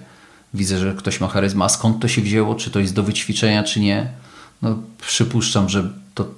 [0.54, 1.64] widzę, że ktoś ma charyzma.
[1.64, 2.54] A skąd to się wzięło?
[2.54, 4.08] Czy to jest do wyćwiczenia, czy nie?
[4.62, 6.28] No, przypuszczam, że to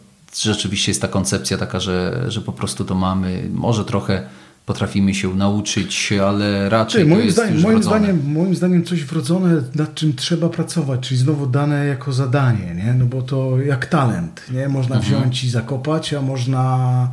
[0.43, 3.48] rzeczywiście jest ta koncepcja taka, że, że po prostu to mamy.
[3.52, 4.28] Może trochę
[4.66, 9.94] potrafimy się nauczyć, ale raczej Ty, moim, zdaniem, moim, zdaniem, moim zdaniem coś wrodzone, nad
[9.94, 12.94] czym trzeba pracować, czyli znowu dane jako zadanie, nie?
[12.94, 14.68] no bo to jak talent, nie?
[14.68, 15.14] można mhm.
[15.14, 17.09] wziąć i zakopać, a można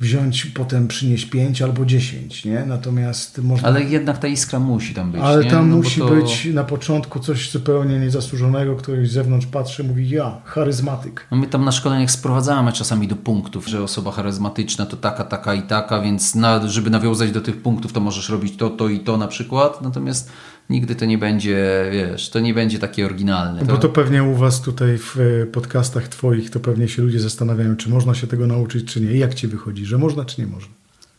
[0.00, 2.64] wziąć, potem przynieść 5 albo 10, nie?
[2.66, 3.68] Natomiast można...
[3.68, 5.50] Ale jednak ta iskra musi tam być, Ale nie?
[5.50, 6.08] tam no musi to...
[6.08, 11.26] być na początku coś zupełnie niezasłużonego, ktoś z zewnątrz patrzy, mówi ja, charyzmatyk.
[11.30, 15.54] No my tam na szkoleniach sprowadzamy czasami do punktów, że osoba charyzmatyczna to taka, taka
[15.54, 19.00] i taka, więc na, żeby nawiązać do tych punktów, to możesz robić to, to i
[19.00, 20.30] to na przykład, natomiast
[20.70, 23.60] nigdy to nie będzie, wiesz, to nie będzie takie oryginalne.
[23.60, 23.66] To...
[23.66, 27.76] Bo to pewnie u was tutaj w e, podcastach twoich, to pewnie się ludzie zastanawiają,
[27.76, 29.12] czy można się tego nauczyć, czy nie.
[29.12, 30.72] I jak ci wychodzi, że można, czy nie można?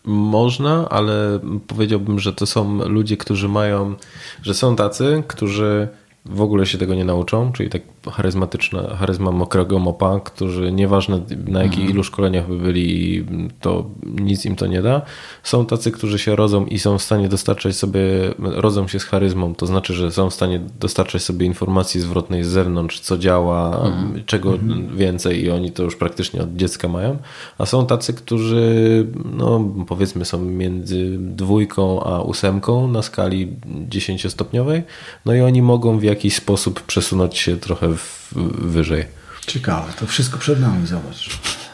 [0.07, 3.95] Można, ale powiedziałbym, że to są ludzie, którzy mają,
[4.41, 5.87] że są tacy, którzy
[6.25, 7.81] w ogóle się tego nie nauczą, czyli tak
[8.11, 11.93] charyzmatyczna, charyzma mokrego mopa, którzy nieważne na jakich mhm.
[11.93, 13.25] ilu szkoleniach by byli,
[13.61, 15.01] to nic im to nie da.
[15.43, 18.01] Są tacy, którzy się rodzą i są w stanie dostarczać sobie,
[18.39, 22.47] rodzą się z charyzmą, to znaczy, że są w stanie dostarczać sobie informacji zwrotnej z
[22.47, 24.23] zewnątrz, co działa, mhm.
[24.25, 24.97] czego mhm.
[24.97, 27.17] więcej i oni to już praktycznie od dziecka mają.
[27.57, 33.53] A są tacy, którzy no powiedzmy są między dwójką a ósemką na skali
[33.89, 34.83] dziesięciostopniowej,
[35.25, 37.93] no i oni mogą w jakiś sposób przesunąć się trochę
[38.57, 39.05] wyżej.
[39.47, 41.29] Ciekawe, to wszystko przed nami, zobacz.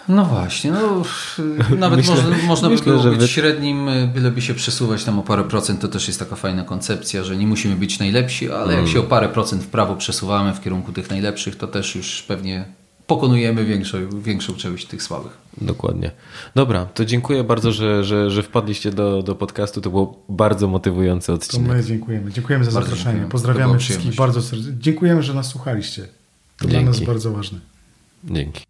[0.07, 1.03] No właśnie, no,
[1.77, 3.27] nawet myślę, można, można myślę, by było być wy...
[3.27, 7.37] średnim, byleby się przesuwać tam o parę procent, to też jest taka fajna koncepcja, że
[7.37, 8.87] nie musimy być najlepsi, ale jak mm.
[8.87, 12.65] się o parę procent w prawo przesuwamy w kierunku tych najlepszych, to też już pewnie
[13.07, 15.37] pokonujemy większą, większą część tych słabych.
[15.61, 16.11] Dokładnie.
[16.55, 19.81] Dobra, to dziękuję bardzo, że, że, że wpadliście do, do podcastu.
[19.81, 21.67] To było bardzo motywujący odcinek.
[21.67, 22.31] To my dziękujemy.
[22.31, 23.05] Dziękujemy za bardzo zaproszenie.
[23.05, 23.31] Dziękujemy.
[23.31, 24.73] Pozdrawiamy wszystkich bardzo serdecznie.
[24.79, 26.01] Dziękujemy, że nas słuchaliście.
[26.01, 26.71] To Dzięki.
[26.71, 27.59] dla nas bardzo ważne.
[28.23, 28.63] Dzięki.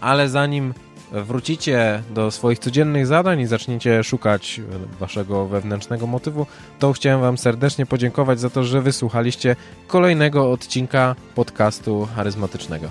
[0.00, 0.74] Ale zanim
[1.12, 4.60] wrócicie do swoich codziennych zadań i zaczniecie szukać
[5.00, 6.46] waszego wewnętrznego motywu,
[6.78, 9.56] to chciałem wam serdecznie podziękować za to, że wysłuchaliście
[9.86, 12.88] kolejnego odcinka podcastu charyzmatycznego.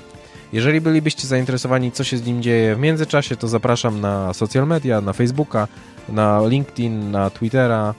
[0.54, 5.02] Jeżeli bylibyście zainteresowani, co się z nim dzieje w międzyczasie, to zapraszam na social media,
[5.02, 5.68] na Facebooka,
[6.10, 7.94] na LinkedIn, na Twittera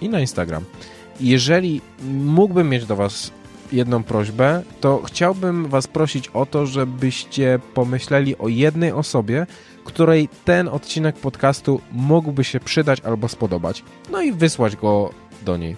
[0.00, 0.64] i na Instagram.
[1.20, 1.80] Jeżeli
[2.24, 3.30] mógłbym mieć do Was
[3.72, 9.46] jedną prośbę, to chciałbym Was prosić o to, żebyście pomyśleli o jednej osobie,
[9.84, 13.84] której ten odcinek podcastu mógłby się przydać albo spodobać.
[14.10, 15.10] No i wysłać go
[15.42, 15.76] do niej.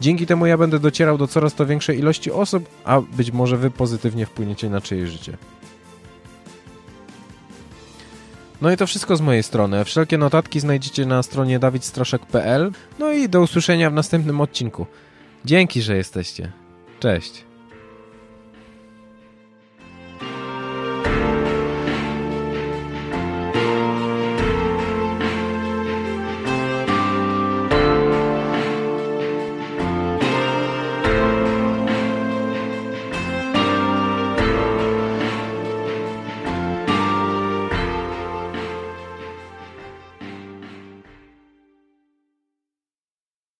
[0.00, 3.70] Dzięki temu ja będę docierał do coraz to większej ilości osób, a być może Wy
[3.70, 5.36] pozytywnie wpłyniecie na czyjeś życie.
[8.62, 9.84] No i to wszystko z mojej strony.
[9.84, 12.72] Wszelkie notatki znajdziecie na stronie dawidstraszek.pl.
[12.98, 14.86] No i do usłyszenia w następnym odcinku.
[15.44, 16.63] Dzięki, że jesteście.
[17.04, 17.44] Cześć.